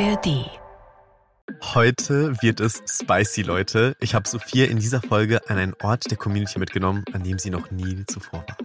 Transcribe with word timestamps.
ARD. 0.00 0.50
Heute 1.62 2.34
wird 2.42 2.58
es 2.58 2.82
spicy, 2.88 3.42
Leute. 3.42 3.96
Ich 4.00 4.16
habe 4.16 4.28
Sophia 4.28 4.66
in 4.66 4.78
dieser 4.78 5.00
Folge 5.00 5.40
an 5.48 5.56
einen 5.56 5.74
Ort 5.82 6.10
der 6.10 6.18
Community 6.18 6.58
mitgenommen, 6.58 7.04
an 7.12 7.22
dem 7.22 7.38
sie 7.38 7.50
noch 7.50 7.70
nie 7.70 8.04
zuvor 8.06 8.44
war. 8.48 8.56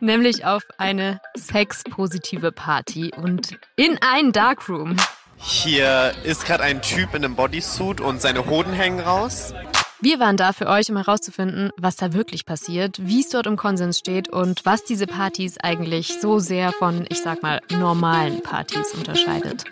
Nämlich 0.00 0.44
auf 0.44 0.64
eine 0.78 1.20
sexpositive 1.36 2.50
Party 2.50 3.12
und 3.16 3.56
in 3.76 3.98
ein 4.00 4.32
Darkroom. 4.32 4.96
Hier 5.36 6.12
ist 6.24 6.46
gerade 6.46 6.64
ein 6.64 6.82
Typ 6.82 7.14
in 7.14 7.24
einem 7.24 7.36
Bodysuit 7.36 8.00
und 8.00 8.20
seine 8.20 8.46
Hoden 8.46 8.72
hängen 8.72 8.98
raus. 8.98 9.54
Wir 10.00 10.18
waren 10.18 10.36
da 10.36 10.52
für 10.52 10.66
euch, 10.66 10.90
um 10.90 10.96
herauszufinden, 10.96 11.70
was 11.78 11.96
da 11.96 12.12
wirklich 12.12 12.44
passiert, 12.44 12.98
wie 13.00 13.20
es 13.20 13.28
dort 13.30 13.46
im 13.46 13.56
Konsens 13.56 13.98
steht 13.98 14.28
und 14.28 14.66
was 14.66 14.84
diese 14.84 15.06
Partys 15.06 15.58
eigentlich 15.58 16.20
so 16.20 16.38
sehr 16.38 16.72
von, 16.72 17.06
ich 17.08 17.22
sag 17.22 17.42
mal, 17.42 17.60
normalen 17.70 18.42
Partys 18.42 18.92
unterscheidet. 18.92 19.64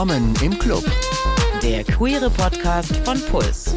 Willkommen 0.00 0.34
im 0.42 0.58
Club. 0.58 0.82
Der 1.62 1.84
queere 1.84 2.30
Podcast 2.30 2.96
von 3.04 3.20
Puls. 3.26 3.74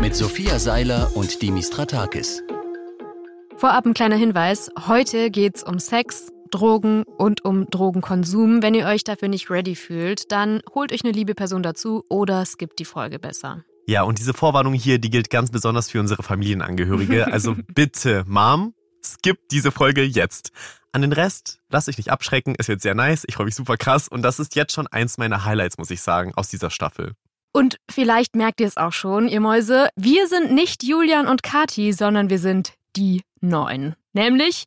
Mit 0.00 0.14
Sophia 0.14 0.60
Seiler 0.60 1.10
und 1.16 1.42
Dimis 1.42 1.66
Stratakis. 1.66 2.40
Vorab 3.56 3.84
ein 3.84 3.94
kleiner 3.94 4.14
Hinweis. 4.14 4.70
Heute 4.86 5.32
geht's 5.32 5.64
um 5.64 5.80
Sex, 5.80 6.28
Drogen 6.52 7.02
und 7.02 7.44
um 7.44 7.66
Drogenkonsum. 7.68 8.62
Wenn 8.62 8.74
ihr 8.74 8.86
euch 8.86 9.02
dafür 9.02 9.26
nicht 9.26 9.50
ready 9.50 9.74
fühlt, 9.74 10.30
dann 10.30 10.62
holt 10.72 10.92
euch 10.92 11.02
eine 11.02 11.12
liebe 11.12 11.34
Person 11.34 11.64
dazu 11.64 12.04
oder 12.08 12.44
skippt 12.44 12.78
die 12.78 12.84
Folge 12.84 13.18
besser. 13.18 13.64
Ja, 13.88 14.04
und 14.04 14.20
diese 14.20 14.34
Vorwarnung 14.34 14.72
hier, 14.72 15.00
die 15.00 15.10
gilt 15.10 15.30
ganz 15.30 15.50
besonders 15.50 15.90
für 15.90 15.98
unsere 15.98 16.22
Familienangehörige. 16.22 17.26
Also 17.26 17.56
bitte, 17.74 18.22
Mom, 18.28 18.72
skippt 19.04 19.50
diese 19.50 19.72
Folge 19.72 20.04
jetzt. 20.04 20.52
An 20.94 21.00
den 21.00 21.12
Rest, 21.14 21.58
lasst 21.70 21.88
euch 21.88 21.96
nicht 21.96 22.10
abschrecken, 22.10 22.54
es 22.58 22.68
wird 22.68 22.82
sehr 22.82 22.94
nice, 22.94 23.24
ich 23.26 23.36
freue 23.36 23.46
mich 23.46 23.54
super 23.54 23.78
krass 23.78 24.08
und 24.08 24.20
das 24.20 24.38
ist 24.38 24.54
jetzt 24.56 24.74
schon 24.74 24.86
eins 24.88 25.16
meiner 25.16 25.46
Highlights, 25.46 25.78
muss 25.78 25.90
ich 25.90 26.02
sagen, 26.02 26.34
aus 26.34 26.48
dieser 26.48 26.68
Staffel. 26.68 27.12
Und 27.50 27.78
vielleicht 27.90 28.36
merkt 28.36 28.60
ihr 28.60 28.66
es 28.66 28.76
auch 28.76 28.92
schon, 28.92 29.26
ihr 29.26 29.40
Mäuse, 29.40 29.88
wir 29.96 30.28
sind 30.28 30.52
nicht 30.52 30.82
Julian 30.82 31.28
und 31.28 31.42
Kati, 31.42 31.94
sondern 31.94 32.28
wir 32.28 32.38
sind 32.38 32.74
die 32.94 33.22
Neun. 33.40 33.96
Nämlich 34.12 34.64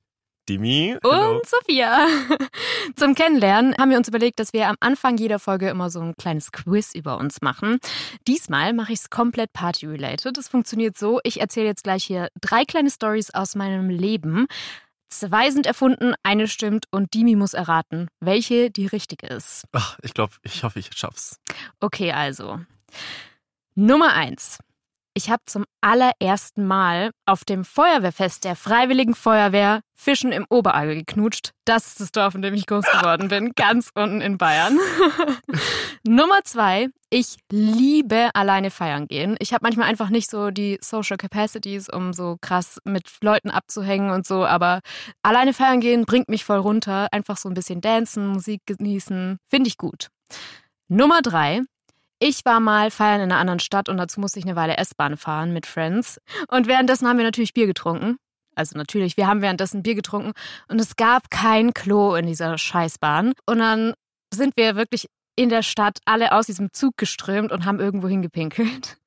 Dimi 0.49 0.95
und 1.01 1.45
Sophia. 1.47 2.07
Zum 2.95 3.15
Kennenlernen 3.15 3.75
haben 3.77 3.89
wir 3.89 3.97
uns 3.97 4.07
überlegt, 4.07 4.39
dass 4.39 4.53
wir 4.53 4.67
am 4.67 4.75
Anfang 4.79 5.17
jeder 5.17 5.39
Folge 5.39 5.69
immer 5.69 5.89
so 5.89 5.99
ein 6.01 6.15
kleines 6.17 6.51
Quiz 6.51 6.93
über 6.93 7.17
uns 7.17 7.41
machen. 7.41 7.79
Diesmal 8.27 8.73
mache 8.73 8.93
ich 8.93 8.99
es 8.99 9.09
komplett 9.09 9.53
party-related. 9.53 10.37
Das 10.37 10.47
funktioniert 10.47 10.97
so, 10.97 11.19
ich 11.23 11.41
erzähle 11.41 11.67
jetzt 11.67 11.83
gleich 11.83 12.03
hier 12.03 12.29
drei 12.39 12.63
kleine 12.63 12.91
Stories 12.91 13.31
aus 13.31 13.55
meinem 13.55 13.89
Leben. 13.89 14.45
Zwei 15.09 15.51
sind 15.51 15.65
erfunden, 15.65 16.13
eine 16.23 16.47
stimmt 16.47 16.85
und 16.91 17.13
Dimi 17.13 17.35
muss 17.35 17.53
erraten, 17.53 18.07
welche 18.19 18.71
die 18.71 18.87
richtige 18.87 19.27
ist. 19.27 19.65
Ach, 19.71 19.97
ich 20.01 20.13
glaube, 20.13 20.33
ich 20.43 20.63
hoffe, 20.63 20.79
ich 20.79 20.89
schaff's. 20.95 21.39
Okay, 21.79 22.11
also. 22.11 22.59
Nummer 23.75 24.13
eins. 24.13 24.59
Ich 25.17 25.29
habe 25.29 25.43
zum 25.45 25.63
allerersten 25.79 26.67
Mal 26.67 27.11
auf 27.25 27.45
dem 27.45 27.63
Feuerwehrfest 27.63 28.43
der 28.43 28.57
Freiwilligen 28.57 29.15
Feuerwehr 29.15 29.79
Fischen 29.93 30.33
im 30.33 30.45
Oberallgäu 30.49 30.95
geknutscht. 30.95 31.51
Das 31.63 31.87
ist 31.87 32.01
das 32.01 32.11
Dorf, 32.11 32.35
in 32.35 32.41
dem 32.41 32.53
ich 32.53 32.67
groß 32.67 32.83
geworden 32.83 33.29
bin, 33.29 33.53
ganz 33.55 33.91
unten 33.95 34.19
in 34.19 34.37
Bayern. 34.37 34.77
Nummer 36.05 36.43
zwei, 36.43 36.89
ich 37.09 37.37
liebe 37.49 38.29
alleine 38.33 38.71
feiern 38.71 39.07
gehen. 39.07 39.37
Ich 39.39 39.53
habe 39.53 39.63
manchmal 39.63 39.87
einfach 39.87 40.09
nicht 40.09 40.29
so 40.29 40.51
die 40.51 40.77
Social 40.81 41.15
Capacities, 41.15 41.87
um 41.87 42.11
so 42.11 42.35
krass 42.41 42.79
mit 42.83 43.09
Leuten 43.21 43.51
abzuhängen 43.51 44.09
und 44.09 44.27
so, 44.27 44.45
aber 44.45 44.81
alleine 45.23 45.53
feiern 45.53 45.79
gehen 45.79 46.03
bringt 46.03 46.27
mich 46.27 46.43
voll 46.43 46.59
runter. 46.59 47.07
Einfach 47.13 47.37
so 47.37 47.47
ein 47.47 47.53
bisschen 47.55 47.79
dancen, 47.79 48.27
Musik 48.27 48.63
genießen, 48.65 49.37
finde 49.47 49.69
ich 49.69 49.77
gut. 49.77 50.09
Nummer 50.89 51.21
drei, 51.21 51.61
ich 52.25 52.43
war 52.43 52.59
mal 52.59 52.89
feiern 52.89 53.21
in 53.21 53.31
einer 53.31 53.39
anderen 53.39 53.59
Stadt 53.59 53.87
und 53.87 53.97
dazu 53.97 54.19
musste 54.19 54.39
ich 54.39 54.45
eine 54.45 54.55
Weile 54.55 54.77
S-Bahn 54.77 55.15
fahren 55.15 55.53
mit 55.53 55.67
Friends. 55.67 56.19
Und 56.47 56.65
währenddessen 56.65 57.07
haben 57.07 57.17
wir 57.17 57.23
natürlich 57.23 57.53
Bier 57.53 57.67
getrunken. 57.67 58.17
Also 58.55 58.75
natürlich, 58.79 59.15
wir 59.15 59.27
haben 59.27 59.43
währenddessen 59.43 59.83
Bier 59.83 59.93
getrunken 59.93 60.31
und 60.67 60.81
es 60.81 60.95
gab 60.95 61.29
kein 61.29 61.75
Klo 61.75 62.15
in 62.15 62.25
dieser 62.25 62.57
Scheißbahn. 62.57 63.33
Und 63.45 63.59
dann 63.59 63.93
sind 64.33 64.57
wir 64.57 64.75
wirklich 64.75 65.07
in 65.35 65.49
der 65.49 65.61
Stadt 65.61 65.99
alle 66.05 66.31
aus 66.31 66.47
diesem 66.47 66.73
Zug 66.73 66.97
geströmt 66.97 67.51
und 67.51 67.65
haben 67.65 67.79
irgendwo 67.79 68.07
hingepinkelt. 68.07 68.97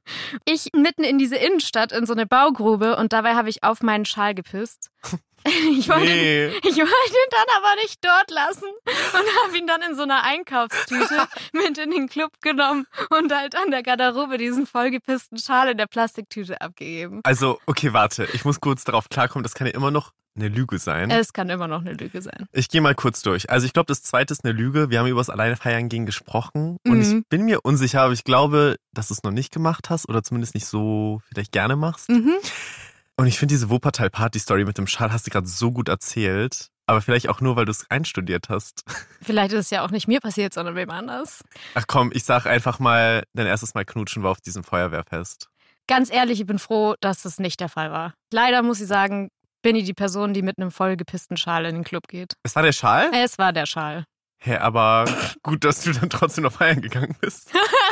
Ich 0.44 0.68
mitten 0.72 1.02
in 1.02 1.18
diese 1.18 1.36
Innenstadt 1.36 1.90
in 1.90 2.06
so 2.06 2.12
eine 2.12 2.26
Baugrube 2.26 2.96
und 2.96 3.12
dabei 3.12 3.34
habe 3.34 3.48
ich 3.48 3.64
auf 3.64 3.82
meinen 3.82 4.04
Schal 4.04 4.34
gepisst. 4.34 4.90
Ich 5.44 5.88
wollte, 5.88 6.04
Nee. 6.04 6.46
ich 6.48 6.76
wollte 6.76 6.80
ihn 6.82 7.30
dann 7.30 7.56
aber 7.56 7.74
nicht 7.82 8.04
dort 8.04 8.30
lassen 8.30 8.64
und 8.64 9.44
habe 9.44 9.56
ihn 9.56 9.66
dann 9.66 9.80
in 9.82 9.94
so 9.96 10.02
einer 10.02 10.22
Einkaufstüte 10.24 11.26
mit 11.52 11.78
in 11.78 11.90
den 11.90 12.08
Club 12.08 12.32
genommen 12.40 12.86
und 13.10 13.32
halt 13.34 13.56
an 13.56 13.70
der 13.70 13.82
Garderobe 13.82 14.36
diesen 14.38 14.66
vollgepissten 14.66 15.38
Schal 15.38 15.70
in 15.70 15.78
der 15.78 15.86
Plastiktüte 15.86 16.60
abgegeben. 16.60 17.20
Also, 17.24 17.58
okay, 17.66 17.92
warte, 17.92 18.28
ich 18.32 18.44
muss 18.44 18.60
kurz 18.60 18.84
darauf 18.84 19.08
klarkommen, 19.08 19.42
das 19.42 19.54
kann 19.54 19.66
ja 19.66 19.72
immer 19.74 19.90
noch 19.90 20.12
eine 20.36 20.48
Lüge 20.48 20.78
sein. 20.78 21.10
Es 21.10 21.32
kann 21.32 21.48
immer 21.50 21.66
noch 21.66 21.80
eine 21.80 21.94
Lüge 21.94 22.22
sein. 22.22 22.46
Ich 22.52 22.68
gehe 22.68 22.80
mal 22.80 22.94
kurz 22.94 23.22
durch. 23.22 23.50
Also 23.50 23.66
ich 23.66 23.72
glaube, 23.72 23.86
das 23.86 24.02
zweite 24.04 24.32
ist 24.32 24.44
eine 24.44 24.52
Lüge. 24.52 24.88
Wir 24.88 25.00
haben 25.00 25.08
über 25.08 25.18
das 25.20 25.30
Alleine 25.30 25.56
feiern 25.56 25.88
gehen 25.88 26.06
gesprochen 26.06 26.76
und 26.86 26.98
Mhm. 26.98 27.18
ich 27.22 27.28
bin 27.28 27.44
mir 27.44 27.62
unsicher, 27.62 28.02
aber 28.02 28.12
ich 28.12 28.22
glaube, 28.22 28.76
dass 28.92 29.08
du 29.08 29.14
es 29.14 29.24
noch 29.24 29.32
nicht 29.32 29.52
gemacht 29.52 29.90
hast 29.90 30.08
oder 30.08 30.22
zumindest 30.22 30.54
nicht 30.54 30.66
so 30.66 31.20
vielleicht 31.28 31.50
gerne 31.50 31.74
machst. 31.74 32.08
Mhm. 32.08 32.34
Und 33.18 33.26
ich 33.26 33.36
finde 33.36 33.52
diese 33.54 33.68
Wuppertal-Party-Story 33.68 34.64
mit 34.64 34.78
dem 34.78 34.86
Schal 34.86 35.12
hast 35.12 35.26
du 35.26 35.30
gerade 35.30 35.48
so 35.48 35.72
gut 35.72 35.88
erzählt. 35.88 36.68
Aber 36.86 37.00
vielleicht 37.00 37.28
auch 37.28 37.40
nur, 37.40 37.56
weil 37.56 37.64
du 37.64 37.72
es 37.72 37.84
einstudiert 37.90 38.48
hast. 38.48 38.84
Vielleicht 39.20 39.52
ist 39.52 39.66
es 39.66 39.70
ja 39.70 39.84
auch 39.84 39.90
nicht 39.90 40.08
mir 40.08 40.20
passiert, 40.20 40.54
sondern 40.54 40.74
wem 40.74 40.88
anders. 40.88 41.42
Ach 41.74 41.84
komm, 41.86 42.12
ich 42.14 42.24
sag 42.24 42.46
einfach 42.46 42.78
mal, 42.78 43.24
dein 43.34 43.46
erstes 43.46 43.74
Mal 43.74 43.84
knutschen 43.84 44.22
war 44.22 44.30
auf 44.30 44.40
diesem 44.40 44.64
Feuerwehrfest. 44.64 45.48
Ganz 45.86 46.10
ehrlich, 46.10 46.40
ich 46.40 46.46
bin 46.46 46.58
froh, 46.58 46.94
dass 47.00 47.22
das 47.22 47.38
nicht 47.38 47.60
der 47.60 47.68
Fall 47.68 47.90
war. 47.90 48.14
Leider 48.32 48.62
muss 48.62 48.80
ich 48.80 48.86
sagen, 48.86 49.28
bin 49.60 49.76
ich 49.76 49.84
die 49.84 49.92
Person, 49.92 50.32
die 50.32 50.40
mit 50.40 50.56
einem 50.56 50.70
vollgepissten 50.70 51.36
Schal 51.36 51.66
in 51.66 51.74
den 51.74 51.84
Club 51.84 52.08
geht. 52.08 52.34
Es 52.42 52.56
war 52.56 52.62
der 52.62 52.72
Schal? 52.72 53.10
Es 53.12 53.36
war 53.36 53.52
der 53.52 53.66
Schal. 53.66 54.04
Hä, 54.40 54.56
aber 54.56 55.04
gut, 55.42 55.64
dass 55.64 55.82
du 55.82 55.92
dann 55.92 56.08
trotzdem 56.08 56.44
noch 56.44 56.52
feiern 56.52 56.80
gegangen 56.80 57.16
bist. 57.20 57.50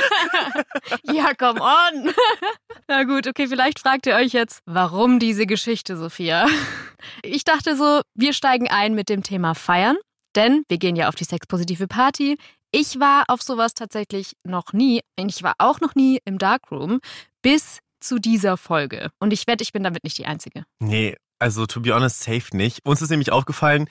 Ja, 1.03 1.35
come 1.35 1.61
on. 1.61 2.13
Na 2.89 3.05
gut, 3.05 3.27
okay, 3.27 3.49
vielleicht 3.49 3.79
fragt 3.79 4.07
ihr 4.07 4.15
euch 4.15 4.33
jetzt, 4.33 4.61
warum 4.67 5.19
diese 5.19 5.47
Geschichte, 5.47 5.97
Sophia? 5.97 6.47
Ich 7.23 7.45
dachte 7.45 7.77
so, 7.77 8.03
wir 8.15 8.33
steigen 8.33 8.69
ein 8.69 8.95
mit 8.95 9.09
dem 9.09 9.23
Thema 9.23 9.55
Feiern, 9.55 9.97
denn 10.35 10.65
wir 10.69 10.79
gehen 10.79 10.97
ja 10.97 11.09
auf 11.09 11.15
die 11.15 11.25
sexpositive 11.25 11.89
Party. 11.89 12.37
Ich 12.71 13.01
war 13.01 13.25
auf 13.29 13.43
sowas 13.43 13.75
tatsächlich 13.75 14.37
noch 14.45 14.73
nie. 14.73 15.01
Und 15.19 15.31
ich 15.31 15.43
war 15.43 15.55
auch 15.59 15.81
noch 15.81 15.95
nie 15.95 16.19
im 16.25 16.39
Darkroom 16.39 17.01
bis 17.43 17.79
zu 18.01 18.19
dieser 18.19 18.57
Folge. 18.57 19.11
Und 19.19 19.33
ich 19.33 19.47
wette, 19.47 19.63
ich 19.63 19.73
bin 19.73 19.83
damit 19.83 20.05
nicht 20.05 20.19
die 20.19 20.27
Einzige. 20.27 20.65
Nee, 20.81 21.17
also 21.39 21.67
to 21.67 21.81
be 21.81 21.95
honest, 21.95 22.23
safe 22.23 22.57
nicht. 22.57 22.85
Uns 22.85 23.03
ist 23.03 23.11
nämlich 23.11 23.33
aufgefallen, 23.33 23.89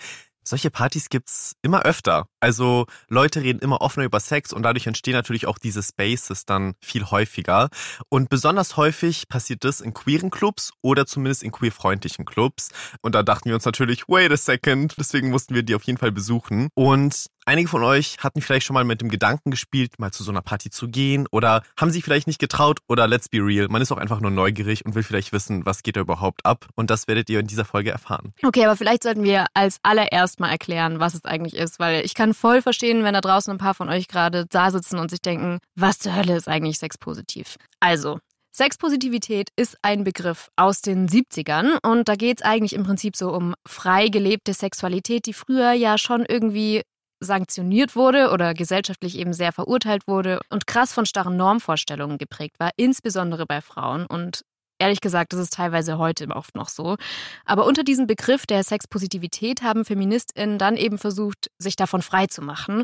solche 0.48 0.72
Partys 0.72 1.10
gibt's 1.10 1.56
immer 1.62 1.84
öfter. 1.84 2.28
Also 2.40 2.86
Leute 3.08 3.42
reden 3.42 3.60
immer 3.60 3.82
offener 3.82 4.06
über 4.06 4.20
Sex 4.20 4.54
und 4.54 4.64
dadurch 4.64 4.88
entstehen 4.88 5.14
natürlich 5.14 5.48
auch 5.48 5.58
diese 5.58 5.82
Spaces 5.82 6.46
dann 6.46 6.76
viel 6.82 7.06
häufiger. 7.06 7.70
Und 8.10 8.30
besonders 8.30 8.78
häufig 8.78 9.28
passiert 9.28 9.64
das 9.64 9.82
in 9.82 9.94
queeren 9.94 10.30
Clubs 10.30 10.72
oder 10.82 11.06
zumindest 11.06 11.44
in 11.44 11.52
queerfreundlichen 11.52 12.26
Clubs. 12.26 12.70
Und 13.02 13.16
da 13.16 13.24
dachten 13.24 13.50
wir 13.50 13.56
uns 13.56 13.66
natürlich, 13.66 14.08
wait 14.08 14.32
a 14.32 14.38
second, 14.38 14.96
deswegen 14.98 15.30
mussten 15.30 15.56
wir 15.56 15.64
die 15.64 15.76
auf 15.76 15.84
jeden 15.84 15.98
Fall 15.98 16.12
besuchen. 16.12 16.70
Und 16.76 17.28
einige 17.46 17.70
von 17.70 17.84
euch 17.84 18.18
hatten 18.20 18.42
vielleicht 18.42 18.66
schon 18.66 18.74
mal 18.74 18.84
mit 18.84 19.02
dem 19.02 19.10
Gedanken 19.10 19.52
gespielt, 19.52 20.00
mal 20.00 20.12
zu 20.12 20.24
so 20.24 20.32
einer 20.32 20.42
Party 20.42 20.70
zu 20.70 20.88
gehen 20.88 21.28
oder 21.32 21.64
haben 21.80 21.92
sich 21.92 22.04
vielleicht 22.04 22.28
nicht 22.28 22.40
getraut 22.40 22.80
oder 22.88 23.08
let's 23.08 23.30
be 23.30 23.38
real, 23.38 23.68
man 23.70 23.82
ist 23.82 23.92
auch 23.92 23.98
einfach 23.98 24.20
nur 24.20 24.32
neugierig 24.32 24.86
und 24.86 24.96
will 24.96 25.04
vielleicht 25.04 25.32
wissen, 25.32 25.66
was 25.66 25.84
geht 25.84 25.96
da 25.96 26.02
überhaupt 26.02 26.46
ab. 26.46 26.68
Und 26.76 26.90
das 26.90 27.08
werdet 27.08 27.30
ihr 27.30 27.40
in 27.40 27.48
dieser 27.48 27.66
Folge 27.66 27.92
erfahren. 27.92 28.34
Okay, 28.44 28.66
aber 28.66 28.76
vielleicht 28.76 29.04
sollten 29.04 29.24
wir 29.24 29.46
als 29.54 29.80
allererst 29.84 30.35
mal 30.40 30.50
erklären, 30.50 31.00
was 31.00 31.14
es 31.14 31.26
eigentlich 31.26 31.56
ist, 31.56 31.80
weil 31.80 32.06
ich 32.06 32.14
kann 32.14 32.34
voll 32.34 32.62
verstehen, 32.62 33.04
wenn 33.04 33.14
da 33.14 33.22
draußen 33.22 33.52
ein 33.52 33.58
paar 33.58 33.74
von 33.74 33.90
euch 33.90 34.08
gerade 34.08 34.46
da 34.50 34.72
sitzen 34.72 35.00
und 35.00 35.10
sich 35.10 35.22
denken, 35.22 35.60
was 35.76 36.00
zur 36.00 36.16
Hölle 36.16 36.36
ist 36.36 36.48
eigentlich 36.48 36.80
sexpositiv? 36.80 37.58
Also, 37.80 38.20
Sexpositivität 38.56 39.50
ist 39.58 39.78
ein 39.82 40.06
Begriff 40.06 40.50
aus 40.56 40.82
den 40.82 41.10
70ern 41.10 41.78
und 41.86 42.08
da 42.08 42.16
geht 42.16 42.40
es 42.40 42.46
eigentlich 42.46 42.74
im 42.74 42.84
Prinzip 42.84 43.18
so 43.18 43.34
um 43.34 43.54
frei 43.68 44.08
gelebte 44.08 44.54
Sexualität, 44.54 45.26
die 45.26 45.34
früher 45.34 45.74
ja 45.74 45.98
schon 45.98 46.26
irgendwie 46.26 46.82
sanktioniert 47.20 47.96
wurde 47.98 48.32
oder 48.32 48.54
gesellschaftlich 48.54 49.18
eben 49.18 49.34
sehr 49.34 49.52
verurteilt 49.52 50.08
wurde 50.08 50.40
und 50.50 50.68
krass 50.68 50.94
von 50.94 51.06
starren 51.06 51.36
Normvorstellungen 51.36 52.18
geprägt 52.18 52.56
war, 52.60 52.72
insbesondere 52.78 53.46
bei 53.46 53.62
Frauen. 53.62 54.06
Und 54.06 54.44
Ehrlich 54.78 55.00
gesagt, 55.00 55.32
das 55.32 55.40
ist 55.40 55.54
teilweise 55.54 55.98
heute 55.98 56.28
oft 56.28 56.56
noch 56.56 56.68
so. 56.68 56.98
Aber 57.46 57.66
unter 57.66 57.84
diesem 57.84 58.08
Begriff 58.08 58.46
der 58.46 58.64
Sexpositivität 58.64 59.62
haben 59.62 59.86
FeministInnen 59.86 60.58
dann 60.58 60.76
eben 60.76 60.98
versucht, 60.98 61.50
sich 61.58 61.78
davon 61.78 62.02
frei 62.02 62.28
zu 62.28 62.42
machen. 62.42 62.84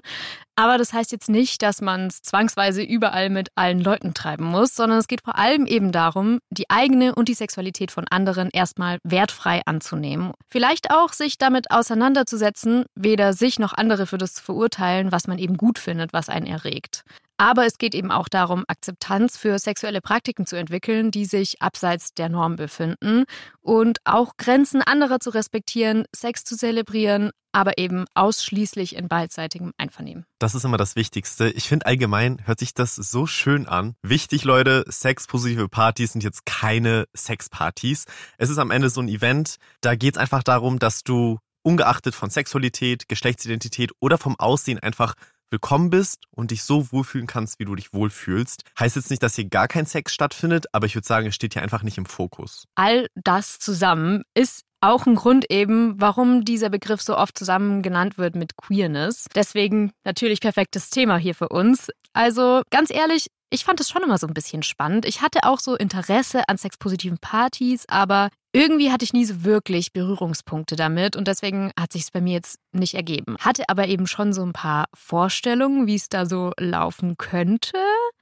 Aber 0.56 0.78
das 0.78 0.94
heißt 0.94 1.12
jetzt 1.12 1.30
nicht, 1.30 1.62
dass 1.62 1.82
man 1.82 2.08
es 2.08 2.22
zwangsweise 2.22 2.82
überall 2.82 3.30
mit 3.30 3.50
allen 3.56 3.82
Leuten 3.82 4.14
treiben 4.14 4.46
muss, 4.46 4.74
sondern 4.74 5.00
es 5.00 5.08
geht 5.08 5.22
vor 5.24 5.38
allem 5.38 5.66
eben 5.66 5.92
darum, 5.92 6.40
die 6.50 6.70
eigene 6.70 7.14
und 7.14 7.28
die 7.28 7.34
Sexualität 7.34 7.92
von 7.92 8.06
anderen 8.10 8.50
erstmal 8.52 9.00
wertfrei 9.04 9.62
anzunehmen. 9.66 10.32
Vielleicht 10.50 10.92
auch 10.92 11.12
sich 11.12 11.38
damit 11.38 11.72
auseinanderzusetzen, 11.72 12.86
weder 12.96 13.34
sich 13.34 13.60
noch 13.60 13.74
andere 13.74 14.08
für 14.08 14.18
das 14.18 14.34
zu 14.34 14.44
verurteilen, 14.44 15.12
was 15.12 15.28
man 15.28 15.40
eben 15.40 15.58
gut 15.58 15.78
findet, 15.78 16.14
was 16.14 16.30
einen 16.30 16.46
erregt. 16.48 17.04
Aber 17.42 17.66
es 17.66 17.80
geht 17.80 17.96
eben 17.96 18.12
auch 18.12 18.30
darum, 18.30 18.66
Akzeptanz 18.68 19.36
für 19.36 19.58
sexuelle 19.58 20.00
Praktiken 20.00 20.46
zu 20.46 20.58
entwickeln, 20.58 21.10
die 21.10 21.26
sich 21.26 21.60
abseits 21.60 22.14
der 22.14 22.30
Norm 22.30 22.56
befinden 22.56 23.24
und 23.62 23.98
auch 24.06 24.38
Grenzen 24.38 24.84
anderer 24.84 25.20
zu 25.20 25.32
respektieren, 25.32 26.06
Sex 26.16 26.44
zu 26.44 26.56
zelebrieren, 26.56 27.32
aber 27.52 27.80
eben 27.80 28.06
ausschließlich 28.14 28.96
in 28.96 29.08
beidseitigem 29.08 29.72
Einvernehmen. 29.80 30.28
Das 30.38 30.54
ist 30.54 30.66
immer 30.66 30.78
das 30.78 30.96
Wichtigste. 30.96 31.50
Ich 31.50 31.68
finde 31.68 31.88
allgemein 31.88 32.46
hört 32.46 32.60
sich 32.60 32.76
das 32.76 32.96
so 32.96 33.26
schön 33.26 33.66
an. 33.66 33.96
Wichtig, 34.04 34.44
Leute, 34.44 34.86
sexpositive 34.88 35.68
Partys 35.68 36.12
sind 36.12 36.24
jetzt 36.24 36.46
keine 36.46 37.06
Sexpartys. 37.18 38.06
Es 38.38 38.52
ist 38.52 38.60
am 38.60 38.70
Ende 38.70 38.92
so 38.92 39.02
ein 39.02 39.10
Event, 39.10 39.56
da 39.82 39.96
geht 39.96 40.14
es 40.14 40.22
einfach 40.22 40.44
darum, 40.44 40.78
dass 40.78 41.04
du 41.04 41.40
ungeachtet 41.64 42.14
von 42.14 42.30
Sexualität, 42.30 43.08
Geschlechtsidentität 43.08 43.94
oder 44.00 44.20
vom 44.20 44.40
Aussehen 44.40 44.78
einfach 44.78 45.16
willkommen 45.52 45.90
bist 45.90 46.24
und 46.32 46.52
dich 46.52 46.64
so 46.64 46.92
wohlfühlen 46.92 47.28
kannst, 47.28 47.60
wie 47.60 47.66
du 47.66 47.76
dich 47.76 47.94
wohlfühlst. 47.94 48.64
Heißt 48.80 48.96
jetzt 48.96 49.10
nicht, 49.10 49.22
dass 49.22 49.36
hier 49.36 49.50
gar 49.50 49.68
kein 49.68 49.86
Sex 49.86 50.14
stattfindet, 50.14 50.66
aber 50.72 50.86
ich 50.86 50.96
würde 50.96 51.08
sagen, 51.08 51.28
es 51.28 51.36
steht 51.36 51.54
hier 51.54 51.62
einfach 51.62 51.84
nicht 51.84 51.98
im 51.98 52.06
Fokus. 52.06 52.66
All 52.76 53.08
das 53.16 53.60
zusammen 53.60 54.24
ist 54.34 54.64
auch 54.80 55.06
ein 55.06 55.16
Grund 55.16 55.46
eben, 55.52 56.00
warum 56.02 56.44
dieser 56.44 56.70
Begriff 56.70 57.02
so 57.02 57.16
oft 57.16 57.38
zusammen 57.38 57.84
genannt 57.84 58.18
wird 58.18 58.36
mit 58.36 58.58
Queerness. 58.58 59.28
Deswegen 59.36 59.92
natürlich 60.04 60.42
perfektes 60.42 60.90
Thema 60.90 61.18
hier 61.18 61.36
für 61.36 61.50
uns. 61.50 61.90
Also 62.14 62.64
ganz 62.72 62.90
ehrlich, 62.90 63.28
ich 63.52 63.66
fand 63.66 63.80
es 63.82 63.90
schon 63.90 64.02
immer 64.02 64.18
so 64.18 64.28
ein 64.28 64.34
bisschen 64.34 64.64
spannend. 64.64 65.06
Ich 65.06 65.22
hatte 65.22 65.44
auch 65.44 65.60
so 65.60 65.76
Interesse 65.76 66.48
an 66.48 66.58
sexpositiven 66.58 67.18
Partys, 67.20 67.86
aber 67.90 68.30
irgendwie 68.54 68.92
hatte 68.92 69.04
ich 69.04 69.14
nie 69.14 69.26
so 69.26 69.44
wirklich 69.44 69.92
Berührungspunkte 69.94 70.76
damit 70.76 71.16
und 71.16 71.28
deswegen 71.28 71.72
hat 71.80 71.92
sich 71.92 72.04
es 72.04 72.12
bei 72.12 72.22
mir 72.22 72.34
jetzt 72.34 72.60
nicht 72.72 72.96
ergeben. 72.96 73.36
Hatte 73.40 73.64
aber 73.68 73.88
eben 73.88 74.08
schon 74.08 74.34
so 74.34 74.42
ein 74.42 74.54
paar 74.54 74.86
Vorstellungen, 74.94 75.86
wie 75.86 75.96
es 75.96 76.08
da 76.08 76.26
so 76.26 76.54
laufen 76.58 77.18
könnte. 77.18 77.78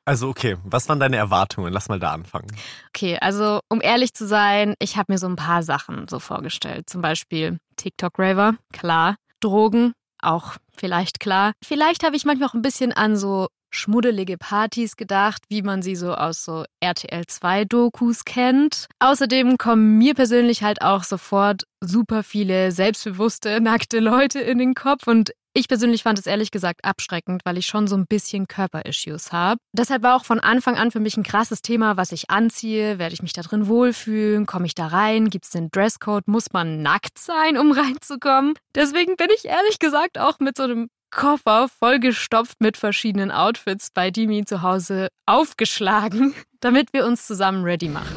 Also 0.06 0.30
okay, 0.30 0.58
was 0.64 0.90
waren 0.90 1.00
deine 1.00 1.18
Erwartungen? 1.18 1.72
Lass 1.72 1.90
mal 1.90 2.00
da 2.00 2.12
anfangen. 2.12 2.48
Okay, 2.90 3.18
also 3.22 3.60
um 3.70 3.82
ehrlich 3.82 4.14
zu 4.14 4.28
sein, 4.28 4.74
ich 4.80 4.98
habe 4.98 5.14
mir 5.14 5.20
so 5.20 5.28
ein 5.28 5.36
paar 5.36 5.62
Sachen 5.62 6.08
so 6.08 6.20
vorgestellt. 6.20 6.90
Zum 6.90 7.02
Beispiel 7.02 7.60
TikTok-Raver, 7.78 8.56
klar. 8.74 9.16
Drogen, 9.40 9.94
auch 10.22 10.58
vielleicht 10.76 11.20
klar. 11.20 11.54
Vielleicht 11.64 12.04
habe 12.04 12.16
ich 12.16 12.26
manchmal 12.26 12.50
auch 12.50 12.54
ein 12.54 12.62
bisschen 12.62 12.92
an 12.92 13.16
so 13.16 13.48
schmuddelige 13.72 14.38
Partys 14.38 14.96
gedacht, 14.96 15.44
wie 15.50 15.62
man 15.62 15.82
sie 15.82 15.96
so 15.96 16.14
aus 16.14 16.44
so 16.44 16.66
RTL 16.80 17.26
2 17.26 17.66
Dokus 17.66 18.26
kennt. 18.26 18.88
Außerdem 19.00 19.58
kommen 19.58 19.98
mir 19.98 20.14
persönlich 20.14 20.64
halt 20.64 20.82
auch 20.82 21.04
sofort 21.04 21.64
super 21.82 22.24
viele 22.24 22.72
selbstbewusste, 22.72 23.62
nackte 23.62 24.00
Leute 24.00 24.40
in 24.40 24.58
den 24.58 24.74
Kopf 24.74 25.08
und 25.08 25.32
ich 25.56 25.68
persönlich 25.68 26.04
fand 26.04 26.20
es 26.20 26.28
ehrlich 26.28 26.52
gesagt 26.52 26.86
abschreckend, 26.86 27.42
weil 27.44 27.58
ich 27.58 27.66
schon 27.66 27.88
so 27.88 27.96
ein 27.96 28.06
bisschen 28.06 28.48
Körperissues 28.48 29.32
habe. 29.32 29.60
Deshalb 29.74 30.04
war 30.04 30.16
auch 30.16 30.24
von 30.24 30.40
Anfang 30.40 30.76
an 30.76 30.92
für 30.92 31.00
mich 31.00 31.18
ein 31.18 31.24
krasses 31.24 31.64
Thema, 31.64 31.98
was 31.98 32.12
ich 32.12 32.30
anziehe. 32.30 33.00
Werde 33.00 33.14
ich 33.14 33.24
mich 33.24 33.34
da 33.34 33.42
drin 33.42 33.68
wohlfühlen? 33.68 34.46
Komme 34.46 34.68
ich 34.68 34.76
da 34.76 34.88
rein? 34.88 35.30
Gibt 35.30 35.46
es 35.46 35.52
den 35.52 35.70
Dresscode? 35.72 36.28
Muss 36.28 36.54
man 36.54 36.84
nackt 36.84 37.18
sein, 37.18 37.58
um 37.58 37.72
reinzukommen? 37.72 38.54
Deswegen 38.76 39.16
bin 39.16 39.28
ich 39.36 39.46
ehrlich 39.46 39.80
gesagt 39.80 40.20
auch 40.20 40.40
mit 40.40 40.56
so 40.56 40.64
einem 40.64 40.90
Koffer 41.12 41.68
vollgestopft 41.68 42.62
mit 42.62 42.78
verschiedenen 42.78 43.32
Outfits 43.32 43.90
bei 43.92 44.12
Dimi 44.12 44.46
zu 44.46 44.62
Hause 44.62 45.08
aufgeschlagen, 45.26 46.36
damit 46.60 46.94
wir 46.94 47.06
uns 47.06 47.26
zusammen 47.26 47.64
ready 47.64 47.90
machen. 47.90 48.16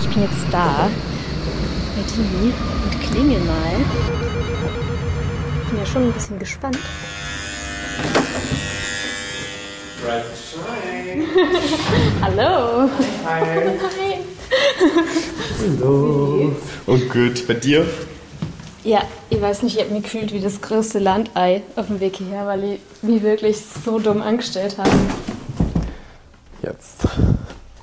Ich 0.00 0.08
bin 0.08 0.22
jetzt 0.22 0.46
da 0.52 0.88
bei 1.96 2.02
Dimi 2.12 2.52
und 2.84 3.00
klingel 3.00 3.40
mal. 3.40 3.84
Ich 5.62 5.68
bin 5.70 5.78
ja 5.78 5.86
schon 5.86 6.02
ein 6.04 6.12
bisschen 6.12 6.38
gespannt. 6.38 6.78
Hallo. 12.22 12.88
Hi. 13.26 13.42
Hi. 13.42 13.78
Hallo. 15.60 16.56
Oh 16.86 16.96
gut, 16.96 17.46
bei 17.46 17.52
dir? 17.54 17.86
Ja, 18.88 19.02
ich 19.28 19.38
weiß 19.38 19.64
nicht, 19.64 19.76
ich 19.76 19.84
habe 19.84 19.92
mich 19.92 20.04
gefühlt 20.04 20.32
wie 20.32 20.40
das 20.40 20.62
größte 20.62 20.98
Landei 20.98 21.62
auf 21.76 21.88
dem 21.88 22.00
Weg 22.00 22.16
hierher, 22.16 22.46
weil 22.46 22.64
ich 22.64 22.80
mich 23.02 23.22
wirklich 23.22 23.60
so 23.60 23.98
dumm 23.98 24.22
angestellt 24.22 24.78
habe. 24.78 24.88
Jetzt. 26.62 27.06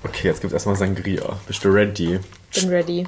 Okay, 0.04 0.30
jetzt 0.30 0.42
gibt 0.42 0.46
es 0.46 0.54
erstmal 0.54 0.76
Sangria. 0.76 1.38
Bist 1.46 1.64
du 1.64 1.70
ready? 1.70 2.20
Bin 2.56 2.70
ready. 2.70 3.08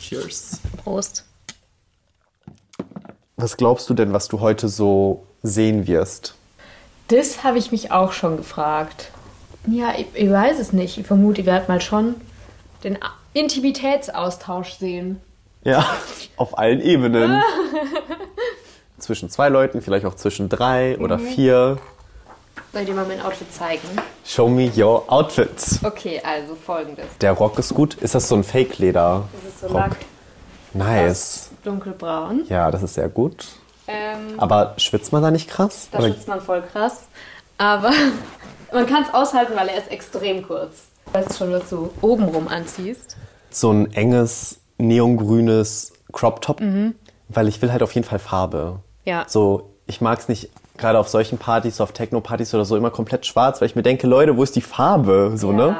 Cheers. 0.00 0.62
Prost. 0.82 1.24
Was 3.36 3.56
glaubst 3.56 3.88
du 3.88 3.94
denn, 3.94 4.12
was 4.12 4.26
du 4.26 4.40
heute 4.40 4.68
so 4.68 5.28
sehen 5.44 5.86
wirst? 5.86 6.34
Das 7.06 7.44
habe 7.44 7.58
ich 7.58 7.70
mich 7.70 7.92
auch 7.92 8.10
schon 8.10 8.36
gefragt. 8.36 9.12
Ja, 9.68 9.94
ich, 9.96 10.06
ich 10.14 10.28
weiß 10.28 10.58
es 10.58 10.72
nicht. 10.72 10.98
Ich 10.98 11.06
vermute, 11.06 11.42
ich 11.42 11.46
werde 11.46 11.68
mal 11.68 11.80
schon 11.80 12.16
den 12.82 13.00
Intimitätsaustausch 13.32 14.72
sehen. 14.72 15.20
Ja, 15.64 15.84
auf 16.36 16.56
allen 16.58 16.80
Ebenen. 16.80 17.42
zwischen 18.98 19.30
zwei 19.30 19.48
Leuten, 19.48 19.80
vielleicht 19.80 20.04
auch 20.04 20.14
zwischen 20.14 20.48
drei 20.48 20.94
mhm. 20.96 21.04
oder 21.04 21.18
vier. 21.18 21.78
Soll 22.72 22.82
ich 22.82 22.88
dir 22.88 22.94
mal 22.94 23.06
mein 23.06 23.20
Outfit 23.22 23.52
zeigen? 23.52 23.88
Show 24.24 24.48
me 24.48 24.70
your 24.76 25.10
outfit. 25.10 25.50
Okay, 25.82 26.20
also 26.22 26.54
folgendes. 26.54 27.06
Der 27.20 27.32
Rock 27.32 27.58
ist 27.58 27.72
gut. 27.72 27.94
Ist 27.94 28.14
das 28.14 28.28
so 28.28 28.34
ein 28.34 28.44
Fake-Leder? 28.44 29.24
Das 29.32 29.52
ist 29.52 29.60
so 29.60 29.66
Rock. 29.68 29.76
Lack. 29.76 29.96
Nice. 30.74 31.50
dunkelbraun. 31.64 32.44
Ja, 32.48 32.70
das 32.70 32.82
ist 32.82 32.94
sehr 32.94 33.08
gut. 33.08 33.46
Ähm, 33.86 34.34
Aber 34.36 34.74
schwitzt 34.76 35.12
man 35.12 35.22
da 35.22 35.30
nicht 35.30 35.48
krass? 35.48 35.88
Da 35.90 35.98
oder? 35.98 36.08
schwitzt 36.08 36.28
man 36.28 36.42
voll 36.42 36.62
krass. 36.62 37.08
Aber 37.56 37.90
man 38.72 38.86
kann 38.86 39.04
es 39.04 39.14
aushalten, 39.14 39.54
weil 39.56 39.68
er 39.68 39.78
ist 39.78 39.90
extrem 39.90 40.46
kurz. 40.46 40.87
Weißt 41.12 41.30
du 41.30 41.34
schon, 41.34 41.52
was 41.52 41.70
du 41.70 41.90
obenrum 42.02 42.48
anziehst? 42.48 43.16
So 43.50 43.70
ein 43.70 43.92
enges, 43.94 44.60
neongrünes 44.78 45.92
Crop 46.12 46.42
Top, 46.42 46.60
mhm. 46.60 46.94
weil 47.28 47.48
ich 47.48 47.60
will 47.62 47.72
halt 47.72 47.82
auf 47.82 47.94
jeden 47.94 48.06
Fall 48.06 48.18
Farbe. 48.18 48.80
Ja. 49.04 49.24
So, 49.26 49.70
ich 49.86 50.00
mag 50.00 50.18
es 50.18 50.28
nicht 50.28 50.50
gerade 50.76 50.98
auf 50.98 51.08
solchen 51.08 51.38
Partys, 51.38 51.80
auf 51.80 51.92
Techno-Partys 51.92 52.54
oder 52.54 52.64
so 52.64 52.76
immer 52.76 52.90
komplett 52.90 53.26
schwarz, 53.26 53.60
weil 53.60 53.66
ich 53.66 53.74
mir 53.74 53.82
denke, 53.82 54.06
Leute, 54.06 54.36
wo 54.36 54.42
ist 54.42 54.54
die 54.54 54.60
Farbe? 54.60 55.32
So, 55.34 55.52
ne? 55.52 55.62
ja. 55.62 55.70
ne? 55.70 55.76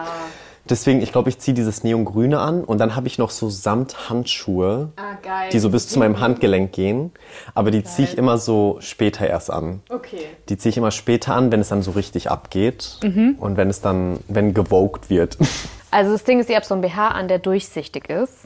Deswegen, 0.68 1.00
ich 1.00 1.12
glaube, 1.12 1.30
ich 1.30 1.38
ziehe 1.38 1.54
dieses 1.54 1.82
Neongrüne 1.82 2.38
an 2.38 2.62
und 2.62 2.78
dann 2.78 2.94
habe 2.94 3.06
ich 3.06 3.16
noch 3.16 3.30
so 3.30 3.48
Samthandschuhe, 3.48 4.90
ah, 4.96 5.48
die 5.50 5.58
so 5.58 5.70
bis 5.70 5.88
zu 5.88 5.98
meinem 5.98 6.20
Handgelenk 6.20 6.72
gehen. 6.72 7.12
Aber 7.54 7.70
die 7.70 7.82
ziehe 7.84 8.06
ich 8.06 8.18
immer 8.18 8.36
so 8.36 8.76
später 8.80 9.26
erst 9.26 9.50
an. 9.50 9.80
Okay. 9.88 10.26
Die 10.48 10.58
ziehe 10.58 10.70
ich 10.70 10.76
immer 10.76 10.90
später 10.90 11.34
an, 11.34 11.50
wenn 11.50 11.60
es 11.60 11.68
dann 11.68 11.82
so 11.82 11.92
richtig 11.92 12.30
abgeht 12.30 12.98
mhm. 13.02 13.36
und 13.40 13.56
wenn 13.56 13.70
es 13.70 13.80
dann, 13.80 14.20
wenn 14.28 14.54
gewogt 14.54 15.10
wird. 15.10 15.38
Also 15.90 16.12
das 16.12 16.22
Ding 16.24 16.38
ist, 16.38 16.50
ihr 16.50 16.56
habt 16.56 16.66
so 16.66 16.74
ein 16.74 16.82
BH 16.82 17.08
an, 17.08 17.28
der 17.28 17.38
durchsichtig 17.38 18.10
ist. 18.10 18.44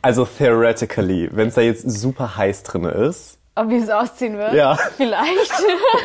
Also 0.00 0.24
theoretically, 0.24 1.28
wenn 1.32 1.48
es 1.48 1.54
da 1.54 1.60
jetzt 1.60 1.90
super 1.90 2.36
heiß 2.36 2.62
drin 2.62 2.84
ist. 2.84 3.38
Ob 3.56 3.68
wie 3.70 3.78
es 3.78 3.90
ausziehen 3.90 4.38
wird? 4.38 4.52
Ja. 4.52 4.76
Vielleicht. 4.96 5.52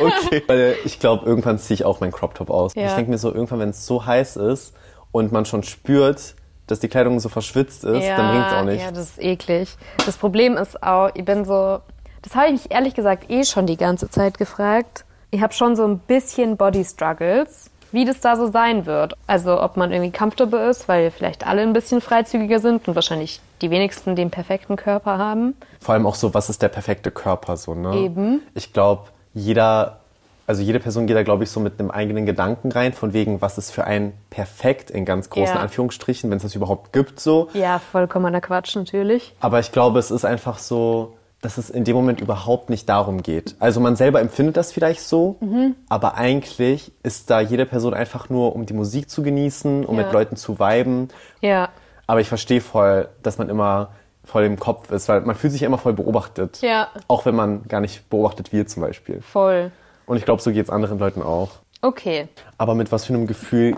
okay. 0.00 0.42
Weil 0.48 0.74
ich 0.84 0.98
glaube, 0.98 1.24
irgendwann 1.26 1.60
ziehe 1.60 1.76
ich 1.76 1.84
auch 1.84 2.00
meinen 2.00 2.10
Crop 2.10 2.34
Top 2.34 2.50
aus. 2.50 2.74
Ja. 2.74 2.88
Ich 2.88 2.94
denke 2.94 3.12
mir 3.12 3.18
so, 3.18 3.32
irgendwann, 3.32 3.60
wenn 3.60 3.68
es 3.68 3.86
so 3.86 4.04
heiß 4.04 4.34
ist 4.34 4.74
und 5.14 5.30
man 5.30 5.44
schon 5.44 5.62
spürt, 5.62 6.34
dass 6.66 6.80
die 6.80 6.88
Kleidung 6.88 7.20
so 7.20 7.28
verschwitzt 7.28 7.84
ist, 7.84 8.04
ja, 8.04 8.16
dann 8.16 8.30
bringt 8.32 8.46
es 8.48 8.52
auch 8.52 8.64
nicht. 8.64 8.82
Ja, 8.82 8.90
das 8.90 9.10
ist 9.10 9.22
eklig. 9.22 9.76
Das 10.04 10.16
Problem 10.16 10.56
ist 10.56 10.82
auch, 10.82 11.10
ich 11.14 11.24
bin 11.24 11.44
so, 11.44 11.78
das 12.22 12.34
habe 12.34 12.46
ich 12.46 12.52
mich 12.52 12.70
ehrlich 12.72 12.94
gesagt 12.94 13.30
eh 13.30 13.44
schon 13.44 13.66
die 13.66 13.76
ganze 13.76 14.10
Zeit 14.10 14.38
gefragt. 14.38 15.04
Ich 15.30 15.40
habe 15.40 15.52
schon 15.52 15.76
so 15.76 15.84
ein 15.84 16.00
bisschen 16.00 16.56
Body 16.56 16.84
Struggles, 16.84 17.70
wie 17.92 18.04
das 18.04 18.18
da 18.18 18.34
so 18.34 18.50
sein 18.50 18.86
wird. 18.86 19.14
Also 19.28 19.62
ob 19.62 19.76
man 19.76 19.92
irgendwie 19.92 20.10
comfortable 20.10 20.68
ist, 20.68 20.88
weil 20.88 21.12
vielleicht 21.12 21.46
alle 21.46 21.62
ein 21.62 21.74
bisschen 21.74 22.00
freizügiger 22.00 22.58
sind 22.58 22.88
und 22.88 22.96
wahrscheinlich 22.96 23.40
die 23.62 23.70
wenigsten 23.70 24.16
den 24.16 24.30
perfekten 24.30 24.74
Körper 24.74 25.16
haben. 25.16 25.54
Vor 25.78 25.94
allem 25.94 26.06
auch 26.06 26.16
so, 26.16 26.34
was 26.34 26.50
ist 26.50 26.60
der 26.60 26.70
perfekte 26.70 27.12
Körper 27.12 27.56
so, 27.56 27.76
ne? 27.76 27.94
Eben. 27.98 28.42
Ich 28.54 28.72
glaube, 28.72 29.10
jeder 29.32 30.00
also 30.46 30.62
jede 30.62 30.80
Person 30.80 31.06
geht 31.06 31.16
da, 31.16 31.22
glaube 31.22 31.44
ich, 31.44 31.50
so 31.50 31.60
mit 31.60 31.78
einem 31.78 31.90
eigenen 31.90 32.26
Gedanken 32.26 32.70
rein, 32.72 32.92
von 32.92 33.12
wegen, 33.12 33.40
was 33.40 33.58
ist 33.58 33.70
für 33.70 33.84
einen 33.84 34.12
perfekt, 34.30 34.90
in 34.90 35.04
ganz 35.04 35.30
großen 35.30 35.56
ja. 35.56 35.60
Anführungsstrichen, 35.60 36.30
wenn 36.30 36.36
es 36.36 36.42
das 36.42 36.54
überhaupt 36.54 36.92
gibt, 36.92 37.20
so. 37.20 37.48
Ja, 37.54 37.78
vollkommener 37.78 38.40
Quatsch, 38.40 38.76
natürlich. 38.76 39.34
Aber 39.40 39.60
ich 39.60 39.72
glaube, 39.72 39.98
es 39.98 40.10
ist 40.10 40.24
einfach 40.24 40.58
so, 40.58 41.14
dass 41.44 41.58
es 41.58 41.68
in 41.68 41.84
dem 41.84 41.94
Moment 41.94 42.20
überhaupt 42.20 42.70
nicht 42.70 42.88
darum 42.88 43.22
geht. 43.22 43.54
Also 43.58 43.80
man 43.80 43.96
selber 43.96 44.20
empfindet 44.20 44.56
das 44.56 44.72
vielleicht 44.72 45.02
so, 45.02 45.36
mhm. 45.40 45.76
aber 45.88 46.14
eigentlich 46.14 46.92
ist 47.02 47.28
da 47.30 47.40
jede 47.40 47.66
Person 47.66 47.92
einfach 47.92 48.30
nur, 48.30 48.56
um 48.56 48.64
die 48.64 48.72
Musik 48.72 49.10
zu 49.10 49.22
genießen, 49.22 49.84
um 49.84 49.96
ja. 49.96 50.04
mit 50.04 50.12
Leuten 50.12 50.36
zu 50.36 50.58
viben. 50.58 51.08
Ja. 51.40 51.68
Aber 52.06 52.20
ich 52.20 52.28
verstehe 52.28 52.60
voll, 52.60 53.08
dass 53.22 53.38
man 53.38 53.48
immer 53.48 53.90
voll 54.24 54.44
im 54.44 54.58
Kopf 54.58 54.90
ist, 54.90 55.08
weil 55.08 55.20
man 55.20 55.36
fühlt 55.36 55.52
sich 55.52 55.62
immer 55.62 55.76
voll 55.76 55.92
beobachtet. 55.92 56.62
Ja. 56.62 56.88
Auch 57.08 57.26
wenn 57.26 57.34
man 57.34 57.64
gar 57.68 57.80
nicht 57.80 58.08
beobachtet 58.08 58.52
wird 58.52 58.70
zum 58.70 58.82
Beispiel. 58.82 59.20
Voll. 59.20 59.70
Und 60.06 60.16
ich 60.16 60.24
glaube, 60.24 60.42
so 60.42 60.50
geht 60.52 60.64
es 60.64 60.70
anderen 60.70 60.98
Leuten 60.98 61.22
auch. 61.22 61.50
Okay. 61.82 62.28
Aber 62.58 62.74
mit 62.74 62.92
was 62.92 63.04
für 63.04 63.14
einem 63.14 63.26
Gefühl 63.26 63.76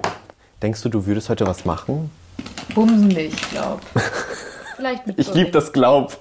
denkst 0.63 0.83
du, 0.83 0.89
du 0.89 1.07
würdest 1.07 1.29
heute 1.29 1.47
was 1.47 1.65
machen? 1.65 2.11
Bumsen 2.75 3.09
nicht, 3.09 3.51
glaub. 3.51 3.81
Vielleicht 4.77 5.07
mit 5.07 5.19
Ich 5.19 5.33
liebe 5.33 5.51
das 5.51 5.73
Glaub. 5.73 6.19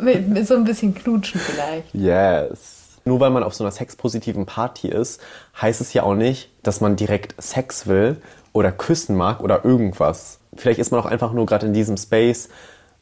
Mit, 0.00 0.28
mit 0.28 0.46
so 0.46 0.54
ein 0.54 0.64
bisschen 0.64 0.94
Knutschen 0.94 1.40
vielleicht. 1.40 1.92
Yes. 1.94 2.98
Nur 3.04 3.18
weil 3.20 3.30
man 3.30 3.42
auf 3.42 3.54
so 3.54 3.64
einer 3.64 3.70
sexpositiven 3.70 4.46
Party 4.46 4.88
ist, 4.88 5.20
heißt 5.60 5.80
es 5.80 5.92
ja 5.92 6.02
auch 6.02 6.14
nicht, 6.14 6.50
dass 6.62 6.80
man 6.80 6.96
direkt 6.96 7.40
Sex 7.42 7.86
will 7.86 8.16
oder 8.52 8.72
küssen 8.72 9.16
mag 9.16 9.40
oder 9.40 9.64
irgendwas. 9.64 10.38
Vielleicht 10.56 10.78
ist 10.78 10.90
man 10.90 11.00
auch 11.00 11.06
einfach 11.06 11.32
nur 11.32 11.46
gerade 11.46 11.66
in 11.66 11.72
diesem 11.72 11.96
Space, 11.96 12.48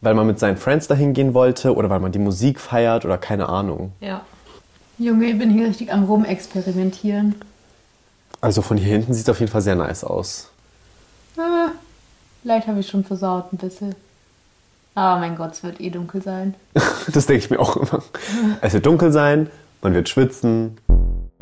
weil 0.01 0.15
man 0.15 0.27
mit 0.27 0.39
seinen 0.39 0.57
Friends 0.57 0.89
dahin 0.89 1.15
gehen 1.15 1.35
wollte 1.35 1.75
oder 1.75 1.91
weil 1.91 2.01
man 2.01 2.13
die 2.13 2.19
Musik 2.19 2.61
feiert 2.61 3.05
oder 3.05 3.19
keine 3.19 3.49
Ahnung. 3.49 3.93
Ja. 4.01 4.23
Junge, 4.99 5.27
ich 5.27 5.39
bin 5.39 5.51
hier 5.51 5.69
richtig 5.69 5.93
am 5.93 6.05
Rumexperimentieren. 6.05 7.35
Also 8.41 8.63
von 8.63 8.77
hier 8.77 8.89
hinten 8.89 9.13
sieht 9.13 9.25
es 9.25 9.29
auf 9.29 9.41
jeden 9.41 9.51
Fall 9.51 9.63
sehr 9.63 9.75
nice 9.75 10.05
aus. 10.05 10.51
Ah, 11.37 11.71
vielleicht 12.43 12.69
habe 12.69 12.81
ich 12.81 12.87
schon 12.87 13.05
versaut 13.05 13.53
ein 13.53 13.57
bisschen. 13.57 13.95
Aber 14.95 15.19
mein 15.19 15.37
Gott, 15.37 15.53
es 15.53 15.63
wird 15.65 15.81
eh 15.81 15.91
dunkel 15.91 16.23
sein. 16.23 16.55
das 17.13 17.27
denke 17.27 17.45
ich 17.45 17.51
mir 17.51 17.59
auch 17.59 17.77
immer. 17.77 18.03
Es 18.61 18.73
wird 18.73 18.87
dunkel 18.87 19.11
sein, 19.11 19.51
man 19.83 19.95
wird 19.95 20.09
schwitzen. 20.09 20.79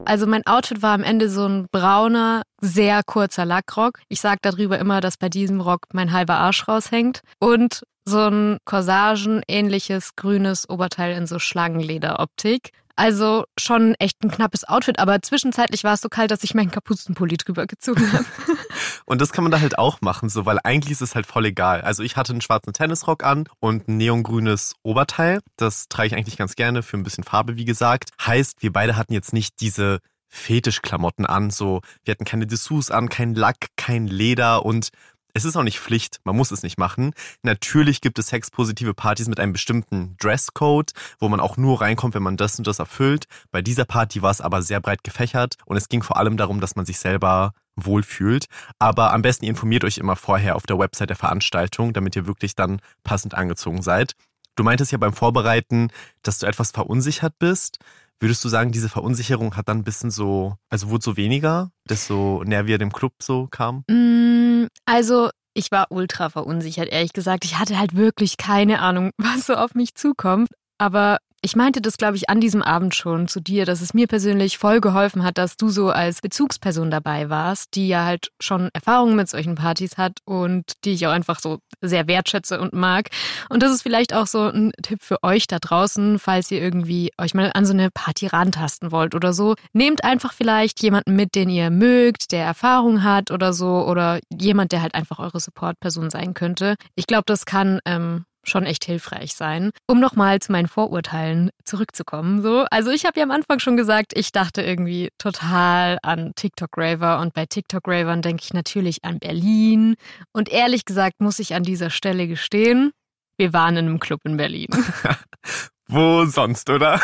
Also 0.05 0.27
mein 0.27 0.47
Outfit 0.47 0.83
war 0.83 0.95
am 0.95 1.03
Ende 1.03 1.29
so 1.29 1.47
ein 1.47 1.67
brauner, 1.71 2.43
sehr 2.61 3.03
kurzer 3.05 3.45
Lackrock. 3.45 3.99
Ich 4.09 4.21
sage 4.21 4.39
darüber 4.43 4.79
immer, 4.79 5.01
dass 5.01 5.19
bei 5.19 5.29
diesem 5.29 5.61
Rock 5.61 5.83
mein 5.93 6.13
halber 6.13 6.35
Arsch 6.35 6.67
raushängt. 6.67 7.21
Und 7.39 7.83
so 8.05 8.19
ein 8.19 8.59
Corsagen-ähnliches 8.65 10.17
grünes 10.17 10.69
Oberteil 10.69 11.17
in 11.17 11.27
so 11.27 11.39
Schlangenlederoptik. 11.39 12.71
Also 12.97 13.45
schon 13.59 13.95
echt 13.99 14.23
ein 14.23 14.31
knappes 14.31 14.65
Outfit, 14.65 14.99
aber 14.99 15.23
zwischenzeitlich 15.23 15.85
war 15.85 15.95
es 15.95 16.01
so 16.01 16.09
kalt, 16.09 16.31
dass 16.31 16.45
ich 16.45 16.55
meinen 16.55 16.71
Kapuzenpulli 16.71 17.37
drüber 17.37 17.67
gezogen 17.67 18.13
habe. 18.13 18.25
und 19.07 19.21
das 19.21 19.33
kann 19.33 19.45
man 19.45 19.51
da 19.51 19.61
halt 19.61 19.79
auch 19.79 20.01
machen, 20.01 20.29
so, 20.29 20.45
weil 20.47 20.59
eigentlich 20.63 20.93
ist 20.93 21.01
es 21.01 21.15
halt 21.15 21.27
voll 21.27 21.47
egal. 21.47 21.81
Also 21.81 22.03
ich 22.03 22.17
hatte 22.17 22.33
einen 22.33 22.41
schwarzen 22.41 22.73
Tennisrock 22.73 23.25
an 23.25 23.49
und 23.61 23.89
ein 23.89 23.97
neongrünes 23.97 24.75
Oberteil. 24.83 25.41
Das 25.57 25.89
trage 25.89 26.09
ich 26.09 26.15
eigentlich 26.15 26.37
ganz 26.37 26.55
gerne 26.55 26.83
für 26.83 26.97
ein 26.97 27.03
bisschen 27.03 27.25
Farbe, 27.25 27.57
wie 27.57 27.65
gesagt. 27.65 28.11
Heißt, 28.21 28.63
wir 28.63 28.73
beide 28.73 28.97
hatten 28.97 29.13
jetzt 29.13 29.33
nicht 29.33 29.61
diese 29.61 30.01
Fetischklamotten 30.29 31.27
an, 31.27 31.51
so 31.51 31.83
wir 32.05 32.13
hatten 32.13 32.25
keine 32.25 32.47
Dessous 32.47 32.91
an, 32.91 33.11
kein 33.11 33.35
Lack, 33.35 33.69
kein 33.77 34.07
Leder 34.07 34.65
und 34.65 34.89
es 35.35 35.45
ist 35.45 35.57
auch 35.57 35.63
nicht 35.63 35.81
Pflicht, 35.81 36.21
man 36.25 36.37
muss 36.37 36.51
es 36.51 36.63
nicht 36.63 36.79
machen. 36.79 37.15
Natürlich 37.43 38.01
gibt 38.01 38.19
es 38.19 38.29
sexpositive 38.29 38.95
Partys 38.95 39.29
mit 39.29 39.41
einem 39.41 39.53
bestimmten 39.53 40.17
Dresscode, 40.19 40.93
wo 41.19 41.29
man 41.29 41.41
auch 41.41 41.57
nur 41.57 41.81
reinkommt, 41.81 42.15
wenn 42.15 42.23
man 42.23 42.37
das 42.37 42.59
und 42.59 42.67
das 42.67 42.79
erfüllt. 42.79 43.27
Bei 43.51 43.63
dieser 43.63 43.85
Party 43.85 44.23
war 44.23 44.31
es 44.31 44.41
aber 44.41 44.63
sehr 44.63 44.81
breit 44.81 45.05
gefächert 45.05 45.57
und 45.65 45.77
es 45.77 45.89
ging 45.89 46.03
vor 46.03 46.17
allem 46.19 46.37
darum, 46.37 46.61
dass 46.61 46.77
man 46.77 46.85
sich 46.85 46.99
selber 46.99 47.55
wohlfühlt. 47.77 48.47
Aber 48.79 49.13
am 49.13 49.23
besten 49.23 49.47
informiert 49.47 49.85
euch 49.85 49.99
immer 49.99 50.17
vorher 50.17 50.57
auf 50.57 50.67
der 50.67 50.79
Website 50.79 51.09
der 51.09 51.17
Veranstaltung, 51.17 51.93
damit 51.95 52.15
ihr 52.17 52.27
wirklich 52.27 52.55
dann 52.55 52.81
passend 53.03 53.35
angezogen 53.35 53.83
seid. 53.83 54.15
Du 54.55 54.65
meintest 54.65 54.93
ja 54.93 54.99
beim 54.99 55.15
Vorbereiten, 55.15 55.89
dass 56.23 56.39
du 56.39 56.47
etwas 56.47 56.73
verunsichert 56.73 57.39
bist. 57.39 57.79
Würdest 58.21 58.45
du 58.45 58.49
sagen, 58.49 58.71
diese 58.71 58.89
Verunsicherung 58.89 59.57
hat 59.57 59.69
dann 59.69 59.79
ein 59.79 59.85
bisschen 59.85 60.11
so, 60.13 60.57
also 60.69 60.91
wurde 60.91 61.03
so 61.03 61.17
weniger, 61.17 61.73
desto 61.89 62.45
näher 62.45 62.67
wir 62.67 62.79
dem 62.79 62.93
Club 62.93 63.15
so 63.21 63.49
kam? 63.49 63.85
Mm, 63.89 64.42
also 64.85 65.31
ich 65.55 65.71
war 65.71 65.87
ultra 65.91 66.31
verunsichert, 66.31 66.89
ehrlich 66.89 67.13
gesagt. 67.13 67.45
Ich 67.45 67.59
hatte 67.59 67.79
halt 67.79 67.95
wirklich 67.95 68.37
keine 68.37 68.81
Ahnung, 68.81 69.11
was 69.19 69.47
so 69.47 69.55
auf 69.55 69.75
mich 69.75 69.95
zukommt. 69.95 70.49
Aber 70.79 71.19
ich 71.45 71.57
meinte 71.57 71.81
das, 71.81 71.97
glaube 71.97 72.17
ich, 72.17 72.31
an 72.31 72.41
diesem 72.41 72.63
Abend 72.63 72.95
schon 72.95 73.27
zu 73.27 73.41
dir, 73.41 73.67
dass 73.67 73.81
es 73.81 73.95
mir 73.95 74.07
persönlich 74.07 74.59
voll 74.59 74.81
geholfen 74.81 75.25
hat, 75.25 75.39
dass 75.39 75.57
du 75.57 75.71
so 75.71 75.91
als 75.91 76.21
Bezugsperson 76.21 76.89
dabei 76.89 77.31
warst, 77.31 77.75
die 77.75 77.89
ja 77.89 78.05
halt 78.05 78.31
schon 78.41 78.71
Erfahrungen 78.73 79.17
mit 79.17 79.29
solchen 79.29 79.57
Partys 79.57 79.99
hat 79.99 80.19
und 80.25 80.73
die 80.85 80.93
ich 80.93 81.05
auch 81.07 81.11
einfach 81.11 81.41
so 81.41 81.59
sehr 81.81 82.07
wertschätze 82.07 82.61
und 82.61 82.73
mag. 82.73 83.09
Und 83.49 83.61
das 83.63 83.73
ist 83.73 83.83
vielleicht 83.83 84.15
auch 84.15 84.29
so 84.29 84.49
ein 84.49 84.71
Tipp 84.83 85.03
für 85.03 85.23
euch 85.25 85.49
da 85.49 85.59
draußen, 85.59 86.21
falls 86.21 86.49
ihr 86.53 86.63
irgendwie 86.63 87.11
euch 87.19 87.35
mal 87.35 87.51
an 87.55 87.67
so 87.67 87.73
eine 87.73 87.91
Party 87.91 88.29
rantasten 88.29 88.93
wollt 88.93 89.17
oder 89.17 89.33
so. 89.33 89.57
Nehmt 89.73 90.05
einfach 90.05 90.33
vielleicht 90.33 90.81
jemanden 90.81 91.17
mit, 91.17 91.35
den 91.35 91.51
ihr 91.51 91.71
mögt, 91.71 92.31
der 92.31 92.45
Erfahrung 92.45 93.03
hat 93.03 93.33
oder 93.33 93.53
so 93.53 93.85
oder 93.85 94.21
jemand, 94.31 94.71
der 94.71 94.81
halt 94.81 94.95
einfach 94.95 95.19
eure 95.19 95.41
Supportperson 95.41 96.09
sein 96.09 96.35
könnte. 96.35 96.77
Ich 96.95 97.09
glaube, 97.09 97.25
das 97.27 97.47
kann 97.47 97.81
ähm, 97.85 98.27
schon 98.45 98.65
echt 98.65 98.85
hilfreich 98.85 99.35
sein. 99.35 99.71
Um 99.87 100.01
nochmal 100.01 100.41
zu 100.41 100.53
meinen 100.53 100.69
Vorurteilen 100.69 101.51
zurückzukommen. 101.65 102.43
So, 102.43 102.65
also 102.71 102.91
ich 102.91 103.05
habe 103.05 103.19
ja 103.21 103.25
am 103.25 103.31
Anfang 103.31 103.59
schon 103.59 103.77
gesagt, 103.77 104.13
ich 104.17 104.33
dachte 104.33 104.63
irgendwie 104.63 105.11
total 105.19 105.99
an 106.03 106.33
TikTok-Raver 106.35 107.21
und 107.21 107.35
bei 107.35 107.47
TikTok-Ravern 107.47 108.23
denke 108.23 108.43
ich 108.45 108.53
natürlich 108.53 109.05
an 109.05 109.19
Berlin. 109.19 109.95
Und 110.33 110.49
ehrlich 110.49 110.85
gesagt 110.85 111.21
muss 111.21 111.39
ich 111.39 111.55
an 111.55 111.63
dieser 111.63 111.91
Stelle 111.91 112.27
gestehen, 112.27 112.93
wir 113.37 113.53
waren 113.53 113.77
in 113.77 113.87
einem 113.87 114.01
Club 114.01 114.21
in 114.25 114.37
Berlin. 114.37 114.69
Wo 115.93 116.25
sonst, 116.25 116.71
oder? 116.71 116.99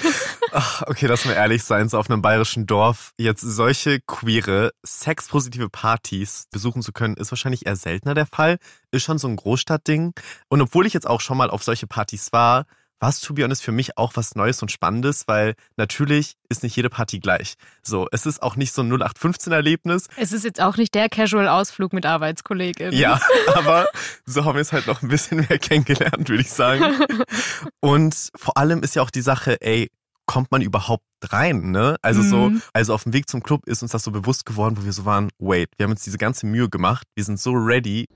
Ach, 0.52 0.82
okay, 0.88 1.06
lass 1.06 1.24
mal 1.24 1.34
ehrlich 1.34 1.62
sein, 1.62 1.88
so 1.88 1.98
auf 1.98 2.10
einem 2.10 2.20
bayerischen 2.20 2.66
Dorf 2.66 3.12
jetzt 3.16 3.42
solche 3.42 4.00
queere, 4.00 4.72
sexpositive 4.82 5.68
Partys 5.68 6.48
besuchen 6.50 6.82
zu 6.82 6.92
können, 6.92 7.16
ist 7.16 7.30
wahrscheinlich 7.30 7.64
eher 7.64 7.76
seltener 7.76 8.14
der 8.14 8.26
Fall. 8.26 8.58
Ist 8.90 9.04
schon 9.04 9.18
so 9.18 9.28
ein 9.28 9.36
Großstadtding. 9.36 10.14
Und 10.48 10.60
obwohl 10.60 10.84
ich 10.84 10.94
jetzt 10.94 11.06
auch 11.06 11.20
schon 11.20 11.38
mal 11.38 11.48
auf 11.48 11.62
solche 11.62 11.86
Partys 11.86 12.32
war, 12.32 12.66
war 13.00 13.10
es 13.10 13.20
to 13.20 13.34
be 13.34 13.44
honest 13.44 13.62
für 13.62 13.72
mich 13.72 13.98
auch 13.98 14.12
was 14.14 14.34
Neues 14.34 14.62
und 14.62 14.70
Spannendes, 14.70 15.24
weil 15.26 15.54
natürlich 15.76 16.36
ist 16.48 16.62
nicht 16.62 16.76
jede 16.76 16.90
Party 16.90 17.20
gleich. 17.20 17.54
So, 17.82 18.06
es 18.12 18.26
ist 18.26 18.42
auch 18.42 18.56
nicht 18.56 18.72
so 18.72 18.82
ein 18.82 18.92
0815-Erlebnis. 18.92 20.08
Es 20.16 20.32
ist 20.32 20.44
jetzt 20.44 20.60
auch 20.60 20.76
nicht 20.76 20.94
der 20.94 21.08
Casual-Ausflug 21.08 21.92
mit 21.92 22.06
Arbeitskolleginnen. 22.06 22.94
Ja, 22.94 23.20
aber 23.54 23.86
so 24.24 24.44
haben 24.44 24.54
wir 24.54 24.62
es 24.62 24.72
halt 24.72 24.86
noch 24.86 25.02
ein 25.02 25.08
bisschen 25.08 25.38
mehr 25.38 25.58
kennengelernt, 25.58 26.28
würde 26.28 26.42
ich 26.42 26.50
sagen. 26.50 26.96
Und 27.80 28.30
vor 28.36 28.56
allem 28.56 28.82
ist 28.82 28.94
ja 28.94 29.02
auch 29.02 29.10
die 29.10 29.22
Sache, 29.22 29.60
ey, 29.60 29.90
kommt 30.26 30.50
man 30.50 30.62
überhaupt 30.62 31.04
rein, 31.22 31.70
ne? 31.70 31.96
Also 32.02 32.22
mhm. 32.22 32.28
so, 32.28 32.52
also 32.72 32.94
auf 32.94 33.04
dem 33.04 33.12
Weg 33.12 33.28
zum 33.28 33.42
Club 33.42 33.66
ist 33.66 33.82
uns 33.82 33.92
das 33.92 34.04
so 34.04 34.10
bewusst 34.10 34.46
geworden, 34.46 34.76
wo 34.78 34.84
wir 34.84 34.92
so 34.92 35.04
waren, 35.04 35.28
wait, 35.38 35.70
wir 35.76 35.84
haben 35.84 35.92
uns 35.92 36.02
diese 36.02 36.18
ganze 36.18 36.46
Mühe 36.46 36.68
gemacht, 36.68 37.06
wir 37.14 37.24
sind 37.24 37.38
so 37.38 37.52
ready. 37.52 38.06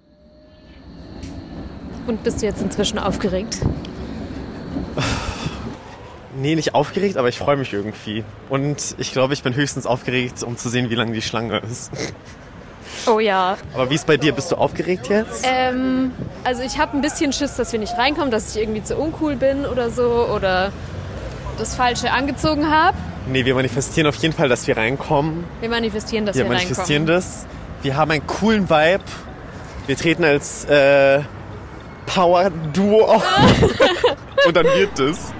Und 2.06 2.22
bist 2.24 2.40
du 2.40 2.46
jetzt 2.46 2.62
inzwischen 2.62 2.98
aufgeregt? 2.98 3.60
Nee, 6.40 6.54
nicht 6.54 6.74
aufgeregt, 6.74 7.16
aber 7.16 7.28
ich 7.28 7.38
freue 7.38 7.56
mich 7.56 7.72
irgendwie. 7.72 8.22
Und 8.48 8.94
ich 8.98 9.12
glaube, 9.12 9.34
ich 9.34 9.42
bin 9.42 9.54
höchstens 9.54 9.86
aufgeregt, 9.86 10.42
um 10.44 10.56
zu 10.56 10.68
sehen, 10.68 10.88
wie 10.88 10.94
lange 10.94 11.12
die 11.12 11.22
Schlange 11.22 11.58
ist. 11.58 11.90
Oh 13.06 13.18
ja. 13.18 13.56
Aber 13.74 13.90
wie 13.90 13.94
ist 13.94 14.06
bei 14.06 14.16
dir? 14.16 14.32
Bist 14.32 14.52
du 14.52 14.56
aufgeregt 14.56 15.08
jetzt? 15.08 15.44
Ähm, 15.48 16.12
also 16.44 16.62
ich 16.62 16.78
habe 16.78 16.96
ein 16.96 17.00
bisschen 17.00 17.32
Schiss, 17.32 17.56
dass 17.56 17.72
wir 17.72 17.80
nicht 17.80 17.96
reinkommen, 17.96 18.30
dass 18.30 18.54
ich 18.54 18.62
irgendwie 18.62 18.82
zu 18.82 18.96
uncool 18.96 19.36
bin 19.36 19.66
oder 19.66 19.90
so 19.90 20.28
oder 20.32 20.70
das 21.58 21.74
Falsche 21.74 22.12
angezogen 22.12 22.70
habe. 22.70 22.96
Nee, 23.26 23.44
wir 23.44 23.54
manifestieren 23.54 24.06
auf 24.06 24.16
jeden 24.16 24.34
Fall, 24.34 24.48
dass 24.48 24.66
wir 24.66 24.76
reinkommen. 24.76 25.44
Wir 25.60 25.68
manifestieren, 25.68 26.24
dass 26.24 26.36
wir, 26.36 26.44
wir, 26.44 26.50
wir 26.50 26.56
manifestieren 26.56 27.06
das. 27.06 27.46
Wir 27.82 27.96
haben 27.96 28.10
einen 28.10 28.26
coolen 28.26 28.70
Vibe. 28.70 29.04
Wir 29.86 29.96
treten 29.96 30.24
als 30.24 30.64
äh, 30.66 31.20
Power-Duo 32.06 33.04
auf. 33.06 33.24
Und 34.48 34.56
dann 34.56 34.64
wird 34.64 34.98
es. 34.98 35.34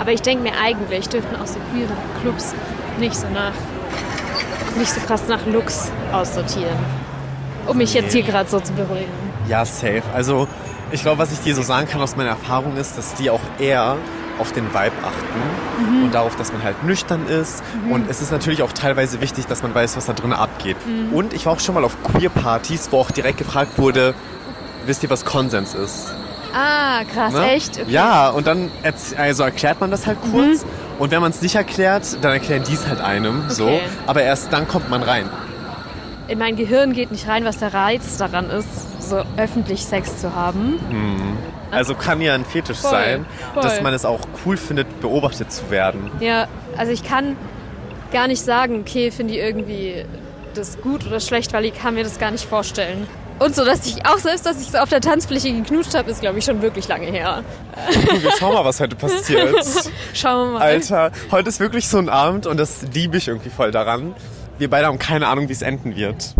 Aber 0.00 0.12
ich 0.12 0.22
denke 0.22 0.44
mir 0.44 0.52
eigentlich, 0.58 1.10
dürften 1.10 1.36
auch 1.36 1.46
so 1.46 1.58
queere 1.70 1.92
Clubs 2.22 2.54
nicht 2.98 3.14
so 3.14 3.28
nach 3.28 3.52
nicht 4.78 4.90
so 4.90 5.00
krass 5.02 5.28
nach 5.28 5.44
Looks 5.44 5.92
aussortieren. 6.10 6.78
Um 7.66 7.76
mich 7.76 7.92
jetzt 7.92 8.14
hier 8.14 8.22
gerade 8.22 8.48
so 8.48 8.60
zu 8.60 8.72
beruhigen. 8.72 9.12
Ja, 9.46 9.66
safe. 9.66 10.04
Also 10.14 10.48
ich 10.90 11.02
glaube, 11.02 11.18
was 11.18 11.32
ich 11.32 11.40
dir 11.40 11.54
so 11.54 11.60
sagen 11.60 11.86
kann 11.86 12.00
aus 12.00 12.16
meiner 12.16 12.30
Erfahrung 12.30 12.78
ist, 12.78 12.96
dass 12.96 13.12
die 13.14 13.28
auch 13.28 13.42
eher 13.58 13.98
auf 14.38 14.52
den 14.52 14.64
Vibe 14.68 14.96
achten 15.02 15.92
mhm. 15.98 16.04
und 16.04 16.14
darauf, 16.14 16.34
dass 16.36 16.50
man 16.50 16.62
halt 16.62 16.82
nüchtern 16.84 17.26
ist. 17.26 17.62
Mhm. 17.84 17.92
Und 17.92 18.10
es 18.10 18.22
ist 18.22 18.32
natürlich 18.32 18.62
auch 18.62 18.72
teilweise 18.72 19.20
wichtig, 19.20 19.44
dass 19.48 19.62
man 19.62 19.74
weiß, 19.74 19.98
was 19.98 20.06
da 20.06 20.14
drin 20.14 20.32
abgeht. 20.32 20.78
Mhm. 20.86 21.12
Und 21.12 21.34
ich 21.34 21.44
war 21.44 21.52
auch 21.52 21.60
schon 21.60 21.74
mal 21.74 21.84
auf 21.84 22.02
Queer-Partys, 22.02 22.88
wo 22.90 23.00
auch 23.00 23.10
direkt 23.10 23.36
gefragt 23.36 23.76
wurde, 23.76 24.14
wisst 24.86 25.02
ihr, 25.02 25.10
was 25.10 25.26
Konsens 25.26 25.74
ist? 25.74 26.14
Ah, 26.54 27.02
krass, 27.12 27.32
ne? 27.32 27.50
echt? 27.50 27.80
Okay. 27.80 27.90
Ja, 27.90 28.28
und 28.30 28.46
dann 28.46 28.70
also 29.16 29.42
erklärt 29.44 29.80
man 29.80 29.90
das 29.90 30.06
halt 30.06 30.18
kurz. 30.30 30.64
Mhm. 30.64 30.68
Und 30.98 31.10
wenn 31.10 31.20
man 31.20 31.30
es 31.30 31.40
nicht 31.42 31.54
erklärt, 31.54 32.18
dann 32.22 32.32
erklären 32.32 32.62
die 32.68 32.74
es 32.74 32.86
halt 32.86 33.00
einem. 33.00 33.42
Okay. 33.46 33.54
So. 33.54 33.80
Aber 34.06 34.22
erst 34.22 34.52
dann 34.52 34.68
kommt 34.68 34.88
man 34.90 35.02
rein. 35.02 35.28
in 36.28 36.38
mein 36.38 36.56
Gehirn 36.56 36.92
geht 36.92 37.10
nicht 37.10 37.26
rein, 37.28 37.44
was 37.44 37.58
der 37.58 37.74
Reiz 37.74 38.16
daran 38.16 38.48
ist, 38.50 38.68
so 39.08 39.22
öffentlich 39.36 39.84
Sex 39.84 40.18
zu 40.18 40.34
haben. 40.34 40.78
Mhm. 40.90 41.36
Also 41.70 41.94
kann 41.94 42.20
ja 42.20 42.34
ein 42.34 42.44
Fetisch 42.44 42.78
Voll, 42.78 42.90
sein, 42.90 43.26
voll. 43.54 43.62
dass 43.62 43.80
man 43.80 43.92
es 43.94 44.04
auch 44.04 44.20
cool 44.44 44.56
findet, 44.56 45.00
beobachtet 45.00 45.50
zu 45.50 45.70
werden. 45.70 46.10
Ja, 46.20 46.46
also 46.76 46.92
ich 46.92 47.02
kann 47.02 47.36
gar 48.12 48.28
nicht 48.28 48.42
sagen, 48.42 48.80
okay, 48.80 49.10
finde 49.10 49.34
ich 49.34 49.40
irgendwie 49.40 50.04
das 50.54 50.80
gut 50.82 51.06
oder 51.06 51.18
schlecht, 51.18 51.52
weil 51.54 51.64
ich 51.64 51.74
kann 51.74 51.94
mir 51.94 52.04
das 52.04 52.18
gar 52.18 52.30
nicht 52.30 52.44
vorstellen. 52.44 53.06
Und 53.38 53.56
so, 53.56 53.64
dass 53.64 53.86
ich 53.86 54.06
auch 54.06 54.18
selbst, 54.18 54.46
dass 54.46 54.60
ich 54.60 54.70
so 54.70 54.78
auf 54.78 54.88
der 54.88 55.00
Tanzfläche 55.00 55.52
geknutscht 55.52 55.94
habe, 55.94 56.10
ist, 56.10 56.20
glaube 56.20 56.38
ich, 56.38 56.44
schon 56.44 56.62
wirklich 56.62 56.86
lange 56.88 57.06
her. 57.06 57.44
Wir 58.20 58.30
schauen 58.38 58.54
mal, 58.54 58.64
was 58.64 58.80
heute 58.80 58.96
passiert. 58.96 59.56
Schauen 60.14 60.52
wir 60.52 60.58
mal. 60.58 60.62
Alter, 60.62 61.12
heute 61.30 61.48
ist 61.48 61.58
wirklich 61.58 61.88
so 61.88 61.98
ein 61.98 62.08
Abend 62.08 62.46
und 62.46 62.56
das 62.56 62.82
liebe 62.92 63.16
ich 63.16 63.28
irgendwie 63.28 63.50
voll 63.50 63.70
daran. 63.70 64.14
Wir 64.58 64.70
beide 64.70 64.86
haben 64.86 64.98
keine 64.98 65.26
Ahnung, 65.28 65.48
wie 65.48 65.52
es 65.52 65.62
enden 65.62 65.96
wird. 65.96 66.34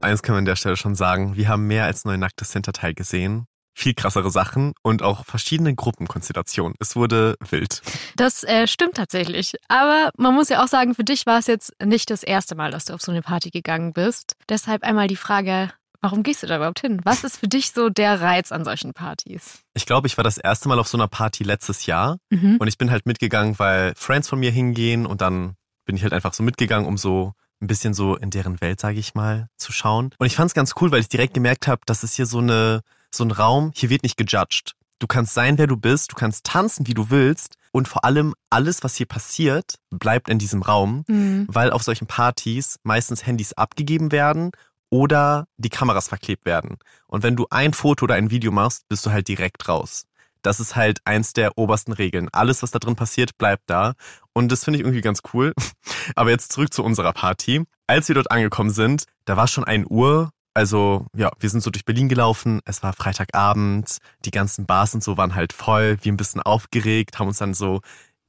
Eins 0.00 0.22
können 0.22 0.36
wir 0.36 0.40
an 0.40 0.44
der 0.46 0.56
Stelle 0.56 0.76
schon 0.76 0.94
sagen. 0.94 1.36
Wir 1.36 1.48
haben 1.48 1.66
mehr 1.66 1.84
als 1.84 2.04
nur 2.04 2.14
ein 2.14 2.20
nacktes 2.20 2.52
Hinterteil 2.52 2.94
gesehen. 2.94 3.46
Viel 3.74 3.94
krassere 3.94 4.30
Sachen 4.30 4.72
und 4.82 5.02
auch 5.02 5.24
verschiedene 5.24 5.74
Gruppenkonstellationen. 5.74 6.74
Es 6.78 6.94
wurde 6.94 7.36
wild. 7.48 7.80
Das 8.16 8.44
äh, 8.44 8.66
stimmt 8.66 8.96
tatsächlich. 8.96 9.54
Aber 9.68 10.10
man 10.18 10.34
muss 10.34 10.50
ja 10.50 10.62
auch 10.62 10.68
sagen, 10.68 10.94
für 10.94 11.04
dich 11.04 11.24
war 11.24 11.38
es 11.38 11.46
jetzt 11.46 11.72
nicht 11.82 12.10
das 12.10 12.22
erste 12.22 12.54
Mal, 12.54 12.70
dass 12.70 12.86
du 12.86 12.94
auf 12.94 13.00
so 13.00 13.12
eine 13.12 13.22
Party 13.22 13.50
gegangen 13.50 13.92
bist. 13.92 14.34
Deshalb 14.48 14.82
einmal 14.82 15.08
die 15.08 15.16
Frage, 15.16 15.70
warum 16.02 16.22
gehst 16.22 16.42
du 16.42 16.46
da 16.46 16.56
überhaupt 16.56 16.80
hin? 16.80 17.00
Was 17.04 17.24
ist 17.24 17.38
für 17.38 17.48
dich 17.48 17.72
so 17.72 17.88
der 17.88 18.20
Reiz 18.20 18.52
an 18.52 18.64
solchen 18.64 18.92
Partys? 18.92 19.60
Ich 19.74 19.86
glaube, 19.86 20.06
ich 20.08 20.16
war 20.16 20.24
das 20.24 20.36
erste 20.36 20.68
Mal 20.68 20.78
auf 20.78 20.88
so 20.88 20.98
einer 20.98 21.08
Party 21.08 21.44
letztes 21.44 21.86
Jahr 21.86 22.18
Mhm. 22.30 22.56
und 22.58 22.68
ich 22.68 22.76
bin 22.76 22.90
halt 22.90 23.06
mitgegangen, 23.06 23.58
weil 23.58 23.94
Friends 23.96 24.28
von 24.28 24.38
mir 24.40 24.50
hingehen 24.50 25.06
und 25.06 25.20
dann 25.20 25.54
bin 25.86 25.96
ich 25.96 26.02
halt 26.02 26.12
einfach 26.12 26.34
so 26.34 26.42
mitgegangen, 26.42 26.86
um 26.86 26.98
so 26.98 27.32
ein 27.60 27.66
bisschen 27.68 27.94
so 27.94 28.16
in 28.16 28.30
deren 28.30 28.60
Welt, 28.60 28.80
sage 28.80 28.98
ich 28.98 29.14
mal, 29.14 29.48
zu 29.56 29.72
schauen. 29.72 30.10
Und 30.18 30.26
ich 30.26 30.34
fand 30.36 30.48
es 30.50 30.54
ganz 30.54 30.74
cool, 30.80 30.90
weil 30.90 31.00
ich 31.00 31.08
direkt 31.08 31.34
gemerkt 31.34 31.68
habe, 31.68 31.80
das 31.86 32.02
ist 32.04 32.14
hier 32.14 32.26
so 32.26 32.38
eine 32.38 32.80
so 33.14 33.24
ein 33.24 33.30
Raum, 33.30 33.72
hier 33.74 33.88
wird 33.90 34.02
nicht 34.04 34.16
gejudged. 34.16 34.72
Du 34.98 35.06
kannst 35.06 35.34
sein, 35.34 35.58
wer 35.58 35.66
du 35.66 35.76
bist, 35.76 36.12
du 36.12 36.16
kannst 36.16 36.44
tanzen, 36.46 36.86
wie 36.86 36.94
du 36.94 37.10
willst 37.10 37.56
und 37.72 37.88
vor 37.88 38.04
allem 38.04 38.34
alles, 38.50 38.82
was 38.84 38.94
hier 38.96 39.06
passiert, 39.06 39.74
bleibt 39.90 40.28
in 40.28 40.38
diesem 40.38 40.62
Raum, 40.62 41.04
Mhm. 41.08 41.46
weil 41.48 41.70
auf 41.72 41.82
solchen 41.82 42.06
Partys 42.06 42.76
meistens 42.84 43.26
Handys 43.26 43.52
abgegeben 43.52 44.12
werden 44.12 44.52
oder 44.92 45.46
die 45.56 45.70
Kameras 45.70 46.08
verklebt 46.08 46.44
werden. 46.44 46.76
Und 47.06 47.22
wenn 47.22 47.34
du 47.34 47.46
ein 47.48 47.72
Foto 47.72 48.04
oder 48.04 48.14
ein 48.14 48.30
Video 48.30 48.52
machst, 48.52 48.86
bist 48.88 49.06
du 49.06 49.10
halt 49.10 49.26
direkt 49.26 49.66
raus. 49.66 50.04
Das 50.42 50.60
ist 50.60 50.76
halt 50.76 50.98
eins 51.06 51.32
der 51.32 51.56
obersten 51.56 51.92
Regeln. 51.92 52.28
Alles, 52.32 52.62
was 52.62 52.72
da 52.72 52.78
drin 52.78 52.94
passiert, 52.94 53.38
bleibt 53.38 53.62
da. 53.68 53.94
Und 54.34 54.52
das 54.52 54.64
finde 54.64 54.78
ich 54.78 54.84
irgendwie 54.84 55.00
ganz 55.00 55.20
cool. 55.32 55.54
Aber 56.14 56.30
jetzt 56.30 56.52
zurück 56.52 56.74
zu 56.74 56.84
unserer 56.84 57.14
Party. 57.14 57.64
Als 57.86 58.08
wir 58.08 58.14
dort 58.14 58.30
angekommen 58.30 58.70
sind, 58.70 59.04
da 59.24 59.36
war 59.36 59.48
schon 59.48 59.64
1 59.64 59.86
Uhr. 59.88 60.30
Also, 60.52 61.06
ja, 61.16 61.30
wir 61.38 61.48
sind 61.48 61.62
so 61.62 61.70
durch 61.70 61.86
Berlin 61.86 62.10
gelaufen. 62.10 62.60
Es 62.66 62.82
war 62.82 62.92
Freitagabend. 62.92 63.96
Die 64.26 64.30
ganzen 64.30 64.66
Bars 64.66 64.92
und 64.92 65.02
so 65.02 65.16
waren 65.16 65.34
halt 65.34 65.54
voll. 65.54 65.96
Wir 66.02 66.12
ein 66.12 66.18
bisschen 66.18 66.42
aufgeregt, 66.42 67.18
haben 67.18 67.28
uns 67.28 67.38
dann 67.38 67.54
so 67.54 67.80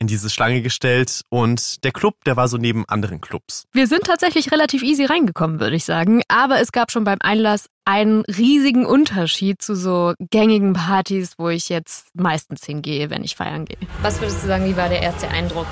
in 0.04 0.08
diese 0.08 0.30
Schlange 0.30 0.62
gestellt. 0.62 1.22
Und 1.30 1.84
der 1.84 1.92
Club, 1.92 2.16
der 2.26 2.36
war 2.36 2.48
so 2.50 2.58
neben 2.58 2.84
anderen 2.88 3.22
Clubs. 3.22 3.64
Wir 3.72 3.88
sind 3.88 4.04
tatsächlich 4.04 4.52
relativ 4.52 4.84
easy 4.84 5.06
reingekommen, 5.06 5.60
würde 5.62 5.78
ich 5.78 5.86
sagen. 5.86 6.22
Aber 6.28 6.60
es 6.60 6.72
gab 6.74 6.92
schon 6.92 7.06
beim 7.06 7.20
Einlass 7.22 7.68
einen 7.86 8.24
riesigen 8.26 8.86
Unterschied 8.86 9.62
zu 9.62 9.76
so 9.76 10.14
gängigen 10.20 10.74
Partys, 10.74 11.34
wo 11.38 11.50
ich 11.50 11.70
jetzt 11.70 12.08
meistens 12.14 12.66
hingehe, 12.66 13.10
wenn 13.10 13.24
ich 13.24 13.36
feiern 13.36 13.66
gehe. 13.66 13.78
Was 14.02 14.20
würdest 14.20 14.44
du 14.44 14.48
sagen, 14.48 14.66
wie 14.66 14.76
war 14.76 14.90
der 14.90 15.02
erste 15.02 15.30
Eindruck? 15.30 15.68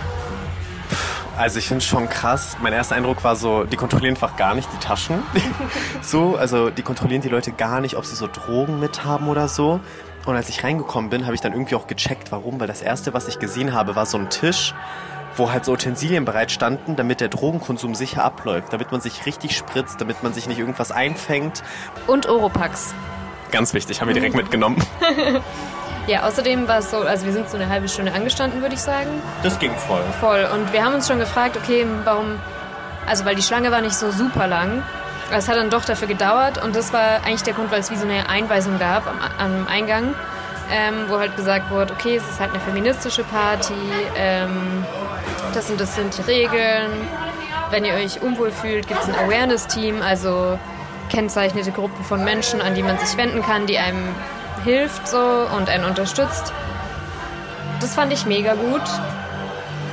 Also 1.38 1.60
ich 1.60 1.68
finde 1.68 1.80
es 1.80 1.88
schon 1.88 2.08
krass. 2.08 2.58
Mein 2.62 2.74
erster 2.74 2.96
Eindruck 2.96 3.24
war 3.24 3.36
so, 3.36 3.64
die 3.64 3.78
kontrollieren 3.78 4.16
einfach 4.16 4.36
gar 4.38 4.56
nicht 4.56 4.70
die 4.74 4.78
Taschen. 4.78 5.24
so, 6.02 6.36
also 6.36 6.70
die 6.70 6.84
kontrollieren 6.84 7.22
die 7.22 7.30
Leute 7.30 7.52
gar 7.52 7.82
nicht, 7.82 7.96
ob 7.96 8.06
sie 8.06 8.16
so 8.16 8.28
Drogen 8.28 8.80
mit 8.80 9.04
haben 9.04 9.28
oder 9.28 9.48
so. 9.48 9.82
Und 10.26 10.36
als 10.36 10.50
ich 10.50 10.64
reingekommen 10.64 11.10
bin, 11.10 11.26
habe 11.26 11.36
ich 11.36 11.42
dann 11.42 11.54
irgendwie 11.54 11.76
auch 11.76 11.88
gecheckt, 11.88 12.32
warum. 12.32 12.60
Weil 12.60 12.68
das 12.68 12.82
erste, 12.82 13.14
was 13.14 13.28
ich 13.28 13.40
gesehen 13.40 13.74
habe, 13.74 13.96
war 13.96 14.06
so 14.06 14.18
ein 14.18 14.30
Tisch, 14.30 14.74
wo 15.36 15.52
halt 15.52 15.66
so 15.66 15.74
Utensilien 15.74 16.26
bereit 16.26 16.52
standen, 16.52 16.96
damit 16.96 17.22
der 17.22 17.30
Drogenkonsum 17.30 17.96
sicher 17.96 18.24
abläuft, 18.24 18.72
damit 18.74 18.92
man 18.92 19.02
sich 19.02 19.26
richtig 19.26 19.58
spritzt, 19.58 20.00
damit 20.00 20.24
man 20.24 20.34
sich 20.34 20.48
nicht 20.48 20.60
irgendwas 20.60 20.92
einfängt. 20.92 21.64
Und 22.08 22.30
Oropax. 22.30 22.94
Ganz 23.52 23.74
wichtig, 23.74 24.02
haben 24.02 24.08
wir 24.08 24.16
direkt 24.16 24.36
mitgenommen. 24.36 24.82
Ja, 26.08 26.24
außerdem 26.24 26.68
war 26.68 26.80
es 26.80 26.90
so, 26.92 26.98
also 26.98 27.26
wir 27.26 27.34
sind 27.34 27.50
so 27.50 27.58
eine 27.58 27.70
halbe 27.70 27.88
Stunde 27.88 28.12
angestanden, 28.14 28.62
würde 28.62 28.76
ich 28.76 28.82
sagen. 28.82 29.10
Das 29.44 29.60
ging 29.60 29.72
voll. 29.76 30.04
Voll. 30.20 30.48
Und 30.54 30.74
wir 30.74 30.84
haben 30.84 30.96
uns 30.96 31.08
schon 31.08 31.20
gefragt, 31.20 31.58
okay, 31.58 31.86
warum, 32.04 32.40
also 33.06 33.24
weil 33.26 33.36
die 33.36 33.44
Schlange 33.44 33.72
war 33.72 33.82
nicht 33.82 33.96
so 33.96 34.12
super 34.12 34.48
lang. 34.48 34.84
Es 35.34 35.48
hat 35.48 35.56
dann 35.56 35.70
doch 35.70 35.86
dafür 35.86 36.08
gedauert 36.08 36.62
und 36.64 36.76
das 36.76 36.92
war 36.92 37.24
eigentlich 37.24 37.44
der 37.44 37.54
Grund, 37.54 37.72
weil 37.72 37.80
es 37.80 37.90
wie 37.90 37.96
so 37.96 38.06
eine 38.06 38.28
Einweisung 38.28 38.80
gab 38.80 39.08
am, 39.08 39.20
am 39.38 39.68
Eingang, 39.68 40.14
ähm, 40.70 41.06
wo 41.08 41.20
halt 41.20 41.36
gesagt 41.38 41.72
wurde, 41.72 41.94
okay, 41.94 42.18
es 42.18 42.30
ist 42.30 42.40
halt 42.40 42.52
eine 42.52 42.60
feministische 42.60 43.24
Party, 43.24 43.74
ähm, 44.18 44.86
das 45.54 45.70
und 45.70 45.80
das 45.80 45.96
sind 45.96 46.18
die 46.18 46.22
Regeln. 46.24 46.92
Wenn 47.70 47.86
ihr 47.86 47.94
euch 47.94 48.22
unwohl 48.22 48.52
fühlt, 48.52 48.88
gibt 48.88 49.02
es 49.02 49.08
ein 49.08 49.16
Awareness-Team, 49.16 50.02
also 50.02 50.60
kennzeichnete 51.10 51.72
Gruppen 51.72 52.04
von 52.04 52.24
Menschen, 52.24 52.62
an 52.62 52.76
die 52.76 52.84
man 52.84 52.98
sich 52.98 53.16
wenden 53.18 53.42
kann, 53.42 53.66
die 53.66 53.78
einem 53.78 54.14
hilft 54.66 55.08
so 55.08 55.18
und 55.18 55.70
einen 55.70 55.86
unterstützt. 55.86 56.52
Das 57.80 57.96
fand 57.96 58.12
ich 58.12 58.26
mega 58.26 58.54
gut. 58.56 58.82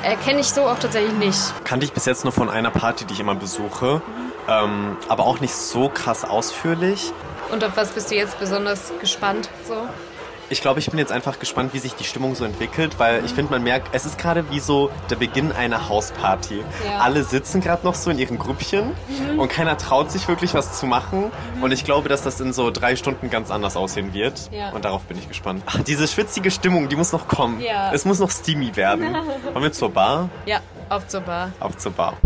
Äh, 0.03 0.17
Kenne 0.25 0.41
ich 0.41 0.51
so 0.51 0.63
auch 0.63 0.79
tatsächlich 0.79 1.15
nicht. 1.15 1.65
Kannte 1.65 1.87
ich 1.87 1.93
bis 1.93 2.07
jetzt 2.07 2.25
nur 2.25 2.33
von 2.33 2.51
einer 2.51 2.71
Party, 2.71 3.05
die 3.05 3.15
ich 3.15 3.21
immer 3.21 3.35
besuche. 3.35 4.03
Ähm, 4.49 4.97
aber 5.09 5.27
auch 5.27 5.41
nicht 5.41 5.55
so 5.55 5.89
krass 5.89 6.25
ausführlich. 6.25 7.13
Und 7.53 7.65
auf 7.65 7.77
was 7.77 7.91
bist 7.91 8.11
du 8.11 8.17
jetzt 8.17 8.39
besonders 8.41 8.93
gespannt? 9.01 9.49
So? 9.67 9.75
Ich 10.51 10.63
glaube, 10.63 10.81
ich 10.81 10.89
bin 10.89 10.99
jetzt 10.99 11.13
einfach 11.13 11.39
gespannt, 11.39 11.75
wie 11.75 11.79
sich 11.79 11.95
die 11.95 12.05
Stimmung 12.05 12.35
so 12.35 12.45
entwickelt, 12.47 12.99
weil 12.99 13.23
ich 13.27 13.33
finde, 13.33 13.51
man 13.51 13.63
merkt, 13.63 13.89
es 13.93 14.07
ist 14.07 14.17
gerade 14.17 14.51
wie 14.51 14.61
so 14.61 14.91
der 15.11 15.17
Beginn 15.17 15.53
einer 15.53 15.91
Hausparty. 15.91 16.65
Ja. 16.87 17.01
Alle 17.01 17.23
sitzen 17.23 17.61
gerade 17.61 17.85
noch 17.85 17.95
so 17.95 18.11
in 18.11 18.19
ihren 18.19 18.39
Grüppchen 18.39 18.95
und 19.37 19.51
keiner 19.51 19.77
traut 19.77 20.11
sich 20.11 20.27
wirklich 20.27 20.55
was 20.55 20.79
zu 20.79 20.87
machen. 20.87 21.31
Und 21.61 21.73
ich 21.73 21.85
glaube, 21.85 22.09
dass 22.09 22.23
das 22.23 22.41
in 22.41 22.55
so 22.55 22.71
drei 22.71 22.97
Stunden 22.97 23.29
ganz 23.29 23.51
anders 23.51 23.77
aussehen 23.77 24.15
wird. 24.15 24.51
Ja. 24.51 24.71
Und 24.71 24.87
darauf 24.87 25.03
bin 25.03 25.19
ich 25.19 25.29
gespannt. 25.29 25.63
Ach, 25.67 25.83
diese 25.83 26.09
schwitzige 26.09 26.51
Stimmung, 26.51 26.89
die 26.89 26.97
muss 26.97 27.13
noch 27.13 27.29
kommen. 27.29 27.61
Ja. 27.61 27.93
Es 27.93 28.07
muss 28.07 28.19
noch 28.19 28.31
steamy 28.31 28.75
werden. 28.75 29.15
Wollen 29.53 29.63
wir 29.63 29.73
zur 29.73 29.91
Bar? 29.91 30.31
Ja, 30.47 30.61
auf 30.89 31.07
zur 31.09 31.21
Bar. 31.21 31.53
Auf 31.61 31.77
zur 31.77 31.93
Bar. 31.93 32.17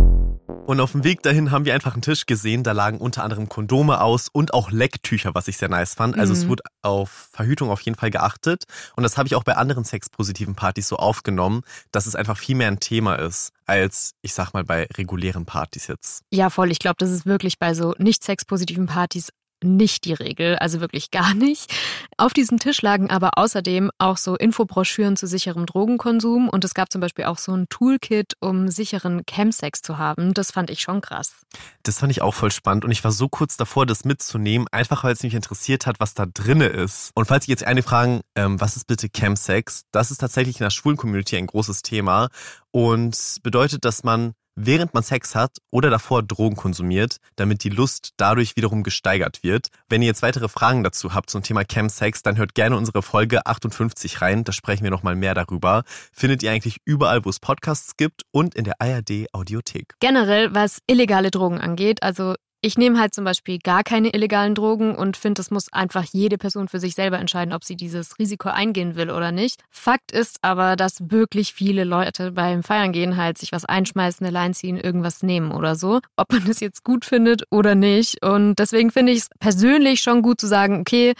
Und 0.64 0.78
auf 0.78 0.92
dem 0.92 1.02
Weg 1.02 1.22
dahin 1.22 1.50
haben 1.50 1.64
wir 1.64 1.74
einfach 1.74 1.94
einen 1.94 2.02
Tisch 2.02 2.24
gesehen. 2.24 2.62
Da 2.62 2.70
lagen 2.70 2.98
unter 2.98 3.24
anderem 3.24 3.48
Kondome 3.48 4.00
aus 4.00 4.28
und 4.32 4.54
auch 4.54 4.70
Lecktücher, 4.70 5.34
was 5.34 5.48
ich 5.48 5.56
sehr 5.56 5.68
nice 5.68 5.94
fand. 5.94 6.16
Also 6.16 6.32
es 6.32 6.46
wurde 6.46 6.62
auf 6.82 7.10
Verhütung 7.32 7.68
auf 7.70 7.80
jeden 7.80 7.98
Fall 7.98 8.10
geachtet. 8.10 8.64
Und 8.94 9.02
das 9.02 9.18
habe 9.18 9.26
ich 9.26 9.34
auch 9.34 9.42
bei 9.42 9.56
anderen 9.56 9.82
sexpositiven 9.82 10.54
Partys 10.54 10.86
so 10.86 10.96
aufgenommen, 10.96 11.62
dass 11.90 12.06
es 12.06 12.14
einfach 12.14 12.38
viel 12.38 12.54
mehr 12.54 12.68
ein 12.68 12.78
Thema 12.78 13.16
ist, 13.16 13.52
als 13.66 14.12
ich 14.22 14.34
sag 14.34 14.52
mal 14.54 14.62
bei 14.62 14.86
regulären 14.96 15.46
Partys 15.46 15.88
jetzt. 15.88 16.22
Ja, 16.30 16.48
voll. 16.48 16.70
Ich 16.70 16.78
glaube, 16.78 16.96
das 16.98 17.10
ist 17.10 17.26
wirklich 17.26 17.58
bei 17.58 17.74
so 17.74 17.94
nicht 17.98 18.22
sexpositiven 18.22 18.86
Partys 18.86 19.30
nicht 19.64 20.04
die 20.04 20.12
Regel, 20.12 20.56
also 20.56 20.80
wirklich 20.80 21.10
gar 21.10 21.34
nicht. 21.34 21.72
Auf 22.16 22.32
diesem 22.32 22.58
Tisch 22.58 22.82
lagen 22.82 23.10
aber 23.10 23.30
außerdem 23.36 23.90
auch 23.98 24.16
so 24.16 24.36
Infobroschüren 24.36 25.16
zu 25.16 25.26
sicherem 25.26 25.66
Drogenkonsum 25.66 26.48
und 26.48 26.64
es 26.64 26.74
gab 26.74 26.92
zum 26.92 27.00
Beispiel 27.00 27.24
auch 27.24 27.38
so 27.38 27.52
ein 27.52 27.68
Toolkit, 27.68 28.34
um 28.40 28.68
sicheren 28.68 29.22
Chemsex 29.26 29.82
zu 29.82 29.98
haben. 29.98 30.34
Das 30.34 30.50
fand 30.50 30.70
ich 30.70 30.80
schon 30.80 31.00
krass. 31.00 31.34
Das 31.82 31.98
fand 31.98 32.12
ich 32.12 32.22
auch 32.22 32.34
voll 32.34 32.52
spannend 32.52 32.84
und 32.84 32.90
ich 32.90 33.02
war 33.04 33.12
so 33.12 33.28
kurz 33.28 33.56
davor, 33.56 33.86
das 33.86 34.04
mitzunehmen, 34.04 34.68
einfach 34.70 35.04
weil 35.04 35.12
es 35.12 35.22
mich 35.22 35.34
interessiert 35.34 35.86
hat, 35.86 36.00
was 36.00 36.14
da 36.14 36.26
drinne 36.26 36.66
ist. 36.66 37.10
Und 37.14 37.26
falls 37.26 37.46
Sie 37.46 37.50
jetzt 37.50 37.64
eine 37.64 37.82
fragen, 37.82 38.20
ähm, 38.34 38.60
was 38.60 38.76
ist 38.76 38.86
bitte 38.86 39.08
Chemsex? 39.08 39.84
Das 39.92 40.10
ist 40.10 40.18
tatsächlich 40.18 40.60
in 40.60 40.64
der 40.64 40.70
schwulen 40.70 40.96
Community 40.96 41.36
ein 41.36 41.46
großes 41.46 41.82
Thema 41.82 42.28
und 42.70 43.38
bedeutet, 43.42 43.84
dass 43.84 44.04
man 44.04 44.34
während 44.54 44.94
man 44.94 45.02
Sex 45.02 45.34
hat 45.34 45.58
oder 45.70 45.90
davor 45.90 46.22
Drogen 46.22 46.56
konsumiert, 46.56 47.16
damit 47.36 47.64
die 47.64 47.68
Lust 47.68 48.12
dadurch 48.16 48.56
wiederum 48.56 48.82
gesteigert 48.82 49.42
wird. 49.42 49.68
Wenn 49.88 50.02
ihr 50.02 50.06
jetzt 50.06 50.22
weitere 50.22 50.48
Fragen 50.48 50.82
dazu 50.82 51.14
habt 51.14 51.30
zum 51.30 51.42
Thema 51.42 51.64
Chemsex, 51.64 52.22
dann 52.22 52.36
hört 52.36 52.54
gerne 52.54 52.76
unsere 52.76 53.02
Folge 53.02 53.46
58 53.46 54.20
rein, 54.20 54.44
da 54.44 54.52
sprechen 54.52 54.84
wir 54.84 54.90
nochmal 54.90 55.16
mehr 55.16 55.34
darüber. 55.34 55.84
Findet 56.12 56.42
ihr 56.42 56.50
eigentlich 56.50 56.78
überall, 56.84 57.24
wo 57.24 57.30
es 57.30 57.40
Podcasts 57.40 57.96
gibt 57.96 58.22
und 58.30 58.54
in 58.54 58.64
der 58.64 58.80
ARD 58.80 59.26
Audiothek. 59.32 59.94
Generell, 60.00 60.54
was 60.54 60.78
illegale 60.86 61.30
Drogen 61.30 61.60
angeht, 61.60 62.02
also 62.02 62.34
ich 62.64 62.78
nehme 62.78 62.98
halt 62.98 63.12
zum 63.12 63.24
Beispiel 63.24 63.58
gar 63.58 63.82
keine 63.82 64.14
illegalen 64.14 64.54
Drogen 64.54 64.94
und 64.94 65.16
finde, 65.16 65.42
es 65.42 65.50
muss 65.50 65.72
einfach 65.72 66.04
jede 66.04 66.38
Person 66.38 66.68
für 66.68 66.78
sich 66.78 66.94
selber 66.94 67.18
entscheiden, 67.18 67.52
ob 67.52 67.64
sie 67.64 67.74
dieses 67.74 68.18
Risiko 68.20 68.50
eingehen 68.50 68.94
will 68.94 69.10
oder 69.10 69.32
nicht. 69.32 69.64
Fakt 69.68 70.12
ist 70.12 70.38
aber, 70.42 70.76
dass 70.76 71.10
wirklich 71.10 71.52
viele 71.54 71.82
Leute 71.82 72.30
beim 72.30 72.62
Feiern 72.62 72.92
gehen 72.92 73.16
halt 73.16 73.36
sich 73.36 73.50
was 73.50 73.64
einschmeißen, 73.64 74.24
eine 74.24 74.32
Line 74.32 74.54
ziehen, 74.54 74.76
irgendwas 74.78 75.24
nehmen 75.24 75.50
oder 75.50 75.74
so. 75.74 76.00
Ob 76.16 76.32
man 76.32 76.44
das 76.46 76.60
jetzt 76.60 76.84
gut 76.84 77.04
findet 77.04 77.42
oder 77.50 77.74
nicht. 77.74 78.24
Und 78.24 78.54
deswegen 78.60 78.92
finde 78.92 79.10
ich 79.10 79.18
es 79.18 79.28
persönlich 79.40 80.00
schon 80.00 80.22
gut 80.22 80.40
zu 80.40 80.46
sagen, 80.46 80.80
okay, 80.80 81.14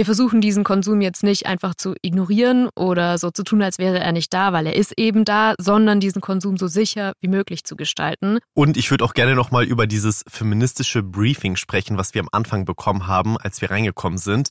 wir 0.00 0.06
versuchen 0.06 0.40
diesen 0.40 0.64
Konsum 0.64 1.02
jetzt 1.02 1.22
nicht 1.22 1.44
einfach 1.44 1.74
zu 1.74 1.94
ignorieren 2.00 2.70
oder 2.74 3.18
so 3.18 3.30
zu 3.30 3.44
tun, 3.44 3.60
als 3.60 3.76
wäre 3.76 3.98
er 3.98 4.12
nicht 4.12 4.32
da, 4.32 4.54
weil 4.54 4.66
er 4.66 4.74
ist 4.74 4.94
eben 4.96 5.26
da, 5.26 5.52
sondern 5.60 6.00
diesen 6.00 6.22
Konsum 6.22 6.56
so 6.56 6.68
sicher 6.68 7.12
wie 7.20 7.28
möglich 7.28 7.64
zu 7.64 7.76
gestalten. 7.76 8.38
Und 8.54 8.78
ich 8.78 8.90
würde 8.90 9.04
auch 9.04 9.12
gerne 9.12 9.34
nochmal 9.34 9.64
über 9.64 9.86
dieses 9.86 10.24
feministische 10.26 11.02
Briefing 11.02 11.56
sprechen, 11.56 11.98
was 11.98 12.14
wir 12.14 12.22
am 12.22 12.30
Anfang 12.32 12.64
bekommen 12.64 13.08
haben, 13.08 13.36
als 13.36 13.60
wir 13.60 13.70
reingekommen 13.70 14.16
sind. 14.16 14.48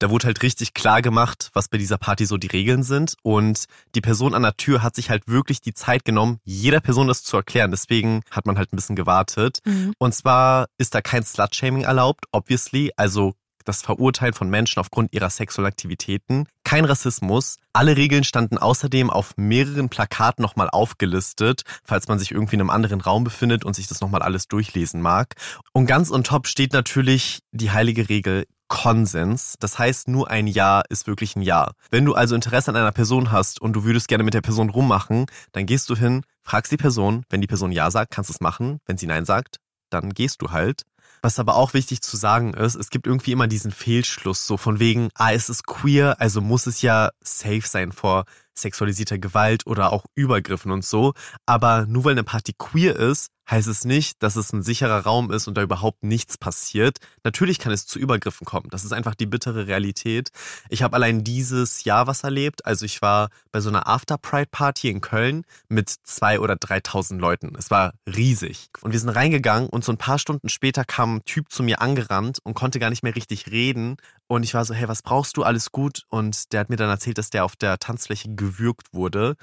Da 0.00 0.10
wurde 0.10 0.26
halt 0.26 0.42
richtig 0.42 0.74
klar 0.74 1.00
gemacht, 1.00 1.48
was 1.54 1.68
bei 1.68 1.78
dieser 1.78 1.96
Party 1.96 2.26
so 2.26 2.36
die 2.36 2.48
Regeln 2.48 2.82
sind. 2.82 3.14
Und 3.22 3.64
die 3.94 4.02
Person 4.02 4.34
an 4.34 4.42
der 4.42 4.58
Tür 4.58 4.82
hat 4.82 4.96
sich 4.96 5.08
halt 5.08 5.22
wirklich 5.28 5.62
die 5.62 5.72
Zeit 5.72 6.04
genommen, 6.04 6.40
jeder 6.44 6.80
Person 6.80 7.08
das 7.08 7.22
zu 7.22 7.38
erklären. 7.38 7.70
Deswegen 7.70 8.20
hat 8.30 8.44
man 8.44 8.58
halt 8.58 8.70
ein 8.70 8.76
bisschen 8.76 8.96
gewartet. 8.96 9.60
Mhm. 9.64 9.94
Und 9.98 10.14
zwar 10.14 10.66
ist 10.76 10.94
da 10.94 11.00
kein 11.00 11.22
Slut-Shaming 11.22 11.84
erlaubt, 11.84 12.26
obviously. 12.32 12.92
Also 12.96 13.32
das 13.64 13.82
Verurteilen 13.82 14.34
von 14.34 14.48
Menschen 14.48 14.80
aufgrund 14.80 15.12
ihrer 15.12 15.30
sexuellen 15.30 15.68
Aktivitäten, 15.68 16.46
kein 16.64 16.84
Rassismus. 16.84 17.56
Alle 17.72 17.96
Regeln 17.96 18.24
standen 18.24 18.58
außerdem 18.58 19.10
auf 19.10 19.32
mehreren 19.36 19.88
Plakaten 19.88 20.42
nochmal 20.42 20.68
aufgelistet, 20.70 21.62
falls 21.84 22.08
man 22.08 22.18
sich 22.18 22.32
irgendwie 22.32 22.56
in 22.56 22.60
einem 22.60 22.70
anderen 22.70 23.00
Raum 23.00 23.24
befindet 23.24 23.64
und 23.64 23.74
sich 23.74 23.86
das 23.86 24.00
nochmal 24.00 24.22
alles 24.22 24.48
durchlesen 24.48 25.00
mag. 25.00 25.34
Und 25.72 25.86
ganz 25.86 26.10
on 26.10 26.24
top 26.24 26.46
steht 26.46 26.72
natürlich 26.72 27.40
die 27.52 27.70
heilige 27.70 28.08
Regel, 28.08 28.44
Konsens. 28.70 29.56
Das 29.58 29.78
heißt, 29.78 30.08
nur 30.08 30.30
ein 30.30 30.46
Ja 30.46 30.82
ist 30.88 31.08
wirklich 31.08 31.34
ein 31.34 31.42
Ja. 31.42 31.72
Wenn 31.90 32.04
du 32.04 32.14
also 32.14 32.36
Interesse 32.36 32.70
an 32.70 32.76
einer 32.76 32.92
Person 32.92 33.32
hast 33.32 33.60
und 33.60 33.74
du 33.74 33.84
würdest 33.84 34.06
gerne 34.06 34.24
mit 34.24 34.32
der 34.32 34.42
Person 34.42 34.70
rummachen, 34.70 35.26
dann 35.52 35.66
gehst 35.66 35.90
du 35.90 35.96
hin, 35.96 36.22
fragst 36.44 36.70
die 36.70 36.76
Person. 36.76 37.24
Wenn 37.28 37.40
die 37.40 37.48
Person 37.48 37.72
Ja 37.72 37.90
sagt, 37.90 38.12
kannst 38.12 38.30
du 38.30 38.32
es 38.32 38.40
machen. 38.40 38.78
Wenn 38.86 38.96
sie 38.96 39.06
Nein 39.06 39.24
sagt, 39.24 39.56
dann 39.90 40.10
gehst 40.10 40.40
du 40.40 40.52
halt. 40.52 40.82
Was 41.22 41.38
aber 41.38 41.56
auch 41.56 41.74
wichtig 41.74 42.02
zu 42.02 42.16
sagen 42.16 42.54
ist, 42.54 42.74
es 42.74 42.90
gibt 42.90 43.06
irgendwie 43.06 43.32
immer 43.32 43.46
diesen 43.46 43.72
Fehlschluss, 43.72 44.46
so 44.46 44.56
von 44.56 44.78
wegen, 44.78 45.10
ah, 45.14 45.32
es 45.32 45.50
ist 45.50 45.66
queer, 45.66 46.20
also 46.20 46.40
muss 46.40 46.66
es 46.66 46.82
ja 46.82 47.10
safe 47.20 47.62
sein 47.64 47.92
vor 47.92 48.24
sexualisierter 48.54 49.18
Gewalt 49.18 49.66
oder 49.66 49.92
auch 49.92 50.04
Übergriffen 50.14 50.72
und 50.72 50.84
so. 50.84 51.14
Aber 51.46 51.86
nur 51.86 52.04
weil 52.04 52.12
eine 52.12 52.24
Party 52.24 52.54
queer 52.56 52.96
ist, 52.96 53.28
heißt 53.50 53.68
es 53.68 53.84
nicht, 53.84 54.22
dass 54.22 54.36
es 54.36 54.52
ein 54.52 54.62
sicherer 54.62 55.00
Raum 55.00 55.32
ist 55.32 55.48
und 55.48 55.56
da 55.56 55.62
überhaupt 55.62 56.04
nichts 56.04 56.38
passiert. 56.38 56.98
Natürlich 57.24 57.58
kann 57.58 57.72
es 57.72 57.86
zu 57.86 57.98
Übergriffen 57.98 58.44
kommen. 58.44 58.68
Das 58.70 58.84
ist 58.84 58.92
einfach 58.92 59.14
die 59.14 59.26
bittere 59.26 59.66
Realität. 59.66 60.30
Ich 60.68 60.82
habe 60.82 60.94
allein 60.94 61.24
dieses 61.24 61.84
Jahr 61.84 62.06
was 62.06 62.22
erlebt. 62.22 62.64
Also 62.64 62.84
ich 62.84 63.02
war 63.02 63.28
bei 63.50 63.60
so 63.60 63.68
einer 63.68 63.88
After 63.88 64.18
Pride 64.18 64.48
Party 64.50 64.88
in 64.88 65.00
Köln 65.00 65.44
mit 65.68 65.92
zwei 66.04 66.38
oder 66.38 66.56
3000 66.56 67.20
Leuten. 67.20 67.52
Es 67.58 67.70
war 67.70 67.92
riesig. 68.06 68.68
Und 68.82 68.92
wir 68.92 69.00
sind 69.00 69.10
reingegangen 69.10 69.68
und 69.68 69.84
so 69.84 69.92
ein 69.92 69.98
paar 69.98 70.18
Stunden 70.18 70.48
später 70.48 70.84
kam 70.84 71.16
ein 71.16 71.24
Typ 71.24 71.50
zu 71.50 71.62
mir 71.62 71.80
angerannt 71.80 72.38
und 72.44 72.54
konnte 72.54 72.78
gar 72.78 72.90
nicht 72.90 73.02
mehr 73.02 73.16
richtig 73.16 73.50
reden. 73.50 73.96
Und 74.30 74.44
ich 74.44 74.54
war 74.54 74.64
so, 74.64 74.74
hey, 74.74 74.86
was 74.86 75.02
brauchst 75.02 75.36
du? 75.36 75.42
Alles 75.42 75.72
gut? 75.72 76.04
Und 76.08 76.52
der 76.52 76.60
hat 76.60 76.70
mir 76.70 76.76
dann 76.76 76.88
erzählt, 76.88 77.18
dass 77.18 77.30
der 77.30 77.44
auf 77.44 77.56
der 77.56 77.78
Tanzfläche 77.78 78.32
gewürgt 78.32 78.86
wurde. 78.92 79.34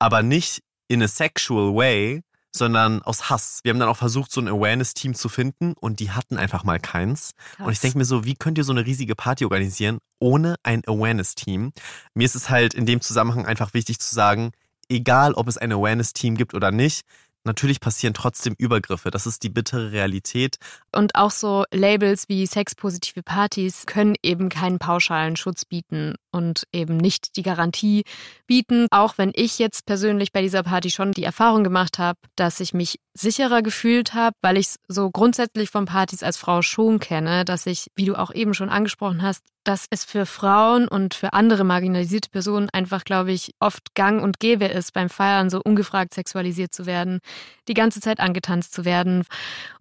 Aber 0.00 0.24
nicht 0.24 0.64
in 0.88 1.00
a 1.00 1.06
sexual 1.06 1.76
way, 1.76 2.24
sondern 2.50 3.02
aus 3.02 3.30
Hass. 3.30 3.60
Wir 3.62 3.70
haben 3.70 3.78
dann 3.78 3.88
auch 3.88 3.96
versucht, 3.96 4.32
so 4.32 4.40
ein 4.40 4.48
Awareness-Team 4.48 5.14
zu 5.14 5.28
finden 5.28 5.74
und 5.74 6.00
die 6.00 6.10
hatten 6.10 6.38
einfach 6.38 6.64
mal 6.64 6.80
keins. 6.80 7.34
Krass. 7.54 7.66
Und 7.68 7.72
ich 7.72 7.78
denke 7.78 7.98
mir 7.98 8.04
so, 8.04 8.24
wie 8.24 8.34
könnt 8.34 8.58
ihr 8.58 8.64
so 8.64 8.72
eine 8.72 8.84
riesige 8.84 9.14
Party 9.14 9.44
organisieren 9.44 9.98
ohne 10.18 10.56
ein 10.64 10.82
Awareness-Team? 10.88 11.72
Mir 12.14 12.24
ist 12.24 12.34
es 12.34 12.50
halt 12.50 12.74
in 12.74 12.84
dem 12.84 13.00
Zusammenhang 13.00 13.46
einfach 13.46 13.74
wichtig 13.74 14.00
zu 14.00 14.12
sagen, 14.12 14.50
egal 14.88 15.34
ob 15.34 15.46
es 15.46 15.56
ein 15.56 15.70
Awareness-Team 15.70 16.36
gibt 16.36 16.52
oder 16.52 16.72
nicht, 16.72 17.02
natürlich 17.44 17.80
passieren 17.80 18.14
trotzdem 18.14 18.54
Übergriffe. 18.58 19.10
Das 19.10 19.26
ist 19.26 19.42
die 19.42 19.48
bittere 19.48 19.92
Realität. 19.92 20.56
Und 20.94 21.14
auch 21.14 21.30
so 21.30 21.64
Labels 21.72 22.28
wie 22.28 22.46
sexpositive 22.46 23.22
Partys 23.22 23.86
können 23.86 24.14
eben 24.22 24.48
keinen 24.48 24.78
pauschalen 24.78 25.36
Schutz 25.36 25.64
bieten 25.64 26.14
und 26.32 26.64
eben 26.72 26.96
nicht 26.96 27.36
die 27.36 27.42
Garantie 27.42 28.02
bieten. 28.46 28.86
Auch 28.90 29.18
wenn 29.18 29.32
ich 29.34 29.58
jetzt 29.58 29.86
persönlich 29.86 30.32
bei 30.32 30.42
dieser 30.42 30.62
Party 30.62 30.90
schon 30.90 31.12
die 31.12 31.24
Erfahrung 31.24 31.62
gemacht 31.62 31.98
habe, 31.98 32.18
dass 32.36 32.60
ich 32.60 32.74
mich 32.74 32.98
sicherer 33.14 33.62
gefühlt 33.62 34.14
habe, 34.14 34.34
weil 34.40 34.56
ich 34.56 34.66
es 34.66 34.76
so 34.88 35.10
grundsätzlich 35.10 35.70
von 35.70 35.84
Partys 35.84 36.22
als 36.22 36.36
Frau 36.36 36.62
schon 36.62 36.98
kenne, 36.98 37.44
dass 37.44 37.66
ich, 37.66 37.88
wie 37.94 38.06
du 38.06 38.14
auch 38.14 38.32
eben 38.34 38.54
schon 38.54 38.70
angesprochen 38.70 39.22
hast, 39.22 39.44
dass 39.64 39.86
es 39.90 40.04
für 40.04 40.26
Frauen 40.26 40.88
und 40.88 41.14
für 41.14 41.34
andere 41.34 41.64
marginalisierte 41.64 42.30
Personen 42.30 42.68
einfach, 42.70 43.04
glaube 43.04 43.32
ich, 43.32 43.54
oft 43.60 43.94
gang 43.94 44.22
und 44.22 44.40
gäbe 44.40 44.64
ist, 44.64 44.92
beim 44.92 45.08
Feiern 45.08 45.50
so 45.50 45.60
ungefragt 45.62 46.14
sexualisiert 46.14 46.72
zu 46.72 46.86
werden, 46.86 47.20
die 47.68 47.74
ganze 47.74 48.00
Zeit 48.00 48.18
angetanzt 48.18 48.72
zu 48.72 48.84
werden. 48.84 49.24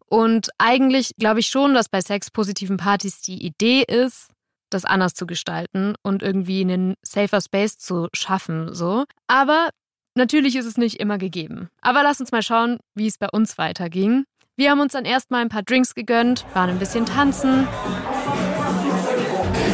Und 0.06 0.50
eigentlich 0.58 1.14
glaube 1.18 1.40
ich 1.40 1.48
schon, 1.48 1.74
dass 1.74 1.88
bei 1.88 2.02
sexpositiven 2.02 2.78
Partys 2.78 3.22
die 3.22 3.46
Idee 3.46 3.84
ist, 3.84 4.28
das 4.74 4.86
anders 4.86 5.14
zu 5.14 5.26
gestalten 5.26 5.96
und 6.04 6.24
irgendwie 6.24 6.62
einen 6.62 6.96
safer 7.04 7.42
Space 7.42 7.78
zu 7.78 8.08
schaffen, 8.14 8.74
so. 8.74 9.06
Aber 9.28 9.70
natürlich 10.16 10.56
ist 10.56 10.66
es 10.66 10.78
nicht 10.78 11.00
immer 11.00 11.18
gegeben. 11.18 11.70
Aber 11.82 12.04
lass 12.04 12.20
uns 12.20 12.32
mal 12.32 12.44
schauen, 12.44 12.80
wie 12.96 13.08
es 13.08 13.18
bei 13.18 13.30
uns 13.30 13.58
weiterging. 13.58 14.26
Wir 14.58 14.72
haben 14.72 14.80
uns 14.80 14.94
dann 14.94 15.06
erstmal 15.06 15.42
ein 15.42 15.50
paar 15.50 15.64
Drinks 15.64 15.96
gegönnt, 15.96 16.46
waren 16.54 16.70
ein 16.70 16.80
bisschen 16.80 17.06
tanzen. 17.06 17.68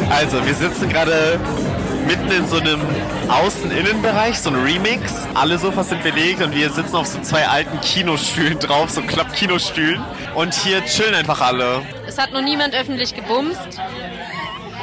Also, 0.10 0.45
wir 0.45 0.53
sitzen 0.53 0.88
gerade 0.88 1.39
mitten 2.07 2.31
in 2.31 2.47
so 2.47 2.57
einem 2.57 2.79
Außen-Innen-Bereich, 3.27 4.39
so 4.39 4.49
ein 4.49 4.55
Remix. 4.55 5.27
Alle 5.33 5.57
Sofas 5.57 5.89
sind 5.89 6.03
belegt 6.03 6.41
und 6.41 6.55
wir 6.55 6.69
sitzen 6.69 6.95
auf 6.95 7.07
so 7.07 7.19
zwei 7.21 7.45
alten 7.47 7.81
Kinostühlen 7.81 8.60
drauf, 8.60 8.89
so 8.89 9.01
Klapp-Kinostühlen. 9.01 10.01
Und 10.33 10.53
hier 10.53 10.83
chillen 10.86 11.15
einfach 11.15 11.41
alle. 11.41 11.81
Es 12.07 12.17
hat 12.17 12.31
noch 12.31 12.41
niemand 12.41 12.73
öffentlich 12.73 13.13
gebumst. 13.13 13.81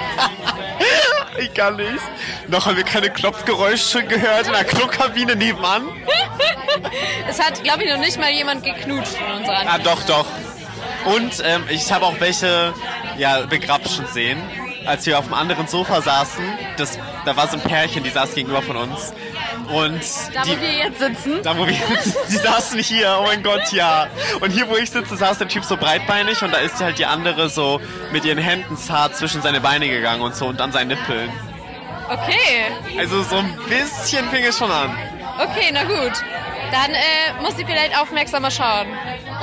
ich 1.39 1.53
kann 1.55 1.77
nicht. 1.77 2.03
Noch 2.49 2.67
haben 2.67 2.77
wir 2.77 2.85
keine 2.85 3.11
Klopfgeräusche 3.11 4.05
gehört 4.05 4.47
in 4.47 4.53
der 4.53 4.65
Klokabine 4.65 5.37
nebenan. 5.37 5.89
es 7.29 7.41
hat, 7.41 7.63
glaube 7.63 7.85
ich, 7.85 7.93
noch 7.93 8.01
nicht 8.01 8.19
mal 8.19 8.31
jemand 8.31 8.65
geknutscht 8.65 9.15
in 9.19 9.39
unserer 9.39 9.61
Ah, 9.67 9.79
doch, 9.79 10.03
doch. 10.05 10.27
Und 11.05 11.43
ähm, 11.45 11.65
ich 11.69 11.93
habe 11.93 12.07
auch 12.07 12.19
welche 12.21 12.73
ja, 13.19 13.41
begrapschen 13.43 14.07
sehen 14.07 14.41
als 14.87 15.07
wir 15.07 15.18
auf 15.18 15.27
einem 15.27 15.35
anderen 15.35 15.66
Sofa 15.66 16.01
saßen, 16.01 16.44
das, 16.77 16.99
da 17.25 17.37
war 17.37 17.49
so 17.49 17.57
ein 17.57 17.62
Pärchen, 17.62 18.03
die 18.03 18.11
saß 18.11 18.35
gegenüber 18.35 18.62
von 18.62 18.77
uns. 18.77 19.12
Und 19.73 20.01
da, 20.35 20.42
die, 20.42 20.51
wo 20.51 20.61
wir 20.61 20.73
jetzt 20.73 20.99
sitzen? 20.99 21.42
Da, 21.42 21.57
wo 21.57 21.66
wir 21.66 21.73
jetzt 21.73 22.05
sitzen, 22.05 22.18
die 22.31 22.37
saßen 22.37 22.79
hier, 22.79 23.16
oh 23.20 23.25
mein 23.25 23.42
Gott, 23.42 23.73
ja. 23.73 24.07
Und 24.40 24.51
hier, 24.51 24.68
wo 24.68 24.77
ich 24.77 24.90
sitze, 24.90 25.16
saß 25.16 25.38
der 25.38 25.49
Typ 25.49 25.64
so 25.64 25.77
breitbeinig 25.77 26.42
und 26.42 26.53
da 26.53 26.59
ist 26.59 26.81
halt 26.81 26.99
die 26.99 27.07
andere 27.07 27.49
so 27.49 27.81
mit 28.12 28.25
ihren 28.25 28.38
Händen 28.38 28.77
zart 28.77 29.16
zwischen 29.16 29.42
seine 29.42 29.61
Beine 29.61 29.88
gegangen 29.88 30.23
und 30.23 30.37
so 30.37 30.47
und 30.47 30.61
dann 30.61 30.73
seinen 30.73 30.88
Nippeln. 30.88 31.31
Okay. 32.09 32.99
Also 32.99 33.23
so 33.23 33.37
ein 33.37 33.57
bisschen 33.68 34.29
fing 34.29 34.44
es 34.44 34.59
schon 34.59 34.70
an. 34.70 34.94
Okay, 35.38 35.70
na 35.73 35.85
gut. 35.85 36.12
Dann 36.70 36.90
äh, 36.90 37.42
muss 37.42 37.59
ich 37.59 37.66
vielleicht 37.66 37.99
aufmerksamer 37.99 38.51
schauen. 38.51 38.87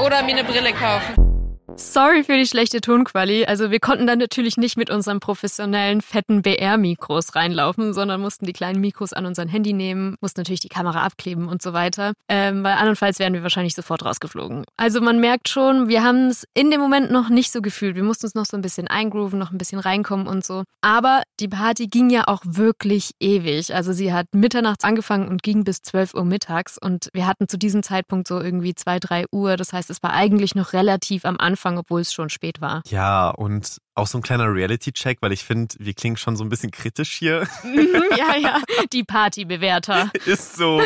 Oder 0.04 0.22
mir 0.24 0.38
eine 0.38 0.44
Brille 0.44 0.74
kaufen. 0.74 1.31
Sorry 1.78 2.24
für 2.24 2.38
die 2.38 2.46
schlechte 2.46 2.82
Tonqualität. 2.82 3.48
Also 3.48 3.72
wir 3.72 3.80
konnten 3.80 4.06
dann 4.06 4.20
natürlich 4.20 4.58
nicht 4.58 4.78
mit 4.78 4.90
unseren 4.90 5.20
professionellen 5.20 6.02
fetten 6.02 6.42
BR-Mikros 6.42 7.36
reinlaufen, 7.36 7.94
sondern 7.94 8.22
mussten 8.22 8.46
die 8.46 8.54
kleinen 8.54 8.80
Mikros 8.80 9.14
an 9.14 9.26
unser 9.26 9.48
Handy 9.48 9.74
nehmen, 9.74 10.16
mussten 10.22 10.42
natürlich 10.42 10.60
die 10.60 10.70
Kamera 10.70 11.04
abkleben 11.04 11.48
und 11.48 11.62
so 11.62 11.74
weiter. 11.74 12.14
Ähm, 12.30 12.64
weil 12.64 12.74
andernfalls 12.74 13.20
wären 13.20 13.34
wir 13.34 13.44
wahrscheinlich 13.44 13.74
sofort 13.74 14.06
rausgeflogen. 14.06 14.64
Also 14.78 15.02
man 15.02 15.20
merkt 15.20 15.50
schon, 15.50 15.88
wir 15.88 16.04
haben 16.04 16.28
es 16.28 16.46
in 16.54 16.72
dem 16.72 16.80
Moment 16.80 17.12
noch 17.12 17.30
nicht 17.30 17.52
so 17.52 17.62
gefühlt. 17.62 17.96
Wir 17.96 18.04
mussten 18.04 18.28
uns 18.28 18.36
noch 18.36 18.46
so 18.46 18.58
ein 18.58 18.62
bisschen 18.62 18.88
eingrooven, 18.88 19.40
noch 19.40 19.52
ein 19.52 19.58
bisschen 19.58 19.80
reinkommen 19.80 20.28
und 20.28 20.46
so. 20.46 20.64
Aber 20.82 21.24
die 21.40 21.48
Party 21.48 21.88
ging 21.88 22.10
ja 22.10 22.24
auch 22.28 22.42
wirklich 22.46 23.12
ewig. 23.20 23.74
Also 23.74 23.92
sie 23.94 24.14
hat 24.14 24.28
mitternachts 24.34 24.84
angefangen 24.84 25.28
und 25.28 25.44
ging 25.44 25.64
bis 25.64 25.82
12 25.82 26.14
Uhr 26.14 26.26
mittags 26.26 26.78
und 26.78 27.10
wir 27.14 27.28
hatten 27.28 27.48
zu 27.48 27.58
diesem 27.58 27.82
Zeitpunkt 27.82 28.28
so 28.28 28.40
irgendwie 28.40 28.76
2, 28.76 29.00
3 29.00 29.26
Uhr. 29.32 29.58
Das 29.58 29.74
heißt, 29.74 29.90
es 29.90 30.04
war 30.04 30.14
eigentlich 30.14 30.54
noch 30.56 30.74
relativ 30.74 31.26
am 31.26 31.38
Anfang 31.38 31.61
angefangen, 31.62 31.78
obwohl 31.78 32.02
es 32.02 32.14
schon 32.14 32.30
spät 32.30 32.62
war. 32.62 32.82
Ja, 32.88 33.30
und 33.30 33.78
auch 33.94 34.08
so 34.08 34.18
ein 34.18 34.22
kleiner 34.22 34.52
Reality-Check, 34.52 35.18
weil 35.22 35.32
ich 35.32 35.44
finde, 35.44 35.76
wir 35.80 35.94
klingen 35.94 36.18
schon 36.18 36.36
so 36.36 36.44
ein 36.44 36.50
bisschen 36.50 36.72
kritisch 36.72 37.14
hier. 37.14 37.48
Mhm, 37.64 38.04
ja, 38.18 38.36
ja, 38.36 38.62
die 38.92 39.04
Partybewerter. 39.04 40.12
Ist 40.26 40.56
so. 40.56 40.82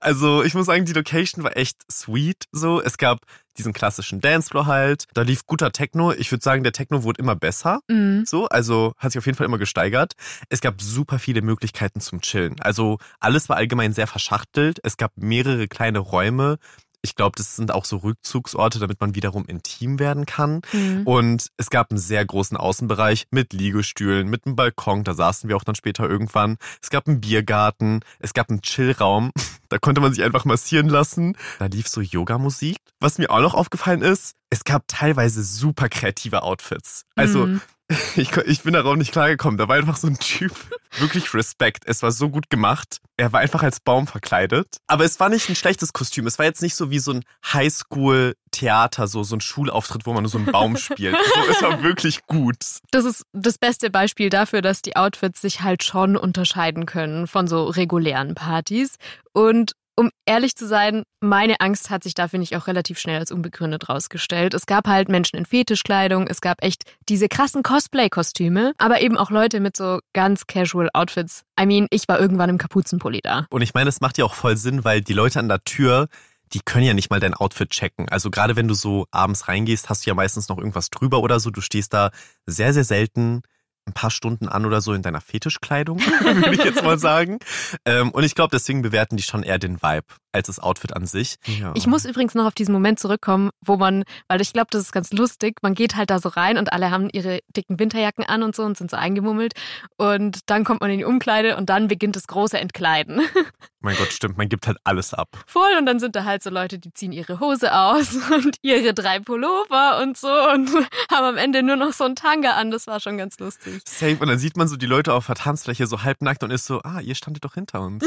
Also 0.00 0.42
ich 0.42 0.54
muss 0.54 0.66
sagen, 0.66 0.84
die 0.84 0.92
Location 0.92 1.44
war 1.44 1.56
echt 1.56 1.78
sweet. 1.90 2.44
So, 2.52 2.80
es 2.80 2.98
gab 2.98 3.20
diesen 3.58 3.72
klassischen 3.72 4.20
Dancefloor 4.20 4.66
halt. 4.66 5.06
Da 5.12 5.22
lief 5.22 5.46
guter 5.46 5.72
Techno. 5.72 6.12
Ich 6.12 6.30
würde 6.30 6.42
sagen, 6.42 6.62
der 6.62 6.72
Techno 6.72 7.02
wurde 7.02 7.20
immer 7.20 7.36
besser. 7.36 7.80
Mhm. 7.88 8.24
So, 8.26 8.46
also 8.48 8.94
hat 8.98 9.12
sich 9.12 9.18
auf 9.18 9.26
jeden 9.26 9.36
Fall 9.36 9.46
immer 9.46 9.58
gesteigert. 9.58 10.14
Es 10.48 10.60
gab 10.60 10.80
super 10.80 11.18
viele 11.18 11.42
Möglichkeiten 11.42 12.00
zum 12.00 12.20
Chillen. 12.20 12.60
Also 12.60 12.98
alles 13.18 13.48
war 13.48 13.56
allgemein 13.56 13.92
sehr 13.92 14.06
verschachtelt. 14.06 14.78
Es 14.82 14.96
gab 14.96 15.12
mehrere 15.16 15.68
kleine 15.68 15.98
Räume 15.98 16.58
ich 17.02 17.16
glaube, 17.16 17.34
das 17.36 17.56
sind 17.56 17.72
auch 17.72 17.84
so 17.84 17.98
Rückzugsorte, 17.98 18.78
damit 18.78 19.00
man 19.00 19.14
wiederum 19.14 19.44
intim 19.46 19.98
werden 19.98 20.24
kann. 20.24 20.62
Mhm. 20.72 21.02
Und 21.04 21.48
es 21.56 21.68
gab 21.68 21.90
einen 21.90 21.98
sehr 21.98 22.24
großen 22.24 22.56
Außenbereich 22.56 23.26
mit 23.30 23.52
Liegestühlen, 23.52 24.28
mit 24.28 24.46
einem 24.46 24.56
Balkon, 24.56 25.04
da 25.04 25.14
saßen 25.14 25.48
wir 25.48 25.56
auch 25.56 25.64
dann 25.64 25.74
später 25.74 26.08
irgendwann. 26.08 26.56
Es 26.80 26.90
gab 26.90 27.08
einen 27.08 27.20
Biergarten, 27.20 28.00
es 28.20 28.34
gab 28.34 28.50
einen 28.50 28.62
Chillraum, 28.62 29.32
da 29.68 29.78
konnte 29.78 30.00
man 30.00 30.14
sich 30.14 30.22
einfach 30.22 30.44
massieren 30.44 30.88
lassen. 30.88 31.36
Da 31.58 31.66
lief 31.66 31.88
so 31.88 32.00
Yoga-Musik. 32.00 32.76
Was 33.00 33.18
mir 33.18 33.30
auch 33.30 33.40
noch 33.40 33.54
aufgefallen 33.54 34.02
ist, 34.02 34.34
es 34.50 34.64
gab 34.64 34.84
teilweise 34.86 35.42
super 35.42 35.88
kreative 35.88 36.42
Outfits. 36.42 37.04
Also 37.16 37.46
mhm. 37.46 37.60
Ich, 38.16 38.36
ich 38.36 38.62
bin 38.62 38.74
darauf 38.74 38.96
nicht 38.96 39.12
klargekommen. 39.12 39.58
Da 39.58 39.68
war 39.68 39.76
einfach 39.76 39.96
so 39.96 40.06
ein 40.06 40.18
Typ. 40.18 40.52
Wirklich 40.98 41.32
Respekt. 41.32 41.84
Es 41.86 42.02
war 42.02 42.12
so 42.12 42.28
gut 42.28 42.50
gemacht. 42.50 42.98
Er 43.16 43.32
war 43.32 43.40
einfach 43.40 43.62
als 43.62 43.80
Baum 43.80 44.06
verkleidet. 44.06 44.76
Aber 44.86 45.04
es 45.04 45.18
war 45.20 45.30
nicht 45.30 45.48
ein 45.48 45.56
schlechtes 45.56 45.94
Kostüm. 45.94 46.26
Es 46.26 46.38
war 46.38 46.44
jetzt 46.44 46.60
nicht 46.60 46.74
so 46.74 46.90
wie 46.90 46.98
so 46.98 47.12
ein 47.12 47.24
Highschool-Theater, 47.52 49.06
so, 49.06 49.22
so 49.22 49.36
ein 49.36 49.40
Schulauftritt, 49.40 50.04
wo 50.04 50.12
man 50.12 50.22
nur 50.24 50.30
so 50.30 50.38
einen 50.38 50.52
Baum 50.52 50.76
spielt. 50.76 51.16
So, 51.34 51.40
es 51.50 51.62
war 51.62 51.82
wirklich 51.82 52.26
gut. 52.26 52.56
Das 52.90 53.06
ist 53.06 53.24
das 53.32 53.56
beste 53.56 53.90
Beispiel 53.90 54.28
dafür, 54.28 54.60
dass 54.60 54.82
die 54.82 54.96
Outfits 54.96 55.40
sich 55.40 55.62
halt 55.62 55.82
schon 55.82 56.16
unterscheiden 56.16 56.84
können 56.84 57.26
von 57.26 57.46
so 57.48 57.64
regulären 57.64 58.34
Partys. 58.34 58.96
Und 59.32 59.72
um 59.96 60.10
ehrlich 60.26 60.56
zu 60.56 60.66
sein, 60.66 61.04
meine 61.20 61.60
Angst 61.60 61.90
hat 61.90 62.02
sich 62.02 62.14
da, 62.14 62.28
finde 62.28 62.44
ich, 62.44 62.56
auch 62.56 62.66
relativ 62.66 62.98
schnell 62.98 63.18
als 63.18 63.30
unbegründet 63.30 63.88
rausgestellt. 63.88 64.54
Es 64.54 64.66
gab 64.66 64.86
halt 64.86 65.08
Menschen 65.08 65.36
in 65.36 65.46
Fetischkleidung, 65.46 66.26
es 66.26 66.40
gab 66.40 66.62
echt 66.62 66.84
diese 67.08 67.28
krassen 67.28 67.62
Cosplay-Kostüme, 67.62 68.72
aber 68.78 69.00
eben 69.00 69.16
auch 69.16 69.30
Leute 69.30 69.60
mit 69.60 69.76
so 69.76 70.00
ganz 70.12 70.46
casual 70.46 70.88
Outfits. 70.94 71.44
I 71.60 71.66
mean, 71.66 71.86
ich 71.90 72.08
war 72.08 72.18
irgendwann 72.18 72.50
im 72.50 72.58
Kapuzenpulli 72.58 73.20
da. 73.22 73.46
Und 73.50 73.62
ich 73.62 73.74
meine, 73.74 73.88
es 73.88 74.00
macht 74.00 74.18
ja 74.18 74.24
auch 74.24 74.34
voll 74.34 74.56
Sinn, 74.56 74.84
weil 74.84 75.02
die 75.02 75.12
Leute 75.12 75.38
an 75.38 75.48
der 75.48 75.62
Tür, 75.64 76.08
die 76.52 76.60
können 76.60 76.84
ja 76.84 76.94
nicht 76.94 77.10
mal 77.10 77.20
dein 77.20 77.34
Outfit 77.34 77.70
checken. 77.70 78.08
Also 78.08 78.30
gerade 78.30 78.56
wenn 78.56 78.68
du 78.68 78.74
so 78.74 79.06
abends 79.10 79.48
reingehst, 79.48 79.88
hast 79.88 80.06
du 80.06 80.10
ja 80.10 80.14
meistens 80.14 80.48
noch 80.48 80.58
irgendwas 80.58 80.90
drüber 80.90 81.20
oder 81.20 81.40
so. 81.40 81.50
Du 81.50 81.60
stehst 81.60 81.92
da 81.92 82.10
sehr, 82.46 82.72
sehr 82.72 82.84
selten 82.84 83.42
ein 83.86 83.92
paar 83.92 84.10
Stunden 84.10 84.48
an 84.48 84.64
oder 84.64 84.80
so 84.80 84.92
in 84.92 85.02
deiner 85.02 85.20
Fetischkleidung, 85.20 85.98
würde 86.22 86.54
ich 86.54 86.64
jetzt 86.64 86.84
mal 86.84 86.98
sagen. 86.98 87.38
Ähm, 87.84 88.10
und 88.10 88.24
ich 88.24 88.34
glaube, 88.34 88.50
deswegen 88.52 88.82
bewerten 88.82 89.16
die 89.16 89.22
schon 89.22 89.42
eher 89.42 89.58
den 89.58 89.82
Vibe 89.82 90.06
als 90.32 90.46
das 90.46 90.58
Outfit 90.58 90.96
an 90.96 91.06
sich. 91.06 91.36
Ja. 91.46 91.72
Ich 91.74 91.86
muss 91.86 92.04
übrigens 92.04 92.34
noch 92.34 92.46
auf 92.46 92.54
diesen 92.54 92.72
Moment 92.72 92.98
zurückkommen, 92.98 93.50
wo 93.60 93.76
man, 93.76 94.04
weil 94.28 94.40
ich 94.40 94.52
glaube, 94.52 94.68
das 94.70 94.82
ist 94.82 94.92
ganz 94.92 95.12
lustig, 95.12 95.56
man 95.62 95.74
geht 95.74 95.96
halt 95.96 96.10
da 96.10 96.18
so 96.18 96.30
rein 96.30 96.58
und 96.58 96.72
alle 96.72 96.90
haben 96.90 97.10
ihre 97.12 97.40
dicken 97.54 97.78
Winterjacken 97.78 98.24
an 98.24 98.42
und 98.42 98.56
so 98.56 98.62
und 98.62 98.76
sind 98.76 98.90
so 98.90 98.96
eingemummelt. 98.96 99.52
Und 99.96 100.40
dann 100.46 100.64
kommt 100.64 100.80
man 100.80 100.90
in 100.90 100.98
die 100.98 101.04
Umkleide 101.04 101.56
und 101.56 101.68
dann 101.68 101.88
beginnt 101.88 102.16
das 102.16 102.26
große 102.26 102.58
Entkleiden. 102.58 103.20
Mein 103.80 103.96
Gott, 103.96 104.12
stimmt, 104.12 104.38
man 104.38 104.48
gibt 104.48 104.68
halt 104.68 104.78
alles 104.84 105.12
ab. 105.12 105.28
Voll, 105.46 105.76
und 105.76 105.86
dann 105.86 105.98
sind 105.98 106.14
da 106.14 106.24
halt 106.24 106.42
so 106.42 106.50
Leute, 106.50 106.78
die 106.78 106.94
ziehen 106.94 107.10
ihre 107.10 107.40
Hose 107.40 107.74
aus 107.74 108.14
und 108.30 108.56
ihre 108.62 108.94
drei 108.94 109.18
Pullover 109.18 110.00
und 110.00 110.16
so 110.16 110.28
und 110.28 110.70
haben 111.10 111.26
am 111.26 111.36
Ende 111.36 111.62
nur 111.62 111.76
noch 111.76 111.92
so 111.92 112.04
ein 112.04 112.14
Tanga 112.14 112.52
an. 112.52 112.70
Das 112.70 112.86
war 112.86 113.00
schon 113.00 113.18
ganz 113.18 113.38
lustig. 113.38 113.71
Safe, 113.84 114.16
und 114.18 114.28
dann 114.28 114.38
sieht 114.38 114.56
man 114.56 114.68
so 114.68 114.76
die 114.76 114.86
Leute 114.86 115.14
auf 115.14 115.26
der 115.26 115.34
Tanzfläche 115.34 115.86
so 115.86 116.02
halbnackt 116.02 116.42
und 116.42 116.50
ist 116.50 116.66
so, 116.66 116.80
ah, 116.82 117.00
ihr 117.00 117.14
standet 117.14 117.44
doch 117.44 117.54
hinter 117.54 117.80
uns. 117.80 118.04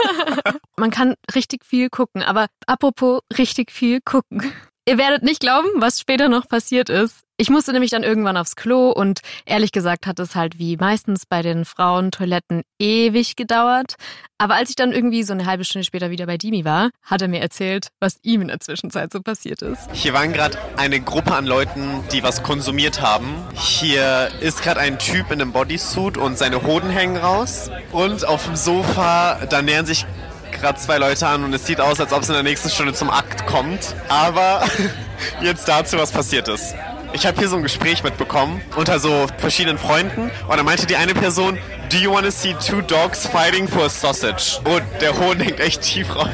man 0.76 0.90
kann 0.90 1.14
richtig 1.34 1.64
viel 1.64 1.90
gucken, 1.90 2.22
aber 2.22 2.46
apropos 2.66 3.20
richtig 3.36 3.70
viel 3.70 4.00
gucken. 4.00 4.52
Ihr 4.86 4.98
werdet 4.98 5.22
nicht 5.22 5.40
glauben, 5.40 5.68
was 5.76 5.98
später 5.98 6.28
noch 6.28 6.48
passiert 6.48 6.90
ist. 6.90 7.23
Ich 7.36 7.50
musste 7.50 7.72
nämlich 7.72 7.90
dann 7.90 8.04
irgendwann 8.04 8.36
aufs 8.36 8.54
Klo 8.54 8.90
und 8.90 9.18
ehrlich 9.44 9.72
gesagt 9.72 10.06
hat 10.06 10.20
es 10.20 10.36
halt 10.36 10.60
wie 10.60 10.76
meistens 10.76 11.26
bei 11.26 11.42
den 11.42 11.64
Frauentoiletten 11.64 12.62
ewig 12.78 13.34
gedauert. 13.34 13.96
Aber 14.38 14.54
als 14.54 14.70
ich 14.70 14.76
dann 14.76 14.92
irgendwie 14.92 15.24
so 15.24 15.32
eine 15.32 15.44
halbe 15.44 15.64
Stunde 15.64 15.84
später 15.84 16.10
wieder 16.10 16.26
bei 16.26 16.38
Dimi 16.38 16.64
war, 16.64 16.90
hat 17.02 17.22
er 17.22 17.28
mir 17.28 17.40
erzählt, 17.40 17.88
was 17.98 18.18
ihm 18.22 18.42
in 18.42 18.48
der 18.48 18.60
Zwischenzeit 18.60 19.12
so 19.12 19.20
passiert 19.20 19.62
ist. 19.62 19.90
Hier 19.92 20.14
waren 20.14 20.32
gerade 20.32 20.56
eine 20.76 21.00
Gruppe 21.00 21.34
an 21.34 21.44
Leuten, 21.44 22.04
die 22.12 22.22
was 22.22 22.44
konsumiert 22.44 23.02
haben. 23.02 23.34
Hier 23.54 24.30
ist 24.40 24.62
gerade 24.62 24.78
ein 24.78 25.00
Typ 25.00 25.32
in 25.32 25.42
einem 25.42 25.50
Bodysuit 25.50 26.16
und 26.16 26.38
seine 26.38 26.62
Hoden 26.62 26.90
hängen 26.90 27.16
raus. 27.16 27.68
Und 27.90 28.24
auf 28.24 28.44
dem 28.44 28.54
Sofa, 28.54 29.44
da 29.46 29.60
nähern 29.60 29.86
sich 29.86 30.06
gerade 30.52 30.78
zwei 30.78 30.98
Leute 30.98 31.26
an 31.26 31.42
und 31.42 31.52
es 31.52 31.66
sieht 31.66 31.80
aus, 31.80 31.98
als 31.98 32.12
ob 32.12 32.22
es 32.22 32.28
in 32.28 32.34
der 32.34 32.44
nächsten 32.44 32.70
Stunde 32.70 32.92
zum 32.92 33.10
Akt 33.10 33.44
kommt. 33.46 33.96
Aber 34.08 34.62
jetzt 35.42 35.66
dazu, 35.66 35.98
was 35.98 36.12
passiert 36.12 36.46
ist. 36.46 36.76
Ich 37.14 37.26
habe 37.26 37.38
hier 37.38 37.48
so 37.48 37.54
ein 37.54 37.62
Gespräch 37.62 38.02
mitbekommen 38.02 38.60
unter 38.74 38.98
so 38.98 39.28
verschiedenen 39.38 39.78
Freunden 39.78 40.32
und 40.48 40.56
da 40.56 40.64
meinte 40.64 40.84
die 40.84 40.96
eine 40.96 41.14
Person, 41.14 41.56
Do 41.88 41.96
you 41.96 42.12
want 42.12 42.24
to 42.24 42.32
see 42.32 42.54
two 42.54 42.82
dogs 42.82 43.24
fighting 43.24 43.68
for 43.68 43.84
a 43.84 43.88
sausage? 43.88 44.60
Und 44.64 44.82
der 45.00 45.16
Hohn 45.16 45.38
hängt 45.40 45.60
echt 45.60 45.82
tief 45.82 46.12
raus. 46.16 46.26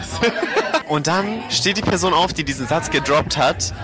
und 0.89 1.07
dann 1.07 1.43
steht 1.51 1.77
die 1.77 1.83
Person 1.83 2.15
auf, 2.15 2.33
die 2.33 2.45
diesen 2.45 2.67
Satz 2.67 2.89
gedroppt 2.89 3.37
hat, 3.37 3.75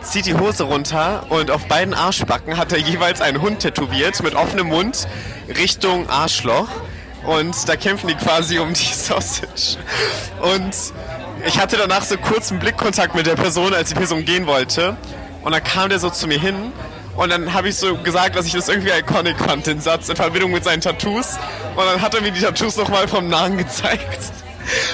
zieht 0.00 0.24
die 0.24 0.32
Hose 0.32 0.62
runter 0.62 1.26
und 1.28 1.50
auf 1.50 1.66
beiden 1.68 1.92
Arschbacken 1.92 2.56
hat 2.56 2.72
er 2.72 2.78
jeweils 2.78 3.20
einen 3.20 3.42
Hund 3.42 3.60
tätowiert 3.60 4.22
mit 4.22 4.34
offenem 4.34 4.68
Mund 4.68 5.06
Richtung 5.58 6.08
Arschloch. 6.08 6.70
Und 7.26 7.68
da 7.68 7.76
kämpfen 7.76 8.08
die 8.08 8.14
quasi 8.14 8.60
um 8.60 8.72
die 8.72 8.82
Sausage. 8.94 9.76
Und 10.40 10.74
ich 11.46 11.60
hatte 11.60 11.76
danach 11.76 12.02
so 12.02 12.16
kurzen 12.16 12.58
Blickkontakt 12.58 13.14
mit 13.14 13.26
der 13.26 13.34
Person, 13.34 13.74
als 13.74 13.90
die 13.90 13.94
Person 13.94 14.24
gehen 14.24 14.46
wollte. 14.46 14.96
Und 15.46 15.52
dann 15.52 15.62
kam 15.62 15.88
der 15.90 16.00
so 16.00 16.10
zu 16.10 16.26
mir 16.26 16.40
hin 16.40 16.72
und 17.14 17.30
dann 17.30 17.54
habe 17.54 17.68
ich 17.68 17.76
so 17.76 17.96
gesagt, 17.98 18.34
dass 18.34 18.46
ich 18.46 18.52
das 18.52 18.68
irgendwie 18.68 18.90
iconic 18.90 19.38
fand, 19.38 19.64
den 19.68 19.80
Satz 19.80 20.08
in 20.08 20.16
Verbindung 20.16 20.50
mit 20.50 20.64
seinen 20.64 20.80
Tattoos. 20.80 21.38
Und 21.76 21.86
dann 21.86 22.02
hat 22.02 22.16
er 22.16 22.20
mir 22.20 22.32
die 22.32 22.40
Tattoos 22.40 22.76
nochmal 22.76 23.06
vom 23.06 23.28
Nahen 23.28 23.56
gezeigt 23.56 24.32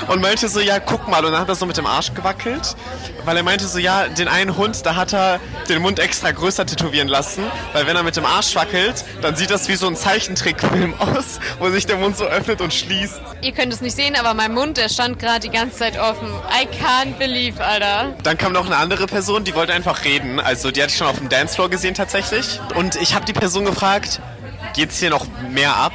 und 0.08 0.20
meinte 0.20 0.48
so, 0.48 0.60
ja, 0.60 0.78
guck 0.80 1.08
mal. 1.08 1.24
Und 1.24 1.32
dann 1.32 1.40
hat 1.40 1.48
er 1.48 1.54
so 1.54 1.66
mit 1.66 1.76
dem 1.76 1.86
Arsch 1.86 2.14
gewackelt, 2.14 2.76
weil 3.24 3.36
er 3.36 3.42
meinte 3.42 3.66
so, 3.66 3.78
ja, 3.78 4.08
den 4.08 4.28
einen 4.28 4.56
Hund, 4.56 4.84
da 4.84 4.96
hat 4.96 5.12
er 5.12 5.40
den 5.68 5.82
Mund 5.82 5.98
extra 5.98 6.30
größer 6.30 6.66
tätowieren 6.66 7.08
lassen, 7.08 7.44
weil 7.72 7.86
wenn 7.86 7.96
er 7.96 8.02
mit 8.02 8.16
dem 8.16 8.26
Arsch 8.26 8.54
wackelt, 8.54 9.04
dann 9.20 9.36
sieht 9.36 9.50
das 9.50 9.68
wie 9.68 9.76
so 9.76 9.86
ein 9.86 9.96
Zeichentrickfilm 9.96 10.94
aus, 10.98 11.40
wo 11.58 11.70
sich 11.70 11.86
der 11.86 11.96
Mund 11.96 12.16
so 12.16 12.24
öffnet 12.24 12.60
und 12.60 12.72
schließt. 12.72 13.20
Ihr 13.40 13.52
könnt 13.52 13.72
es 13.72 13.80
nicht 13.80 13.96
sehen, 13.96 14.16
aber 14.16 14.34
mein 14.34 14.52
Mund, 14.52 14.76
der 14.76 14.88
stand 14.88 15.18
gerade 15.18 15.40
die 15.40 15.50
ganze 15.50 15.78
Zeit 15.78 15.98
offen. 15.98 16.28
I 16.50 16.66
can't 16.66 17.18
believe, 17.18 17.62
Alter. 17.62 18.14
Dann 18.22 18.38
kam 18.38 18.52
noch 18.52 18.66
eine 18.66 18.76
andere 18.76 19.06
Person, 19.06 19.44
die 19.44 19.54
wollte 19.54 19.72
einfach 19.72 20.04
reden. 20.04 20.40
Also 20.40 20.70
die 20.70 20.82
hatte 20.82 20.92
ich 20.92 20.98
schon 20.98 21.06
auf 21.06 21.18
dem 21.18 21.28
Dancefloor 21.28 21.70
gesehen 21.70 21.94
tatsächlich. 21.94 22.60
Und 22.74 22.96
ich 22.96 23.14
habe 23.14 23.24
die 23.24 23.32
Person 23.32 23.64
gefragt, 23.64 24.20
geht's 24.74 24.98
hier 24.98 25.10
noch 25.10 25.26
mehr 25.50 25.76
ab? 25.76 25.92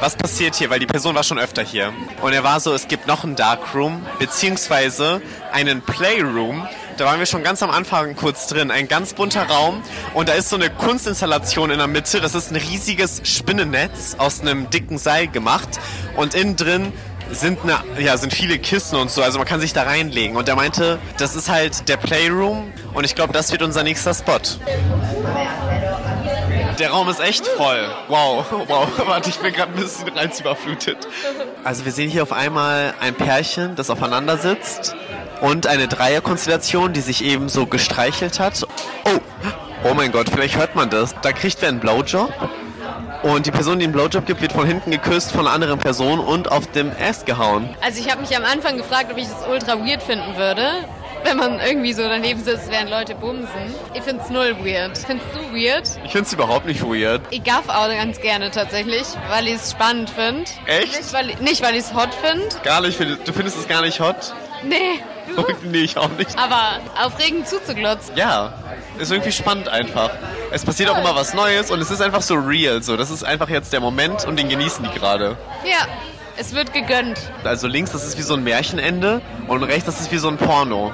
Was 0.00 0.16
passiert 0.16 0.54
hier, 0.54 0.70
weil 0.70 0.78
die 0.78 0.86
Person 0.86 1.14
war 1.14 1.22
schon 1.22 1.38
öfter 1.38 1.62
hier. 1.62 1.92
Und 2.22 2.32
er 2.32 2.44
war 2.44 2.60
so, 2.60 2.72
es 2.72 2.88
gibt 2.88 3.06
noch 3.06 3.24
einen 3.24 3.36
Darkroom, 3.36 4.04
beziehungsweise 4.18 5.20
einen 5.52 5.82
Playroom. 5.82 6.66
Da 6.96 7.04
waren 7.04 7.18
wir 7.18 7.26
schon 7.26 7.42
ganz 7.42 7.62
am 7.62 7.70
Anfang 7.70 8.16
kurz 8.16 8.46
drin. 8.46 8.70
Ein 8.70 8.88
ganz 8.88 9.14
bunter 9.14 9.44
Raum. 9.44 9.82
Und 10.14 10.28
da 10.28 10.32
ist 10.32 10.48
so 10.48 10.56
eine 10.56 10.70
Kunstinstallation 10.70 11.70
in 11.70 11.78
der 11.78 11.86
Mitte. 11.86 12.20
Das 12.20 12.34
ist 12.34 12.50
ein 12.50 12.56
riesiges 12.56 13.20
Spinnennetz 13.24 14.16
aus 14.18 14.40
einem 14.40 14.70
dicken 14.70 14.98
Seil 14.98 15.28
gemacht. 15.28 15.68
Und 16.16 16.34
innen 16.34 16.56
drin 16.56 16.92
sind, 17.30 17.58
eine, 17.62 17.80
ja, 18.00 18.16
sind 18.16 18.32
viele 18.32 18.58
Kissen 18.58 18.96
und 18.96 19.10
so, 19.10 19.22
also 19.22 19.38
man 19.38 19.46
kann 19.46 19.60
sich 19.60 19.72
da 19.72 19.82
reinlegen. 19.82 20.36
Und 20.36 20.48
er 20.48 20.56
meinte, 20.56 20.98
das 21.18 21.34
ist 21.34 21.48
halt 21.48 21.88
der 21.88 21.96
Playroom 21.96 22.72
und 22.94 23.04
ich 23.04 23.14
glaube, 23.14 23.32
das 23.32 23.52
wird 23.52 23.62
unser 23.62 23.82
nächster 23.82 24.14
Spot. 24.14 24.38
Der 26.78 26.90
Raum 26.90 27.08
ist 27.08 27.20
echt 27.20 27.46
voll. 27.46 27.88
Wow, 28.08 28.44
wow. 28.66 28.88
Warte, 29.06 29.30
ich 29.30 29.38
bin 29.38 29.52
gerade 29.52 29.72
ein 29.72 29.80
bisschen 29.80 30.08
reizüberflutet. 30.08 30.98
Also 31.64 31.84
wir 31.84 31.92
sehen 31.92 32.10
hier 32.10 32.22
auf 32.22 32.32
einmal 32.32 32.94
ein 33.00 33.14
Pärchen, 33.14 33.76
das 33.76 33.88
aufeinander 33.88 34.36
sitzt 34.36 34.94
und 35.40 35.66
eine 35.66 35.88
Dreierkonstellation, 35.88 36.92
die 36.92 37.00
sich 37.00 37.24
eben 37.24 37.48
so 37.48 37.66
gestreichelt 37.66 38.40
hat. 38.40 38.66
Oh, 39.04 39.18
oh 39.84 39.94
mein 39.94 40.12
Gott, 40.12 40.28
vielleicht 40.28 40.56
hört 40.56 40.74
man 40.74 40.90
das. 40.90 41.14
Da 41.22 41.32
kriegt 41.32 41.60
wer 41.62 41.70
einen 41.70 41.80
Blowjob. 41.80 42.32
Und 43.22 43.46
die 43.46 43.50
Person, 43.50 43.78
die 43.78 43.84
einen 43.84 43.92
Blowjob 43.92 44.26
gibt, 44.26 44.40
wird 44.42 44.52
von 44.52 44.66
hinten 44.66 44.90
geküsst 44.90 45.32
von 45.32 45.40
einer 45.40 45.52
anderen 45.52 45.78
Person 45.78 46.20
und 46.20 46.52
auf 46.52 46.70
dem 46.72 46.92
Ass 47.00 47.24
gehauen. 47.24 47.68
Also 47.80 48.00
ich 48.00 48.10
habe 48.10 48.20
mich 48.20 48.36
am 48.36 48.44
Anfang 48.44 48.76
gefragt, 48.76 49.10
ob 49.10 49.18
ich 49.18 49.26
das 49.26 49.48
ultra 49.48 49.78
weird 49.78 50.02
finden 50.02 50.36
würde, 50.36 50.84
wenn 51.26 51.36
man 51.36 51.60
irgendwie 51.60 51.92
so 51.92 52.02
daneben 52.02 52.42
sitzt, 52.42 52.70
während 52.70 52.88
Leute 52.88 53.14
bumsen. 53.16 53.74
Ich 53.94 54.02
find's 54.02 54.30
null 54.30 54.56
weird. 54.64 54.96
Findest 54.96 55.28
du 55.34 55.40
weird? 55.52 55.90
Ich 56.04 56.12
find's 56.12 56.32
überhaupt 56.32 56.66
nicht 56.66 56.82
weird. 56.82 57.20
Ich 57.30 57.42
gaff 57.42 57.68
auch 57.68 57.88
ganz 57.88 58.20
gerne 58.20 58.50
tatsächlich, 58.50 59.04
weil 59.28 59.48
ich 59.48 59.54
es 59.54 59.72
spannend 59.72 60.08
finde. 60.10 60.44
Echt? 60.66 60.96
Nicht, 60.96 61.12
weil, 61.12 61.26
nicht, 61.40 61.62
weil 61.62 61.74
ich 61.74 61.80
es 61.80 61.94
hot 61.94 62.14
finde. 62.14 62.46
Gar 62.62 62.82
nicht. 62.82 62.98
Du 63.00 63.32
findest 63.32 63.58
es 63.58 63.66
gar 63.66 63.82
nicht 63.82 63.98
hot? 63.98 64.34
Nee. 64.62 65.00
Du? 65.34 65.44
nee, 65.68 65.78
ich 65.78 65.98
auch 65.98 66.10
nicht. 66.10 66.38
Aber 66.38 66.78
aufregend 67.04 67.48
zuzuglotzen. 67.48 68.16
Ja, 68.16 68.54
ist 68.98 69.10
irgendwie 69.10 69.32
spannend 69.32 69.68
einfach. 69.68 70.10
Es 70.52 70.64
passiert 70.64 70.90
auch 70.90 70.98
immer 70.98 71.16
was 71.16 71.34
Neues 71.34 71.72
und 71.72 71.80
es 71.80 71.90
ist 71.90 72.00
einfach 72.00 72.22
so 72.22 72.34
real. 72.36 72.82
So, 72.82 72.96
das 72.96 73.10
ist 73.10 73.24
einfach 73.24 73.48
jetzt 73.48 73.72
der 73.72 73.80
Moment 73.80 74.24
und 74.24 74.38
den 74.38 74.48
genießen 74.48 74.84
die 74.84 74.98
gerade. 74.98 75.36
Ja, 75.64 75.88
es 76.38 76.54
wird 76.54 76.72
gegönnt. 76.72 77.18
Also 77.44 77.66
links, 77.66 77.92
das 77.92 78.06
ist 78.06 78.18
wie 78.18 78.22
so 78.22 78.34
ein 78.34 78.44
Märchenende 78.44 79.22
und 79.48 79.62
rechts, 79.62 79.86
das 79.86 80.00
ist 80.00 80.12
wie 80.12 80.18
so 80.18 80.28
ein 80.28 80.36
Porno. 80.36 80.92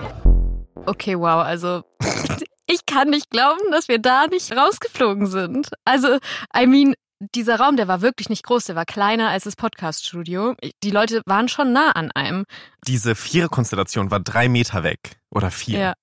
Okay, 0.86 1.16
wow, 1.16 1.44
also 1.44 1.84
ich 2.66 2.86
kann 2.86 3.10
nicht 3.10 3.30
glauben, 3.30 3.60
dass 3.70 3.88
wir 3.88 3.98
da 3.98 4.26
nicht 4.26 4.50
rausgeflogen 4.56 5.26
sind. 5.26 5.68
Also, 5.84 6.18
I 6.56 6.66
mean, 6.66 6.94
dieser 7.34 7.60
Raum, 7.60 7.76
der 7.76 7.86
war 7.86 8.02
wirklich 8.02 8.28
nicht 8.28 8.42
groß, 8.42 8.64
der 8.64 8.74
war 8.74 8.84
kleiner 8.84 9.28
als 9.28 9.44
das 9.44 9.54
Podcast-Studio. 9.54 10.54
Die 10.82 10.90
Leute 10.90 11.22
waren 11.24 11.48
schon 11.48 11.72
nah 11.72 11.92
an 11.92 12.10
einem. 12.10 12.44
Diese 12.86 13.14
Vierer-Konstellation 13.14 14.10
war 14.10 14.18
drei 14.18 14.48
Meter 14.48 14.82
weg. 14.82 15.20
Oder 15.30 15.50
vier. 15.50 15.78
Ja. 15.78 15.94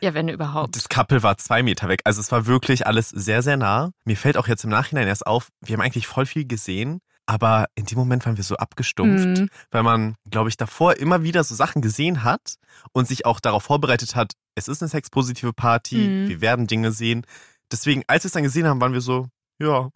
Ja, 0.00 0.12
wenn 0.12 0.28
überhaupt. 0.28 0.76
Das 0.76 0.88
Couple 0.88 1.22
war 1.22 1.38
zwei 1.38 1.62
Meter 1.62 1.88
weg. 1.88 2.00
Also 2.04 2.20
es 2.20 2.30
war 2.30 2.46
wirklich 2.46 2.86
alles 2.86 3.08
sehr, 3.08 3.42
sehr 3.42 3.56
nah. 3.56 3.90
Mir 4.04 4.16
fällt 4.16 4.36
auch 4.36 4.46
jetzt 4.46 4.64
im 4.64 4.70
Nachhinein 4.70 5.08
erst 5.08 5.26
auf, 5.26 5.48
wir 5.60 5.74
haben 5.74 5.82
eigentlich 5.82 6.06
voll 6.06 6.26
viel 6.26 6.46
gesehen, 6.46 7.00
aber 7.28 7.66
in 7.74 7.84
dem 7.84 7.98
Moment 7.98 8.24
waren 8.24 8.38
wir 8.38 8.44
so 8.44 8.56
abgestumpft, 8.56 9.40
mhm. 9.40 9.50
weil 9.70 9.82
man, 9.82 10.14
glaube 10.30 10.48
ich, 10.48 10.56
davor 10.56 10.96
immer 10.96 11.22
wieder 11.22 11.44
so 11.44 11.54
Sachen 11.54 11.82
gesehen 11.82 12.24
hat 12.24 12.54
und 12.92 13.06
sich 13.06 13.26
auch 13.26 13.38
darauf 13.38 13.64
vorbereitet 13.64 14.16
hat, 14.16 14.32
es 14.54 14.66
ist 14.66 14.82
eine 14.82 14.88
sexpositive 14.88 15.52
Party, 15.52 15.96
mhm. 15.96 16.28
wir 16.28 16.40
werden 16.40 16.66
Dinge 16.66 16.90
sehen. 16.90 17.26
Deswegen, 17.70 18.02
als 18.06 18.24
wir 18.24 18.28
es 18.28 18.32
dann 18.32 18.44
gesehen 18.44 18.66
haben, 18.66 18.80
waren 18.80 18.94
wir 18.94 19.02
so, 19.02 19.28
ja. 19.60 19.90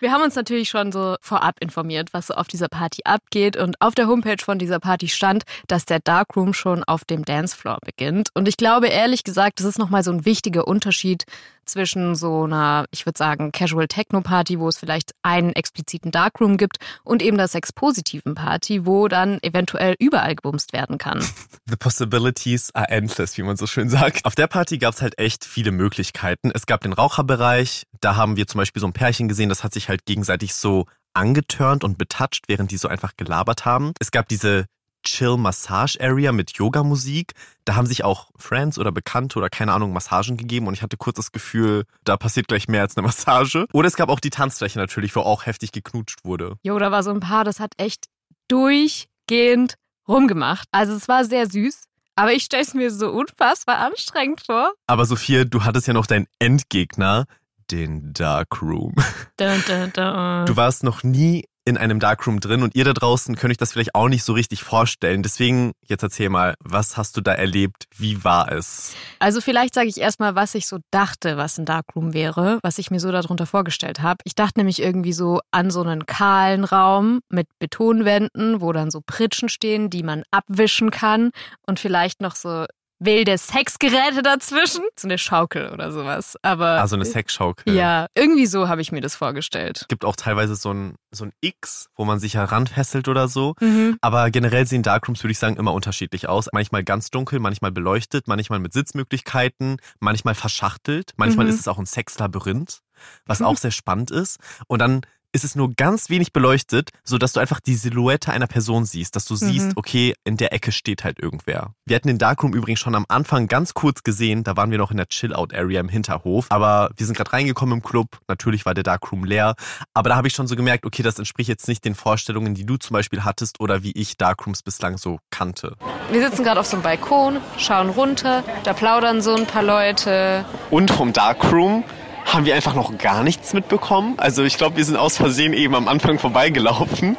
Wir 0.00 0.12
haben 0.12 0.22
uns 0.22 0.34
natürlich 0.34 0.68
schon 0.68 0.90
so 0.90 1.16
vorab 1.20 1.60
informiert, 1.60 2.12
was 2.12 2.28
so 2.28 2.34
auf 2.34 2.48
dieser 2.48 2.68
Party 2.68 3.02
abgeht. 3.04 3.56
Und 3.56 3.80
auf 3.80 3.94
der 3.94 4.08
Homepage 4.08 4.42
von 4.42 4.58
dieser 4.58 4.80
Party 4.80 5.08
stand, 5.08 5.44
dass 5.68 5.84
der 5.84 6.00
Darkroom 6.00 6.54
schon 6.54 6.82
auf 6.84 7.04
dem 7.04 7.24
Dancefloor 7.24 7.78
beginnt. 7.84 8.30
Und 8.34 8.48
ich 8.48 8.56
glaube 8.56 8.88
ehrlich 8.88 9.22
gesagt, 9.22 9.60
das 9.60 9.66
ist 9.66 9.78
nochmal 9.78 10.02
so 10.02 10.10
ein 10.10 10.24
wichtiger 10.24 10.66
Unterschied 10.66 11.24
zwischen 11.72 12.14
so 12.14 12.44
einer, 12.44 12.84
ich 12.90 13.06
würde 13.06 13.18
sagen, 13.18 13.50
Casual 13.52 13.88
Techno 13.88 14.20
Party, 14.20 14.58
wo 14.60 14.68
es 14.68 14.78
vielleicht 14.78 15.12
einen 15.22 15.52
expliziten 15.52 16.10
Darkroom 16.10 16.56
gibt 16.56 16.76
und 17.02 17.22
eben 17.22 17.36
der 17.36 17.48
Sex-positiven 17.48 18.34
Party, 18.34 18.86
wo 18.86 19.08
dann 19.08 19.38
eventuell 19.42 19.96
überall 19.98 20.34
gebumst 20.34 20.72
werden 20.72 20.98
kann. 20.98 21.20
The 21.68 21.76
possibilities 21.76 22.74
are 22.74 22.88
endless, 22.88 23.36
wie 23.38 23.42
man 23.42 23.56
so 23.56 23.66
schön 23.66 23.88
sagt. 23.88 24.24
Auf 24.24 24.34
der 24.34 24.46
Party 24.46 24.78
gab 24.78 24.94
es 24.94 25.02
halt 25.02 25.18
echt 25.18 25.44
viele 25.44 25.72
Möglichkeiten. 25.72 26.50
Es 26.54 26.66
gab 26.66 26.82
den 26.82 26.92
Raucherbereich, 26.92 27.84
da 28.00 28.16
haben 28.16 28.36
wir 28.36 28.46
zum 28.46 28.58
Beispiel 28.58 28.80
so 28.80 28.86
ein 28.86 28.92
Pärchen 28.92 29.28
gesehen, 29.28 29.48
das 29.48 29.64
hat 29.64 29.72
sich 29.72 29.88
halt 29.88 30.04
gegenseitig 30.04 30.54
so 30.54 30.86
angeturnt 31.14 31.84
und 31.84 31.98
betatscht, 31.98 32.44
während 32.48 32.70
die 32.70 32.76
so 32.76 32.88
einfach 32.88 33.16
gelabert 33.16 33.64
haben. 33.64 33.92
Es 33.98 34.10
gab 34.10 34.28
diese 34.28 34.66
Chill 35.02 35.36
Massage 35.36 35.98
Area 36.00 36.32
mit 36.32 36.52
Yoga-Musik. 36.52 37.32
Da 37.64 37.74
haben 37.74 37.86
sich 37.86 38.04
auch 38.04 38.30
Friends 38.36 38.78
oder 38.78 38.92
Bekannte 38.92 39.38
oder 39.38 39.50
keine 39.50 39.72
Ahnung 39.72 39.92
Massagen 39.92 40.36
gegeben 40.36 40.66
und 40.66 40.74
ich 40.74 40.82
hatte 40.82 40.96
kurz 40.96 41.16
das 41.16 41.32
Gefühl, 41.32 41.84
da 42.04 42.16
passiert 42.16 42.48
gleich 42.48 42.68
mehr 42.68 42.82
als 42.82 42.96
eine 42.96 43.06
Massage. 43.06 43.66
Oder 43.72 43.88
es 43.88 43.96
gab 43.96 44.08
auch 44.08 44.20
die 44.20 44.30
Tanzfläche 44.30 44.78
natürlich, 44.78 45.14
wo 45.16 45.20
auch 45.20 45.46
heftig 45.46 45.72
geknutscht 45.72 46.24
wurde. 46.24 46.56
Jo, 46.62 46.78
da 46.78 46.90
war 46.90 47.02
so 47.02 47.10
ein 47.10 47.20
Paar, 47.20 47.44
das 47.44 47.60
hat 47.60 47.72
echt 47.76 48.06
durchgehend 48.48 49.74
rumgemacht. 50.08 50.68
Also 50.72 50.94
es 50.94 51.08
war 51.08 51.24
sehr 51.24 51.48
süß. 51.48 51.84
Aber 52.14 52.32
ich 52.32 52.44
stelle 52.44 52.62
es 52.62 52.74
mir 52.74 52.90
so 52.90 53.10
unfassbar 53.10 53.78
anstrengend 53.78 54.42
vor. 54.44 54.72
Aber 54.86 55.06
Sophia, 55.06 55.44
du 55.44 55.64
hattest 55.64 55.86
ja 55.86 55.94
noch 55.94 56.06
deinen 56.06 56.26
Endgegner, 56.38 57.24
den 57.70 58.12
Darkroom. 58.12 58.94
Dun, 59.38 59.64
dun, 59.66 59.92
dun. 59.94 60.46
Du 60.46 60.56
warst 60.56 60.84
noch 60.84 61.02
nie 61.02 61.46
in 61.64 61.76
einem 61.76 62.00
Darkroom 62.00 62.40
drin 62.40 62.62
und 62.62 62.74
ihr 62.74 62.84
da 62.84 62.92
draußen 62.92 63.36
könnt 63.36 63.52
euch 63.52 63.56
das 63.56 63.72
vielleicht 63.72 63.94
auch 63.94 64.08
nicht 64.08 64.24
so 64.24 64.32
richtig 64.32 64.64
vorstellen. 64.64 65.22
Deswegen, 65.22 65.72
jetzt 65.86 66.02
erzähl 66.02 66.28
mal, 66.28 66.54
was 66.60 66.96
hast 66.96 67.16
du 67.16 67.20
da 67.20 67.32
erlebt? 67.32 67.86
Wie 67.96 68.24
war 68.24 68.50
es? 68.50 68.94
Also 69.20 69.40
vielleicht 69.40 69.74
sage 69.74 69.88
ich 69.88 69.98
erstmal, 69.98 70.34
was 70.34 70.54
ich 70.54 70.66
so 70.66 70.78
dachte, 70.90 71.36
was 71.36 71.58
ein 71.58 71.64
Darkroom 71.64 72.14
wäre, 72.14 72.58
was 72.62 72.78
ich 72.78 72.90
mir 72.90 72.98
so 72.98 73.12
darunter 73.12 73.46
vorgestellt 73.46 74.00
habe. 74.00 74.18
Ich 74.24 74.34
dachte 74.34 74.58
nämlich 74.58 74.82
irgendwie 74.82 75.12
so 75.12 75.40
an 75.52 75.70
so 75.70 75.82
einen 75.82 76.06
kahlen 76.06 76.64
Raum 76.64 77.20
mit 77.28 77.46
Betonwänden, 77.60 78.60
wo 78.60 78.72
dann 78.72 78.90
so 78.90 79.00
Pritschen 79.04 79.48
stehen, 79.48 79.88
die 79.88 80.02
man 80.02 80.24
abwischen 80.30 80.90
kann 80.90 81.30
und 81.66 81.78
vielleicht 81.78 82.20
noch 82.20 82.34
so 82.34 82.66
wilde 83.04 83.36
Sexgeräte 83.38 84.22
dazwischen. 84.22 84.82
So 84.98 85.08
eine 85.08 85.18
Schaukel 85.18 85.70
oder 85.70 85.90
sowas. 85.92 86.36
Aber 86.42 86.80
Also 86.80 86.96
eine 86.96 87.04
Sexschaukel. 87.04 87.74
ja, 87.74 88.06
irgendwie 88.14 88.46
so 88.46 88.68
habe 88.68 88.80
ich 88.80 88.92
mir 88.92 89.00
das 89.00 89.14
vorgestellt. 89.16 89.78
Es 89.82 89.88
gibt 89.88 90.04
auch 90.04 90.16
teilweise 90.16 90.54
so 90.54 90.72
ein, 90.72 90.94
so 91.10 91.24
ein 91.24 91.32
X, 91.40 91.88
wo 91.96 92.04
man 92.04 92.18
sich 92.18 92.34
heranfesselt 92.34 93.08
oder 93.08 93.28
so. 93.28 93.54
Mhm. 93.60 93.98
Aber 94.00 94.30
generell 94.30 94.66
sehen 94.66 94.82
Darkrooms, 94.82 95.22
würde 95.22 95.32
ich 95.32 95.38
sagen, 95.38 95.56
immer 95.56 95.72
unterschiedlich 95.72 96.28
aus. 96.28 96.48
Manchmal 96.52 96.84
ganz 96.84 97.10
dunkel, 97.10 97.38
manchmal 97.40 97.72
beleuchtet, 97.72 98.28
manchmal 98.28 98.58
mit 98.60 98.72
Sitzmöglichkeiten, 98.72 99.76
manchmal 100.00 100.34
verschachtelt. 100.34 101.12
Manchmal 101.16 101.46
Mhm. 101.46 101.52
ist 101.52 101.60
es 101.60 101.68
auch 101.68 101.78
ein 101.78 101.86
Sexlabyrinth, 101.86 102.80
was 103.26 103.42
auch 103.42 103.56
sehr 103.56 103.70
spannend 103.72 104.10
ist. 104.10 104.38
Und 104.68 104.78
dann 104.80 105.00
ist 105.32 105.44
es 105.44 105.54
nur 105.54 105.72
ganz 105.74 106.10
wenig 106.10 106.32
beleuchtet, 106.32 106.90
sodass 107.04 107.32
du 107.32 107.40
einfach 107.40 107.60
die 107.60 107.74
Silhouette 107.74 108.30
einer 108.32 108.46
Person 108.46 108.84
siehst, 108.84 109.16
dass 109.16 109.24
du 109.24 109.34
siehst, 109.34 109.68
Mhm. 109.68 109.72
okay, 109.76 110.14
in 110.24 110.36
der 110.36 110.52
Ecke 110.52 110.72
steht 110.72 111.04
halt 111.04 111.18
irgendwer. 111.18 111.70
Wir 111.86 111.96
hatten 111.96 112.08
den 112.08 112.18
Darkroom 112.18 112.52
übrigens 112.54 112.80
schon 112.80 112.94
am 112.94 113.06
Anfang 113.08 113.46
ganz 113.48 113.74
kurz 113.74 114.02
gesehen, 114.02 114.44
da 114.44 114.56
waren 114.56 114.70
wir 114.70 114.78
noch 114.78 114.90
in 114.90 114.98
der 114.98 115.08
Chill-Out-Area 115.08 115.80
im 115.80 115.88
Hinterhof, 115.88 116.46
aber 116.50 116.90
wir 116.96 117.06
sind 117.06 117.16
gerade 117.16 117.32
reingekommen 117.32 117.78
im 117.78 117.82
Club, 117.82 118.18
natürlich 118.28 118.66
war 118.66 118.74
der 118.74 118.84
Darkroom 118.84 119.24
leer, 119.24 119.54
aber 119.94 120.10
da 120.10 120.16
habe 120.16 120.28
ich 120.28 120.34
schon 120.34 120.46
so 120.46 120.54
gemerkt, 120.56 120.84
okay, 120.84 121.02
das 121.02 121.18
entspricht 121.18 121.48
jetzt 121.48 121.66
nicht 121.68 121.84
den 121.84 121.94
Vorstellungen, 121.94 122.54
die 122.54 122.66
du 122.66 122.76
zum 122.76 122.94
Beispiel 122.94 123.24
hattest 123.24 123.60
oder 123.60 123.82
wie 123.82 123.92
ich 123.92 124.16
Darkrooms 124.18 124.62
bislang 124.62 124.98
so 124.98 125.18
kannte. 125.30 125.76
Wir 126.10 126.28
sitzen 126.28 126.44
gerade 126.44 126.60
auf 126.60 126.66
so 126.66 126.76
einem 126.76 126.82
Balkon, 126.82 127.38
schauen 127.56 127.88
runter, 127.88 128.44
da 128.64 128.74
plaudern 128.74 129.22
so 129.22 129.34
ein 129.34 129.46
paar 129.46 129.62
Leute. 129.62 130.44
Und 130.70 130.90
vom 130.90 131.12
Darkroom 131.14 131.84
haben 132.24 132.46
wir 132.46 132.54
einfach 132.54 132.74
noch 132.74 132.96
gar 132.98 133.22
nichts 133.22 133.52
mitbekommen. 133.52 134.14
Also 134.16 134.44
ich 134.44 134.56
glaube, 134.56 134.76
wir 134.76 134.84
sind 134.84 134.96
aus 134.96 135.16
Versehen 135.16 135.52
eben 135.52 135.74
am 135.74 135.88
Anfang 135.88 136.18
vorbeigelaufen, 136.18 137.16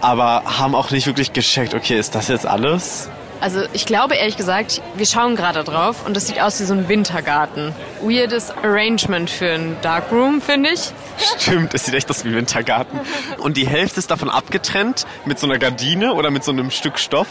aber 0.00 0.42
haben 0.58 0.74
auch 0.74 0.90
nicht 0.90 1.06
wirklich 1.06 1.32
gecheckt, 1.32 1.74
okay, 1.74 1.98
ist 1.98 2.14
das 2.14 2.28
jetzt 2.28 2.46
alles? 2.46 3.08
Also 3.40 3.62
ich 3.72 3.86
glaube 3.86 4.16
ehrlich 4.16 4.36
gesagt, 4.36 4.82
wir 4.96 5.06
schauen 5.06 5.34
gerade 5.34 5.64
drauf 5.64 6.04
und 6.06 6.14
das 6.14 6.26
sieht 6.26 6.40
aus 6.40 6.60
wie 6.60 6.64
so 6.64 6.74
ein 6.74 6.88
Wintergarten. 6.88 7.72
Weirdes 8.02 8.50
Arrangement 8.50 9.30
für 9.30 9.52
einen 9.52 9.76
Darkroom, 9.80 10.42
finde 10.42 10.70
ich. 10.70 10.92
Stimmt, 11.38 11.72
es 11.72 11.86
sieht 11.86 11.94
echt 11.94 12.10
aus 12.10 12.24
wie 12.24 12.34
Wintergarten. 12.34 13.00
Und 13.38 13.56
die 13.56 13.66
Hälfte 13.66 13.98
ist 13.98 14.10
davon 14.10 14.28
abgetrennt 14.28 15.06
mit 15.24 15.38
so 15.38 15.46
einer 15.46 15.58
Gardine 15.58 16.12
oder 16.12 16.30
mit 16.30 16.44
so 16.44 16.52
einem 16.52 16.70
Stück 16.70 16.98
Stoff. 16.98 17.28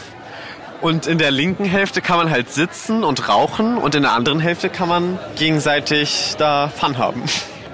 Und 0.80 1.06
in 1.06 1.18
der 1.18 1.30
linken 1.30 1.66
Hälfte 1.66 2.00
kann 2.00 2.16
man 2.16 2.30
halt 2.30 2.50
sitzen 2.50 3.04
und 3.04 3.28
rauchen 3.28 3.76
und 3.76 3.94
in 3.94 4.02
der 4.02 4.12
anderen 4.12 4.40
Hälfte 4.40 4.70
kann 4.70 4.88
man 4.88 5.18
gegenseitig 5.36 6.36
da 6.38 6.68
Fun 6.68 6.96
haben. 6.96 7.22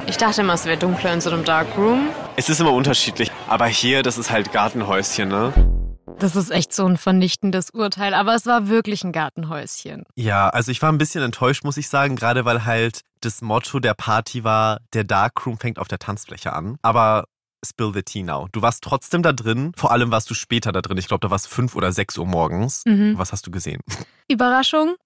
Ich 0.09 0.17
dachte 0.17 0.41
immer, 0.41 0.55
es 0.55 0.65
wäre 0.65 0.77
dunkler 0.77 1.13
in 1.13 1.21
so 1.21 1.31
einem 1.31 1.45
Darkroom. 1.45 2.09
Es 2.37 2.49
ist 2.49 2.61
immer 2.61 2.73
unterschiedlich. 2.73 3.31
Aber 3.49 3.67
hier, 3.67 4.03
das 4.03 4.19
ist 4.19 4.31
halt 4.31 4.53
Gartenhäuschen, 4.53 5.29
ne? 5.29 5.53
Das 6.19 6.35
ist 6.35 6.51
echt 6.51 6.73
so 6.73 6.87
ein 6.87 6.97
vernichtendes 6.97 7.71
Urteil, 7.71 8.15
aber 8.15 8.35
es 8.35 8.47
war 8.47 8.69
wirklich 8.69 9.05
ein 9.05 9.13
Gartenhäuschen. 9.13 10.05
Ja, 10.15 10.49
also 10.49 10.73
ich 10.73 10.81
war 10.83 10.91
ein 10.91 10.99
bisschen 10.99 11.23
enttäuscht, 11.23 11.63
muss 11.63 11.77
ich 11.77 11.89
sagen, 11.89 12.17
gerade 12.17 12.45
weil 12.45 12.65
halt 12.65 13.03
das 13.21 13.43
Motto 13.43 13.81
der 13.81 13.95
Party 13.95 14.43
war, 14.43 14.79
der 14.95 15.05
Darkroom 15.05 15.59
fängt 15.59 15.79
auf 15.79 15.89
der 15.89 15.99
Tanzfläche 15.99 16.53
an. 16.53 16.77
Aber 16.83 17.25
spill 17.69 17.93
the 17.93 18.03
tea 18.03 18.23
now. 18.23 18.49
Du 18.53 18.63
warst 18.63 18.83
trotzdem 18.83 19.23
da 19.23 19.33
drin, 19.33 19.73
vor 19.77 19.93
allem 19.93 20.11
warst 20.11 20.31
du 20.31 20.35
später 20.35 20.73
da 20.73 20.83
drin. 20.83 20.99
Ich 20.99 21.09
glaube, 21.09 21.21
da 21.21 21.31
war 21.31 21.37
es 21.37 21.47
fünf 21.47 21.77
oder 21.77 21.93
sechs 21.93 22.17
Uhr 22.19 22.27
morgens. 22.27 22.83
Mhm. 22.87 23.19
Was 23.19 23.33
hast 23.33 23.47
du 23.47 23.51
gesehen? 23.51 23.81
Überraschung. 24.29 24.97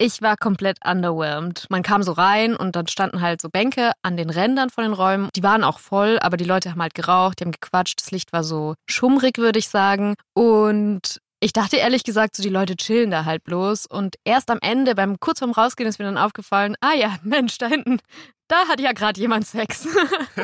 Ich 0.00 0.22
war 0.22 0.36
komplett 0.36 0.78
underwhelmed. 0.86 1.66
Man 1.70 1.82
kam 1.82 2.04
so 2.04 2.12
rein 2.12 2.54
und 2.54 2.76
dann 2.76 2.86
standen 2.86 3.20
halt 3.20 3.42
so 3.42 3.48
Bänke 3.48 3.90
an 4.02 4.16
den 4.16 4.30
Rändern 4.30 4.70
von 4.70 4.84
den 4.84 4.92
Räumen. 4.92 5.28
Die 5.34 5.42
waren 5.42 5.64
auch 5.64 5.80
voll, 5.80 6.20
aber 6.20 6.36
die 6.36 6.44
Leute 6.44 6.70
haben 6.70 6.80
halt 6.80 6.94
geraucht, 6.94 7.40
die 7.40 7.44
haben 7.44 7.52
gequatscht. 7.52 8.00
Das 8.00 8.12
Licht 8.12 8.32
war 8.32 8.44
so 8.44 8.74
schummrig, 8.88 9.38
würde 9.38 9.58
ich 9.58 9.68
sagen. 9.68 10.14
Und 10.34 11.20
ich 11.40 11.52
dachte 11.52 11.76
ehrlich 11.76 12.04
gesagt, 12.04 12.36
so 12.36 12.42
die 12.44 12.48
Leute 12.48 12.76
chillen 12.76 13.10
da 13.10 13.24
halt 13.24 13.42
bloß. 13.42 13.86
Und 13.86 14.16
erst 14.24 14.50
am 14.50 14.58
Ende, 14.60 14.94
beim 14.94 15.18
kurz 15.18 15.40
vorm 15.40 15.52
Rausgehen, 15.52 15.88
ist 15.88 15.98
mir 15.98 16.04
dann 16.04 16.18
aufgefallen, 16.18 16.76
ah 16.80 16.94
ja, 16.94 17.16
Mensch, 17.22 17.58
da 17.58 17.66
hinten, 17.66 17.98
da 18.48 18.66
hat 18.68 18.80
ja 18.80 18.92
gerade 18.92 19.20
jemand 19.20 19.46
Sex. 19.46 19.86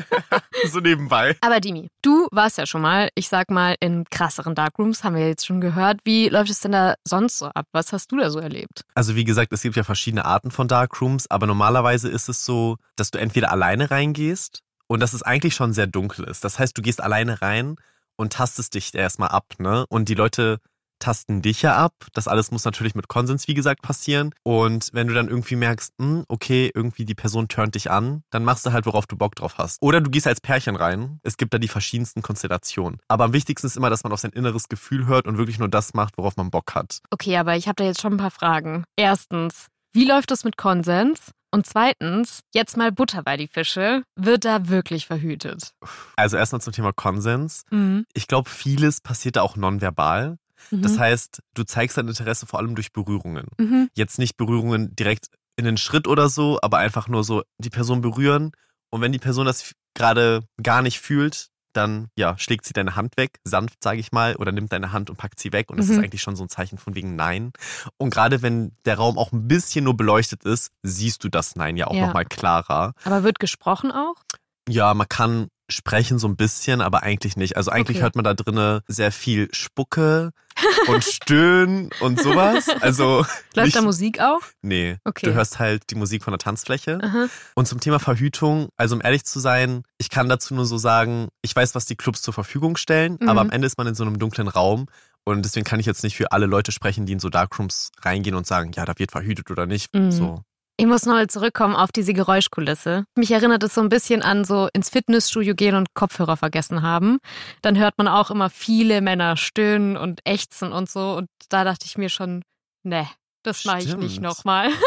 so 0.71 0.81
nebenbei. 0.81 1.37
Aber 1.41 1.61
Dimi, 1.61 1.89
du 2.03 2.29
warst 2.31 2.59
ja 2.59 2.67
schon 2.67 2.83
mal, 2.83 3.09
ich 3.15 3.29
sag 3.29 3.51
mal, 3.51 3.75
in 3.81 4.05
krasseren 4.11 4.55
Darkrooms, 4.55 5.03
haben 5.03 5.17
wir 5.17 5.27
jetzt 5.27 5.47
schon 5.47 5.61
gehört. 5.61 6.01
Wie 6.05 6.29
läuft 6.29 6.51
es 6.51 6.61
denn 6.61 6.73
da 6.73 6.95
sonst 7.05 7.39
so 7.39 7.47
ab? 7.47 7.67
Was 7.73 7.93
hast 7.93 8.13
du 8.13 8.19
da 8.19 8.31
so 8.31 8.39
erlebt? 8.39 8.83
Also 8.95 9.17
wie 9.17 9.25
gesagt, 9.25 9.53
es 9.53 9.63
gibt 9.63 9.77
ja 9.77 9.85
verschiedene 9.85 10.25
Arten 10.25 10.51
von 10.51 10.69
Darkrooms, 10.69 11.31
aber 11.31 11.47
normalerweise 11.47 12.09
ist 12.09 12.29
es 12.29 12.45
so, 12.45 12.77
dass 12.97 13.11
du 13.11 13.19
entweder 13.19 13.51
alleine 13.51 13.91
reingehst 13.91 14.61
und 14.87 15.01
dass 15.01 15.15
es 15.15 15.23
eigentlich 15.23 15.55
schon 15.55 15.73
sehr 15.73 15.87
dunkel 15.87 16.27
ist. 16.27 16.45
Das 16.45 16.59
heißt, 16.59 16.77
du 16.77 16.83
gehst 16.83 17.03
alleine 17.03 17.43
rein 17.43 17.77
und 18.17 18.33
tastest 18.35 18.75
dich 18.75 18.95
erstmal 18.95 19.31
ab, 19.31 19.55
ne? 19.59 19.87
Und 19.89 20.09
die 20.09 20.15
Leute 20.15 20.59
tasten 20.99 21.43
dich 21.43 21.63
ja 21.63 21.77
ab. 21.77 21.93
Das 22.13 22.29
alles 22.29 22.51
muss 22.51 22.65
natürlich 22.65 22.95
mit 22.95 23.09
Konsens, 23.09 23.49
wie 23.49 23.55
gesagt, 23.55 23.83
passieren. 23.83 24.35
Und 24.43 24.91
wenn 24.93 25.07
du 25.07 25.15
dann 25.15 25.29
irgendwie 25.29 25.57
merkst, 25.57 25.93
hm, 26.01 26.25
okay, 26.29 26.71
irgendwie 26.75 27.05
die 27.05 27.15
Person 27.15 27.49
turnt 27.49 27.75
dich 27.75 27.91
an, 27.91 28.23
dann 28.31 28.45
machst 28.45 28.65
du 28.67 28.73
halt, 28.73 28.87
worauf 28.87 29.07
du 29.07 29.17
Bock 29.17 29.35
drauf 29.35 29.59
hast. 29.59 29.83
Oder 29.83 30.01
du 30.01 30.11
gehst 30.11 30.27
als 30.27 30.41
Pärchen 30.41 30.77
rein. 30.77 31.21
Es 31.23 31.37
gibt 31.37 31.55
da 31.55 31.59
die 31.59 31.69
verschiedensten 31.69 32.23
Konstellationen. 32.23 33.01
Aber 33.09 33.25
am 33.25 33.33
wichtigsten 33.33 33.67
ist 33.67 33.77
immer, 33.77 33.91
dass 33.91 34.05
man 34.05 34.13
auf 34.13 34.21
sein 34.21 34.33
inneres 34.33 34.69
Gefühl 34.69 35.07
hört 35.07 35.27
und 35.27 35.39
wirklich 35.39 35.59
nur 35.59 35.69
das 35.69 35.95
macht, 35.95 36.17
worauf 36.19 36.37
man 36.37 36.51
Bock 36.51 36.75
hat. 36.75 36.99
Okay, 37.11 37.37
aber 37.37 37.57
ich 37.57 37.69
habe 37.69 37.77
da 37.77 37.85
jetzt 37.85 38.01
schon 38.01 38.15
ein 38.15 38.19
paar 38.19 38.31
Fragen. 38.31 38.85
Erstens, 38.97 39.69
wie 39.93 40.07
läuft 40.07 40.31
es 40.31 40.45
mit 40.45 40.57
Konsens? 40.57 41.33
Und 41.55 41.67
zweitens, 41.67 42.41
jetzt 42.53 42.77
mal 42.77 42.91
Butter 42.91 43.23
bei 43.23 43.37
die 43.37 43.47
Fische. 43.47 44.03
Wird 44.17 44.45
da 44.45 44.69
wirklich 44.69 45.07
verhütet? 45.07 45.71
Also 46.17 46.37
erstmal 46.37 46.61
zum 46.61 46.73
Thema 46.73 46.93
Konsens. 46.93 47.63
Mhm. 47.71 48.07
Ich 48.13 48.27
glaube, 48.27 48.51
vieles 48.51 49.01
passiert 49.01 49.37
da 49.37 49.43
auch 49.43 49.55
nonverbal. 49.55 50.37
Mhm. 50.71 50.83
Das 50.83 50.99
heißt, 50.99 51.41
du 51.55 51.65
zeigst 51.65 51.97
dein 51.97 52.09
Interesse 52.09 52.47
vor 52.47 52.59
allem 52.61 52.75
durch 52.75 52.93
Berührungen. 52.93 53.47
Mhm. 53.59 53.89
Jetzt 53.95 54.19
nicht 54.19 54.37
Berührungen 54.37 54.95
direkt 54.97 55.27
in 55.57 55.65
den 55.65 55.77
Schritt 55.77 56.09
oder 56.09 56.29
so, 56.29 56.59
aber 56.63 56.79
einfach 56.79 57.09
nur 57.09 57.25
so 57.25 57.43
die 57.59 57.71
Person 57.71 58.01
berühren. 58.01 58.53
Und 58.91 59.01
wenn 59.01 59.13
die 59.13 59.19
Person 59.19 59.47
das 59.47 59.73
gerade 59.95 60.43
gar 60.63 60.83
nicht 60.83 61.01
fühlt, 61.01 61.49
dann 61.73 62.09
ja, 62.17 62.39
schlägt 62.39 62.65
sie 62.67 62.73
deine 62.73 62.95
Hand 62.95 63.17
weg, 63.17 63.39
sanft, 63.43 63.83
sage 63.83 63.99
ich 63.99 64.13
mal, 64.13 64.37
oder 64.37 64.53
nimmt 64.53 64.73
deine 64.73 64.93
Hand 64.93 65.11
und 65.11 65.17
packt 65.17 65.41
sie 65.41 65.53
weg. 65.53 65.71
Und 65.71 65.77
das 65.79 65.87
Mhm. 65.89 65.93
ist 65.95 65.99
eigentlich 66.05 66.23
schon 66.23 66.37
so 66.37 66.45
ein 66.45 66.49
Zeichen 66.49 66.79
von 66.79 66.95
wegen 66.95 67.17
Nein. 67.17 67.53
Und 67.97 68.11
gerade 68.11 68.43
wenn 68.43 68.77
der 68.85 68.97
Raum 68.97 69.19
auch 69.19 69.33
ein 69.33 69.49
bisschen 69.49 69.85
nur 69.85 69.97
beleuchtet 69.97 70.45
ist, 70.45 70.71
siehst 70.85 71.25
du 71.25 71.29
das 71.29 71.57
Nein 71.57 71.77
ja 71.77 71.89
auch 71.89 71.95
Ja. 71.95 72.07
nochmal 72.07 72.27
klarer. 72.27 72.93
Aber 73.05 73.25
wird 73.25 73.41
gesprochen 73.41 73.91
auch? 73.91 74.23
Ja, 74.69 74.95
man 74.95 75.09
kann 75.09 75.49
sprechen 75.71 76.19
so 76.19 76.29
ein 76.29 76.37
bisschen, 76.37 76.81
aber 76.81 77.03
eigentlich 77.03 77.37
nicht. 77.37 77.57
Also 77.57 77.71
eigentlich 77.71 77.97
Okay. 77.97 78.03
hört 78.03 78.17
man 78.17 78.25
da 78.25 78.35
drinnen 78.35 78.81
sehr 78.87 79.11
viel 79.13 79.49
Spucke 79.53 80.31
und 80.89 81.03
Stöhnen 81.05 81.91
und 82.01 82.21
sowas. 82.21 82.69
Also 82.81 83.25
Läuft 83.55 83.67
nicht, 83.67 83.77
da 83.77 83.83
Musik 83.83 84.21
auch? 84.21 84.41
Nee, 84.63 84.99
Okay. 85.05 85.27
du 85.27 85.35
hörst 85.35 85.59
halt 85.59 85.85
die 85.91 85.95
Musik 85.95 86.23
von 86.23 86.33
der 86.33 86.39
Tanzfläche. 86.39 86.99
Aha. 87.03 87.27
Und 87.55 87.67
zum 87.67 87.81
Thema 87.81 87.99
Verhütung, 87.99 88.69
also 88.77 88.95
um 88.95 89.01
ehrlich 89.03 89.25
zu 89.25 89.41
sein, 89.41 89.83
ich 89.99 90.11
kann 90.11 90.29
dazu 90.29 90.55
nur 90.55 90.67
so 90.67 90.77
sagen, 90.79 91.29
ich 91.43 91.55
weiß, 91.57 91.75
was 91.75 91.87
die 91.87 91.97
Clubs 91.97 92.23
zur 92.23 92.35
Verfügung 92.35 92.77
stellen, 92.77 93.17
Mhm. 93.21 93.29
aber 93.29 93.41
am 93.41 93.51
Ende 93.51 93.67
ist 93.67 93.79
man 93.79 93.87
in 93.87 93.95
so 93.95 94.05
einem 94.05 94.19
dunklen 94.19 94.49
Raum 94.49 94.87
und 95.25 95.43
deswegen 95.45 95.65
kann 95.65 95.81
ich 95.81 95.87
jetzt 95.87 96.05
nicht 96.05 96.17
für 96.17 96.31
alle 96.33 96.47
Leute 96.47 96.71
sprechen, 96.73 97.07
die 97.07 97.15
in 97.15 97.21
so 97.21 97.31
Darkrooms 97.31 97.91
reingehen 98.03 98.37
und 98.37 98.47
sagen, 98.47 98.71
ja, 98.77 98.85
da 98.85 98.93
wird 98.99 99.11
verhütet 99.13 99.51
oder 99.51 99.67
nicht. 99.67 99.95
Mhm. 99.95 100.13
So. 100.13 100.43
Ich 100.77 100.87
muss 100.87 101.07
nochmal 101.07 101.29
zurückkommen 101.29 101.77
auf 101.77 101.93
diese 101.93 102.15
Geräuschkulisse. 102.15 103.05
Mich 103.17 103.31
erinnert 103.31 103.63
es 103.63 103.75
so 103.75 103.81
ein 103.81 103.89
bisschen 103.89 104.23
an 104.23 104.45
so 104.45 104.69
ins 104.73 104.91
Fitnessstudio 104.91 105.55
gehen 105.55 105.77
und 105.77 105.95
Kopfhörer 105.95 106.37
vergessen 106.37 106.83
haben. 106.83 107.19
Dann 107.63 107.79
hört 107.79 107.97
man 107.97 108.09
auch 108.09 108.33
immer 108.33 108.51
viele 108.51 109.01
Männer 109.01 109.37
stöhnen 109.37 109.97
und 109.97 110.21
ächzen 110.25 110.73
und 110.73 110.91
so. 110.91 111.15
Und 111.15 111.29
da 111.49 111.63
dachte 111.63 111.87
ich 111.87 111.97
mir 111.97 112.09
schon, 112.09 112.43
ne, 112.83 113.07
das 113.45 113.65
mache 113.65 113.81
ich 113.81 113.97
nicht 113.97 114.21
nochmal. 114.21 114.71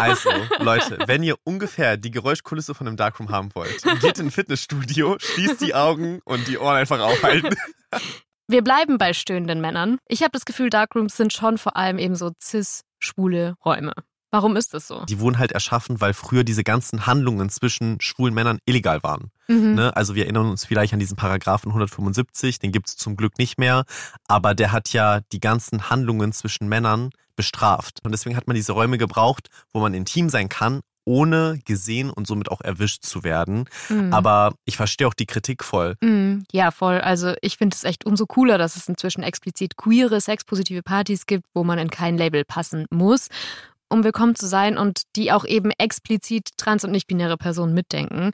Also, 0.00 0.30
Leute, 0.58 0.98
wenn 1.06 1.22
ihr 1.22 1.36
ungefähr 1.44 1.96
die 1.96 2.10
Geräuschkulisse 2.10 2.74
von 2.74 2.88
einem 2.88 2.96
Darkroom 2.96 3.28
haben 3.30 3.50
wollt, 3.54 3.82
geht 4.00 4.18
in 4.18 4.28
ein 4.28 4.30
Fitnessstudio, 4.30 5.16
schließt 5.20 5.60
die 5.60 5.74
Augen 5.74 6.20
und 6.24 6.48
die 6.48 6.58
Ohren 6.58 6.76
einfach 6.76 6.98
aufhalten. 6.98 7.54
Wir 8.48 8.62
bleiben 8.62 8.98
bei 8.98 9.12
stöhnenden 9.12 9.60
Männern. 9.60 9.98
Ich 10.08 10.22
habe 10.22 10.32
das 10.32 10.44
Gefühl, 10.44 10.70
Darkrooms 10.70 11.16
sind 11.16 11.32
schon 11.32 11.58
vor 11.58 11.76
allem 11.76 11.98
eben 11.98 12.16
so 12.16 12.32
cis-schwule 12.42 13.54
Räume. 13.64 13.92
Warum 14.32 14.56
ist 14.56 14.72
das 14.72 14.88
so? 14.88 15.04
Die 15.04 15.20
wurden 15.20 15.38
halt 15.38 15.52
erschaffen, 15.52 16.00
weil 16.00 16.14
früher 16.14 16.42
diese 16.42 16.64
ganzen 16.64 17.06
Handlungen 17.06 17.50
zwischen 17.50 18.00
schwulen 18.00 18.32
Männern 18.34 18.58
illegal 18.64 19.02
waren. 19.02 19.30
Mhm. 19.46 19.74
Ne? 19.74 19.94
Also 19.94 20.14
wir 20.14 20.24
erinnern 20.24 20.46
uns 20.46 20.64
vielleicht 20.64 20.94
an 20.94 20.98
diesen 20.98 21.16
Paragraphen 21.16 21.68
175, 21.68 22.58
den 22.58 22.72
gibt 22.72 22.88
es 22.88 22.96
zum 22.96 23.16
Glück 23.16 23.38
nicht 23.38 23.58
mehr, 23.58 23.84
aber 24.26 24.54
der 24.54 24.72
hat 24.72 24.92
ja 24.94 25.20
die 25.32 25.40
ganzen 25.40 25.90
Handlungen 25.90 26.32
zwischen 26.32 26.66
Männern 26.66 27.10
bestraft. 27.36 27.98
Und 28.04 28.12
deswegen 28.12 28.36
hat 28.36 28.46
man 28.46 28.56
diese 28.56 28.72
Räume 28.72 28.96
gebraucht, 28.98 29.48
wo 29.72 29.80
man 29.80 29.92
intim 29.94 30.28
sein 30.30 30.48
kann, 30.48 30.80
ohne 31.04 31.58
gesehen 31.64 32.10
und 32.10 32.26
somit 32.26 32.50
auch 32.50 32.60
erwischt 32.60 33.02
zu 33.04 33.24
werden. 33.24 33.68
Mhm. 33.88 34.12
Aber 34.14 34.54
ich 34.64 34.76
verstehe 34.76 35.08
auch 35.08 35.14
die 35.14 35.26
Kritik 35.26 35.64
voll. 35.64 35.96
Mm, 36.00 36.44
Ja, 36.52 36.70
voll. 36.70 37.00
Also 37.00 37.34
ich 37.42 37.56
finde 37.56 37.74
es 37.74 37.84
echt 37.84 38.06
umso 38.06 38.26
cooler, 38.26 38.56
dass 38.56 38.76
es 38.76 38.88
inzwischen 38.88 39.22
explizit 39.22 39.76
queere, 39.76 40.20
sexpositive 40.20 40.82
Partys 40.82 41.26
gibt, 41.26 41.44
wo 41.54 41.64
man 41.64 41.78
in 41.78 41.90
kein 41.90 42.16
Label 42.16 42.44
passen 42.44 42.86
muss, 42.90 43.28
um 43.92 44.04
willkommen 44.04 44.34
zu 44.34 44.46
sein 44.48 44.78
und 44.78 45.02
die 45.16 45.32
auch 45.32 45.44
eben 45.44 45.70
explizit 45.78 46.48
trans- 46.56 46.84
und 46.84 46.90
nicht-binäre 46.90 47.36
Personen 47.36 47.74
mitdenken. 47.74 48.30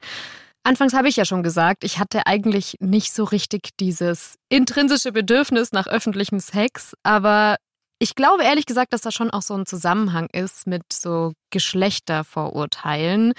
Anfangs 0.62 0.92
habe 0.94 1.08
ich 1.08 1.16
ja 1.16 1.24
schon 1.24 1.42
gesagt, 1.42 1.82
ich 1.82 1.98
hatte 1.98 2.26
eigentlich 2.26 2.76
nicht 2.80 3.12
so 3.12 3.24
richtig 3.24 3.70
dieses 3.80 4.36
intrinsische 4.48 5.12
Bedürfnis 5.12 5.72
nach 5.72 5.86
öffentlichem 5.86 6.38
Sex, 6.38 6.94
aber 7.02 7.56
ich 7.98 8.14
glaube 8.14 8.44
ehrlich 8.44 8.66
gesagt, 8.66 8.92
dass 8.92 9.00
da 9.00 9.10
schon 9.10 9.30
auch 9.30 9.42
so 9.42 9.54
ein 9.54 9.66
Zusammenhang 9.66 10.28
ist 10.32 10.68
mit 10.68 10.84
so 10.92 11.32
Geschlechtervorurteilen 11.50 13.32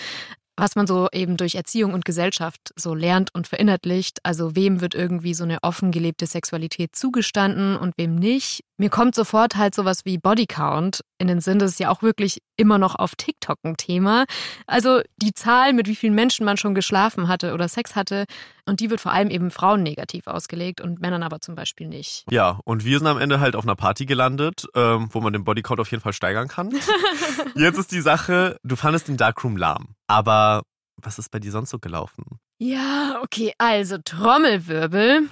was 0.59 0.75
man 0.75 0.87
so 0.87 1.07
eben 1.11 1.37
durch 1.37 1.55
Erziehung 1.55 1.93
und 1.93 2.05
Gesellschaft 2.05 2.73
so 2.75 2.93
lernt 2.93 3.33
und 3.33 3.47
verinnerlicht. 3.47 4.19
Also 4.23 4.55
wem 4.55 4.81
wird 4.81 4.95
irgendwie 4.95 5.33
so 5.33 5.43
eine 5.43 5.59
offen 5.61 5.91
gelebte 5.91 6.25
Sexualität 6.25 6.95
zugestanden 6.95 7.77
und 7.77 7.97
wem 7.97 8.15
nicht. 8.15 8.63
Mir 8.77 8.89
kommt 8.89 9.15
sofort 9.15 9.55
halt 9.55 9.75
sowas 9.75 10.05
wie 10.05 10.17
Bodycount 10.17 11.01
in 11.17 11.27
den 11.27 11.41
Sinn. 11.41 11.59
Das 11.59 11.71
ist 11.71 11.79
ja 11.79 11.89
auch 11.89 12.01
wirklich 12.01 12.41
immer 12.55 12.77
noch 12.77 12.95
auf 12.95 13.15
TikTok 13.15 13.57
ein 13.63 13.77
Thema. 13.77 14.25
Also 14.67 15.01
die 15.17 15.33
Zahl, 15.33 15.73
mit 15.73 15.87
wie 15.87 15.95
vielen 15.95 16.15
Menschen 16.15 16.45
man 16.45 16.57
schon 16.57 16.75
geschlafen 16.75 17.27
hatte 17.27 17.53
oder 17.53 17.67
Sex 17.67 17.95
hatte. 17.95 18.25
Und 18.69 18.79
die 18.79 18.89
wird 18.89 19.01
vor 19.01 19.11
allem 19.11 19.29
eben 19.29 19.51
Frauen 19.51 19.83
negativ 19.83 20.27
ausgelegt 20.27 20.79
und 20.79 21.01
Männern 21.01 21.23
aber 21.23 21.41
zum 21.41 21.55
Beispiel 21.55 21.87
nicht. 21.87 22.23
Ja, 22.29 22.59
und 22.65 22.85
wir 22.85 22.99
sind 22.99 23.07
am 23.07 23.17
Ende 23.19 23.39
halt 23.39 23.55
auf 23.55 23.63
einer 23.63 23.75
Party 23.75 24.05
gelandet, 24.05 24.65
ähm, 24.75 25.09
wo 25.11 25.21
man 25.21 25.33
den 25.33 25.43
Bodycount 25.43 25.79
auf 25.79 25.89
jeden 25.91 26.03
Fall 26.03 26.13
steigern 26.13 26.47
kann. 26.47 26.69
Jetzt 27.55 27.77
ist 27.79 27.91
die 27.91 28.01
Sache, 28.01 28.57
du 28.63 28.75
fandest 28.75 29.07
den 29.07 29.17
Darkroom 29.17 29.57
lahm. 29.57 29.95
Aber 30.07 30.61
was 30.97 31.17
ist 31.17 31.31
bei 31.31 31.39
dir 31.39 31.51
sonst 31.51 31.71
so 31.71 31.79
gelaufen? 31.79 32.23
Ja, 32.59 33.19
okay, 33.23 33.53
also 33.57 33.97
Trommelwirbel. 33.97 35.29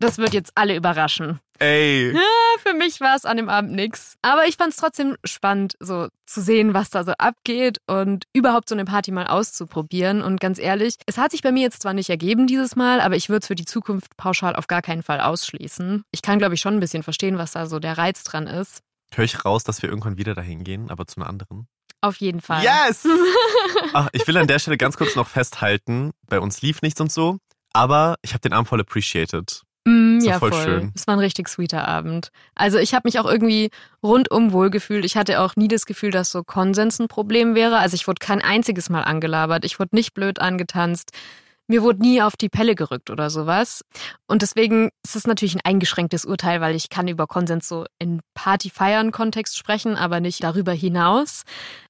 Das 0.00 0.18
wird 0.18 0.32
jetzt 0.32 0.52
alle 0.54 0.74
überraschen. 0.74 1.40
Ey, 1.60 2.16
Für 2.62 2.74
mich 2.74 3.00
war 3.00 3.16
es 3.16 3.24
an 3.24 3.36
dem 3.36 3.48
Abend 3.48 3.72
nix. 3.72 4.16
Aber 4.22 4.46
ich 4.46 4.56
fand 4.56 4.72
es 4.72 4.76
trotzdem 4.76 5.16
spannend, 5.24 5.74
so 5.78 6.08
zu 6.26 6.40
sehen, 6.40 6.72
was 6.72 6.90
da 6.90 7.04
so 7.04 7.12
abgeht 7.12 7.78
und 7.86 8.24
überhaupt 8.32 8.68
so 8.68 8.74
eine 8.74 8.84
Party 8.84 9.10
mal 9.12 9.26
auszuprobieren. 9.26 10.22
Und 10.22 10.40
ganz 10.40 10.58
ehrlich, 10.58 10.94
es 11.06 11.18
hat 11.18 11.32
sich 11.32 11.42
bei 11.42 11.52
mir 11.52 11.62
jetzt 11.62 11.82
zwar 11.82 11.92
nicht 11.92 12.08
ergeben 12.08 12.46
dieses 12.46 12.76
Mal, 12.76 13.00
aber 13.00 13.16
ich 13.16 13.28
würde 13.28 13.40
es 13.42 13.46
für 13.46 13.54
die 13.54 13.64
Zukunft 13.66 14.16
pauschal 14.16 14.56
auf 14.56 14.66
gar 14.68 14.82
keinen 14.82 15.02
Fall 15.02 15.20
ausschließen. 15.20 16.02
Ich 16.12 16.22
kann, 16.22 16.38
glaube 16.38 16.54
ich, 16.54 16.60
schon 16.60 16.74
ein 16.74 16.80
bisschen 16.80 17.02
verstehen, 17.02 17.38
was 17.38 17.52
da 17.52 17.66
so 17.66 17.78
der 17.78 17.98
Reiz 17.98 18.24
dran 18.24 18.46
ist. 18.46 18.80
höre 19.14 19.24
ich 19.24 19.44
raus, 19.44 19.64
dass 19.64 19.82
wir 19.82 19.90
irgendwann 19.90 20.16
wieder 20.16 20.34
dahin 20.34 20.64
gehen, 20.64 20.90
aber 20.90 21.06
zu 21.06 21.20
einer 21.20 21.28
anderen. 21.28 21.66
Auf 22.00 22.16
jeden 22.16 22.40
Fall. 22.40 22.62
Yes! 22.62 23.06
Ach, 23.92 24.08
ich 24.12 24.26
will 24.26 24.36
an 24.38 24.46
der 24.46 24.58
Stelle 24.58 24.78
ganz 24.78 24.96
kurz 24.96 25.16
noch 25.16 25.28
festhalten, 25.28 26.12
bei 26.26 26.40
uns 26.40 26.62
lief 26.62 26.80
nichts 26.80 27.00
und 27.00 27.12
so, 27.12 27.38
aber 27.74 28.16
ich 28.22 28.32
habe 28.32 28.40
den 28.40 28.54
Abend 28.54 28.68
voll 28.68 28.80
appreciated. 28.80 29.62
Mm, 29.84 30.20
So 30.20 30.28
ja, 30.28 30.38
voll 30.38 30.52
voll. 30.52 30.62
schön. 30.64 30.92
Es 30.94 31.06
war 31.06 31.14
ein 31.16 31.20
richtig 31.20 31.48
sweeter 31.48 31.88
Abend. 31.88 32.30
Also 32.54 32.78
ich 32.78 32.94
habe 32.94 33.06
mich 33.08 33.18
auch 33.18 33.26
irgendwie 33.26 33.70
rundum 34.02 34.52
wohl 34.52 34.70
gefühlt. 34.70 35.04
Ich 35.04 35.16
hatte 35.16 35.40
auch 35.40 35.56
nie 35.56 35.68
das 35.68 35.86
Gefühl, 35.86 36.10
dass 36.10 36.30
so 36.30 36.42
Konsens 36.44 36.98
ein 36.98 37.08
Problem 37.08 37.54
wäre. 37.54 37.78
Also 37.78 37.94
ich 37.94 38.06
wurde 38.06 38.18
kein 38.24 38.42
einziges 38.42 38.90
Mal 38.90 39.02
angelabert. 39.02 39.64
Ich 39.64 39.78
wurde 39.78 39.96
nicht 39.96 40.12
blöd 40.14 40.40
angetanzt. 40.40 41.12
Mir 41.66 41.82
wurde 41.82 42.02
nie 42.02 42.20
auf 42.20 42.36
die 42.36 42.48
Pelle 42.48 42.74
gerückt 42.74 43.10
oder 43.10 43.30
sowas. 43.30 43.84
Und 44.26 44.42
deswegen 44.42 44.90
ist 45.04 45.14
es 45.14 45.26
natürlich 45.28 45.54
ein 45.54 45.60
eingeschränktes 45.62 46.24
Urteil, 46.24 46.60
weil 46.60 46.74
ich 46.74 46.88
kann 46.90 47.06
über 47.06 47.28
Konsens 47.28 47.68
so 47.68 47.86
in 48.00 48.20
Party-Feiern-Kontext 48.34 49.56
sprechen, 49.56 49.94
aber 49.96 50.18
nicht 50.18 50.42
darüber 50.42 50.72
hinaus. 50.72 51.44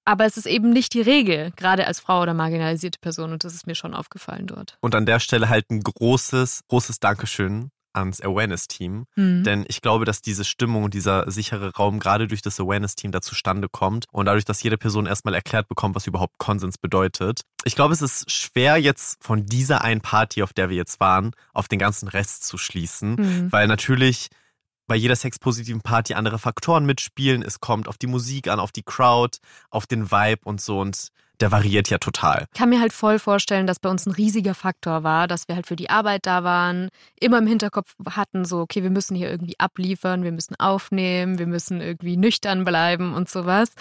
Aber 0.04 0.26
es 0.26 0.36
ist 0.36 0.46
eben 0.46 0.70
nicht 0.70 0.92
die 0.92 1.00
Regel, 1.00 1.52
gerade 1.56 1.86
als 1.86 1.98
Frau 1.98 2.20
oder 2.20 2.34
marginalisierte 2.34 2.98
Person. 3.00 3.32
Und 3.32 3.42
das 3.44 3.54
ist 3.54 3.66
mir 3.66 3.74
schon 3.74 3.94
aufgefallen 3.94 4.46
dort. 4.46 4.76
Und 4.80 4.94
an 4.94 5.06
der 5.06 5.18
Stelle 5.18 5.48
halt 5.48 5.70
ein 5.70 5.80
großes, 5.82 6.60
großes 6.68 7.00
Dankeschön 7.00 7.70
ans 7.92 8.20
Awareness-Team. 8.20 9.04
Mhm. 9.16 9.44
Denn 9.44 9.64
ich 9.68 9.80
glaube, 9.82 10.04
dass 10.04 10.22
diese 10.22 10.44
Stimmung 10.44 10.84
und 10.84 10.94
dieser 10.94 11.30
sichere 11.30 11.74
Raum 11.74 11.98
gerade 11.98 12.26
durch 12.28 12.42
das 12.42 12.60
Awareness-Team 12.60 13.12
da 13.12 13.20
zustande 13.20 13.68
kommt 13.68 14.06
und 14.12 14.26
dadurch, 14.26 14.44
dass 14.44 14.62
jede 14.62 14.78
Person 14.78 15.06
erstmal 15.06 15.34
erklärt 15.34 15.68
bekommt, 15.68 15.94
was 15.94 16.06
überhaupt 16.06 16.38
Konsens 16.38 16.78
bedeutet. 16.78 17.42
Ich 17.64 17.74
glaube, 17.74 17.92
es 17.94 18.02
ist 18.02 18.30
schwer 18.30 18.76
jetzt 18.76 19.22
von 19.22 19.46
dieser 19.46 19.82
einen 19.82 20.00
Party, 20.00 20.42
auf 20.42 20.52
der 20.52 20.68
wir 20.70 20.76
jetzt 20.76 21.00
waren, 21.00 21.32
auf 21.52 21.68
den 21.68 21.78
ganzen 21.78 22.08
Rest 22.08 22.46
zu 22.46 22.58
schließen, 22.58 23.14
Mhm. 23.14 23.52
weil 23.52 23.66
natürlich 23.66 24.28
bei 24.86 24.96
jeder 24.96 25.14
sexpositiven 25.14 25.82
Party 25.82 26.14
andere 26.14 26.38
Faktoren 26.40 26.84
mitspielen. 26.84 27.42
Es 27.42 27.60
kommt 27.60 27.86
auf 27.86 27.96
die 27.96 28.08
Musik 28.08 28.48
an, 28.48 28.58
auf 28.58 28.72
die 28.72 28.82
Crowd, 28.82 29.38
auf 29.70 29.86
den 29.86 30.10
Vibe 30.10 30.40
und 30.44 30.60
so 30.60 30.80
und 30.80 31.08
der 31.40 31.50
variiert 31.52 31.90
ja 31.90 31.98
total. 31.98 32.46
Ich 32.52 32.58
kann 32.58 32.68
mir 32.68 32.80
halt 32.80 32.92
voll 32.92 33.18
vorstellen, 33.18 33.66
dass 33.66 33.78
bei 33.78 33.88
uns 33.88 34.06
ein 34.06 34.12
riesiger 34.12 34.54
Faktor 34.54 35.02
war, 35.02 35.26
dass 35.26 35.48
wir 35.48 35.56
halt 35.56 35.66
für 35.66 35.76
die 35.76 35.90
Arbeit 35.90 36.26
da 36.26 36.44
waren, 36.44 36.88
immer 37.18 37.38
im 37.38 37.46
Hinterkopf 37.46 37.94
hatten, 38.10 38.44
so, 38.44 38.60
okay, 38.60 38.82
wir 38.82 38.90
müssen 38.90 39.16
hier 39.16 39.30
irgendwie 39.30 39.58
abliefern, 39.58 40.22
wir 40.22 40.32
müssen 40.32 40.54
aufnehmen, 40.58 41.38
wir 41.38 41.46
müssen 41.46 41.80
irgendwie 41.80 42.16
nüchtern 42.16 42.64
bleiben 42.64 43.14
und 43.14 43.28
sowas. 43.28 43.72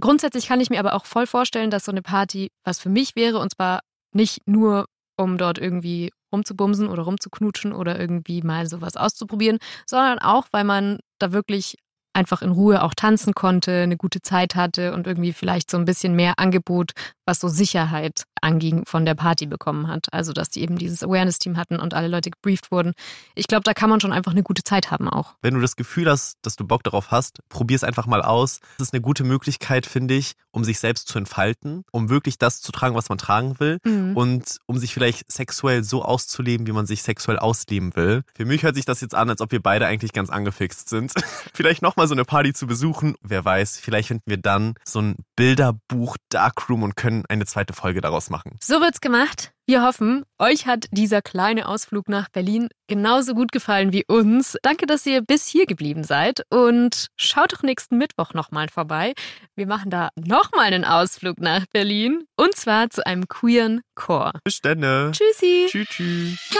Grundsätzlich 0.00 0.46
kann 0.46 0.60
ich 0.60 0.70
mir 0.70 0.80
aber 0.80 0.94
auch 0.94 1.04
voll 1.04 1.26
vorstellen, 1.26 1.70
dass 1.70 1.84
so 1.84 1.92
eine 1.92 2.02
Party 2.02 2.50
was 2.64 2.78
für 2.78 2.88
mich 2.88 3.14
wäre 3.16 3.38
und 3.38 3.52
zwar 3.52 3.80
nicht 4.12 4.46
nur, 4.46 4.86
um 5.16 5.38
dort 5.38 5.58
irgendwie 5.58 6.10
rumzubumsen 6.32 6.88
oder 6.88 7.02
rumzuknutschen 7.02 7.72
oder 7.72 8.00
irgendwie 8.00 8.42
mal 8.42 8.66
sowas 8.66 8.96
auszuprobieren, 8.96 9.58
sondern 9.86 10.18
auch, 10.18 10.46
weil 10.50 10.64
man 10.64 10.98
da 11.18 11.32
wirklich 11.32 11.76
einfach 12.14 12.42
in 12.42 12.50
Ruhe 12.50 12.82
auch 12.82 12.94
tanzen 12.94 13.34
konnte, 13.34 13.82
eine 13.82 13.96
gute 13.96 14.20
Zeit 14.22 14.54
hatte 14.54 14.92
und 14.92 15.06
irgendwie 15.06 15.32
vielleicht 15.32 15.70
so 15.70 15.76
ein 15.76 15.84
bisschen 15.84 16.14
mehr 16.14 16.34
Angebot, 16.38 16.92
was 17.26 17.40
so 17.40 17.48
Sicherheit 17.48 18.24
anging, 18.40 18.84
von 18.86 19.04
der 19.06 19.14
Party 19.14 19.46
bekommen 19.46 19.86
hat. 19.86 20.06
Also, 20.12 20.32
dass 20.32 20.50
die 20.50 20.62
eben 20.62 20.76
dieses 20.76 21.02
Awareness-Team 21.04 21.56
hatten 21.56 21.76
und 21.78 21.94
alle 21.94 22.08
Leute 22.08 22.30
gebrieft 22.30 22.72
wurden. 22.72 22.92
Ich 23.36 23.46
glaube, 23.46 23.62
da 23.62 23.72
kann 23.72 23.88
man 23.88 24.00
schon 24.00 24.12
einfach 24.12 24.32
eine 24.32 24.42
gute 24.42 24.64
Zeit 24.64 24.90
haben 24.90 25.08
auch. 25.08 25.34
Wenn 25.42 25.54
du 25.54 25.60
das 25.60 25.76
Gefühl 25.76 26.10
hast, 26.10 26.38
dass 26.42 26.56
du 26.56 26.66
Bock 26.66 26.82
darauf 26.82 27.10
hast, 27.12 27.38
probier 27.48 27.76
es 27.76 27.84
einfach 27.84 28.06
mal 28.06 28.20
aus. 28.22 28.60
Das 28.78 28.88
ist 28.88 28.94
eine 28.94 29.00
gute 29.00 29.22
Möglichkeit, 29.22 29.86
finde 29.86 30.14
ich, 30.14 30.34
um 30.50 30.64
sich 30.64 30.80
selbst 30.80 31.06
zu 31.06 31.18
entfalten, 31.18 31.84
um 31.92 32.08
wirklich 32.10 32.36
das 32.38 32.60
zu 32.60 32.72
tragen, 32.72 32.96
was 32.96 33.08
man 33.08 33.18
tragen 33.18 33.58
will 33.60 33.78
Mhm. 33.84 34.16
und 34.16 34.58
um 34.66 34.76
sich 34.78 34.92
vielleicht 34.92 35.30
sexuell 35.30 35.84
so 35.84 36.02
auszuleben, 36.04 36.66
wie 36.66 36.72
man 36.72 36.86
sich 36.86 37.02
sexuell 37.02 37.38
ausleben 37.38 37.94
will. 37.94 38.22
Für 38.34 38.44
mich 38.44 38.64
hört 38.64 38.74
sich 38.74 38.84
das 38.84 39.00
jetzt 39.00 39.14
an, 39.14 39.30
als 39.30 39.40
ob 39.40 39.52
wir 39.52 39.62
beide 39.62 39.86
eigentlich 39.86 40.12
ganz 40.12 40.28
angefixt 40.30 40.88
sind. 40.88 41.12
vielleicht 41.54 41.80
nochmal 41.82 42.01
mal 42.02 42.08
so 42.08 42.14
eine 42.14 42.24
Party 42.24 42.52
zu 42.52 42.66
besuchen. 42.66 43.14
Wer 43.22 43.44
weiß, 43.44 43.78
vielleicht 43.78 44.08
finden 44.08 44.24
wir 44.26 44.36
dann 44.36 44.74
so 44.84 45.00
ein 45.00 45.14
Bilderbuch 45.36 46.16
Darkroom 46.30 46.82
und 46.82 46.96
können 46.96 47.24
eine 47.28 47.46
zweite 47.46 47.74
Folge 47.74 48.00
daraus 48.00 48.28
machen. 48.28 48.56
So 48.60 48.80
wird's 48.80 49.00
gemacht. 49.00 49.52
Wir 49.66 49.84
hoffen, 49.84 50.24
euch 50.40 50.66
hat 50.66 50.86
dieser 50.90 51.22
kleine 51.22 51.68
Ausflug 51.68 52.08
nach 52.08 52.28
Berlin 52.28 52.68
genauso 52.88 53.34
gut 53.34 53.52
gefallen 53.52 53.92
wie 53.92 54.04
uns. 54.08 54.56
Danke, 54.62 54.86
dass 54.86 55.06
ihr 55.06 55.22
bis 55.22 55.46
hier 55.46 55.66
geblieben 55.66 56.02
seid 56.02 56.42
und 56.50 57.06
schaut 57.16 57.52
doch 57.52 57.62
nächsten 57.62 57.98
Mittwoch 57.98 58.34
nochmal 58.34 58.68
vorbei. 58.68 59.12
Wir 59.54 59.68
machen 59.68 59.90
da 59.90 60.08
nochmal 60.16 60.66
einen 60.66 60.84
Ausflug 60.84 61.38
nach 61.38 61.66
Berlin 61.72 62.24
und 62.34 62.56
zwar 62.56 62.90
zu 62.90 63.06
einem 63.06 63.28
queeren 63.28 63.82
Chor. 63.94 64.32
Bis 64.42 64.60
dann. 64.60 65.12
Tschüssi. 65.12 65.68
Tschüss. 65.68 65.88
tschüss. 65.88 66.52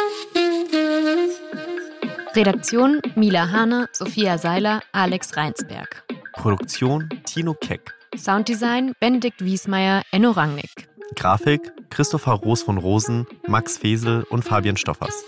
Redaktion 2.35 3.03
Mila 3.15 3.51
Hane, 3.53 3.89
Sophia 3.93 4.39
Seiler, 4.39 4.81
Alex 4.93 5.37
Reinsberg. 5.37 6.03
Produktion 6.33 7.09
Tino 7.27 7.53
Keck. 7.53 7.93
Sounddesign 8.17 8.95
Benedikt 9.01 9.45
Wiesmeier, 9.45 10.03
Enno 10.13 10.31
Rangnick. 10.31 10.89
Grafik 11.15 11.61
Christopher 11.91 12.33
Roos 12.33 12.63
von 12.63 12.79
Rosen, 12.79 13.27
Max 13.47 13.77
Fesel 13.77 14.25
und 14.31 14.45
Fabian 14.45 14.79
Stoffers. 14.79 15.25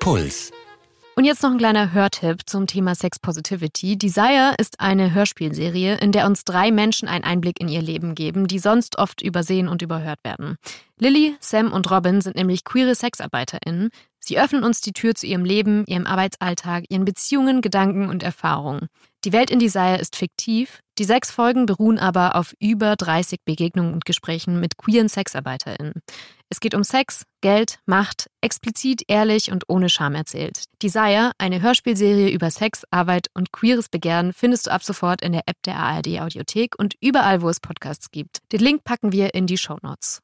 Puls. 0.00 0.52
Und 1.18 1.24
jetzt 1.24 1.42
noch 1.42 1.50
ein 1.50 1.56
kleiner 1.56 1.94
Hörtipp 1.94 2.42
zum 2.44 2.66
Thema 2.66 2.94
Sex 2.94 3.18
Positivity. 3.18 3.96
Desire 3.96 4.54
ist 4.58 4.80
eine 4.80 5.14
Hörspielserie, 5.14 5.96
in 5.96 6.12
der 6.12 6.26
uns 6.26 6.44
drei 6.44 6.70
Menschen 6.70 7.08
einen 7.08 7.24
Einblick 7.24 7.58
in 7.58 7.68
ihr 7.68 7.80
Leben 7.80 8.14
geben, 8.14 8.48
die 8.48 8.58
sonst 8.58 8.98
oft 8.98 9.22
übersehen 9.22 9.66
und 9.66 9.80
überhört 9.80 10.22
werden. 10.24 10.58
Lilly, 10.98 11.34
Sam 11.40 11.72
und 11.72 11.90
Robin 11.90 12.20
sind 12.20 12.36
nämlich 12.36 12.64
queere 12.64 12.94
SexarbeiterInnen. 12.94 13.88
Sie 14.18 14.38
öffnen 14.38 14.62
uns 14.62 14.82
die 14.82 14.92
Tür 14.92 15.14
zu 15.14 15.26
ihrem 15.26 15.46
Leben, 15.46 15.86
ihrem 15.86 16.06
Arbeitsalltag, 16.06 16.84
ihren 16.90 17.06
Beziehungen, 17.06 17.62
Gedanken 17.62 18.10
und 18.10 18.22
Erfahrungen. 18.22 18.88
Die 19.26 19.32
Welt 19.32 19.50
in 19.50 19.58
Desire 19.58 19.98
ist 19.98 20.14
fiktiv, 20.14 20.78
die 20.98 21.04
sechs 21.04 21.32
Folgen 21.32 21.66
beruhen 21.66 21.98
aber 21.98 22.36
auf 22.36 22.54
über 22.60 22.94
30 22.94 23.40
Begegnungen 23.44 23.92
und 23.92 24.04
Gesprächen 24.04 24.60
mit 24.60 24.76
queeren 24.76 25.08
SexarbeiterInnen. 25.08 25.94
Es 26.48 26.60
geht 26.60 26.76
um 26.76 26.84
Sex, 26.84 27.24
Geld, 27.40 27.80
Macht, 27.86 28.30
explizit, 28.40 29.02
ehrlich 29.08 29.50
und 29.50 29.64
ohne 29.66 29.88
Scham 29.88 30.14
erzählt. 30.14 30.66
Desire, 30.80 31.32
eine 31.38 31.60
Hörspielserie 31.60 32.30
über 32.30 32.52
Sex, 32.52 32.84
Arbeit 32.92 33.26
und 33.34 33.50
queeres 33.50 33.88
Begehren, 33.88 34.32
findest 34.32 34.68
du 34.68 34.70
ab 34.70 34.84
sofort 34.84 35.22
in 35.22 35.32
der 35.32 35.42
App 35.46 35.60
der 35.64 35.74
ARD 35.74 36.20
Audiothek 36.20 36.78
und 36.78 36.94
überall, 37.00 37.42
wo 37.42 37.48
es 37.48 37.58
Podcasts 37.58 38.12
gibt. 38.12 38.42
Den 38.52 38.60
Link 38.60 38.84
packen 38.84 39.10
wir 39.10 39.34
in 39.34 39.48
die 39.48 39.58
Show 39.58 39.78
Notes. 39.82 40.22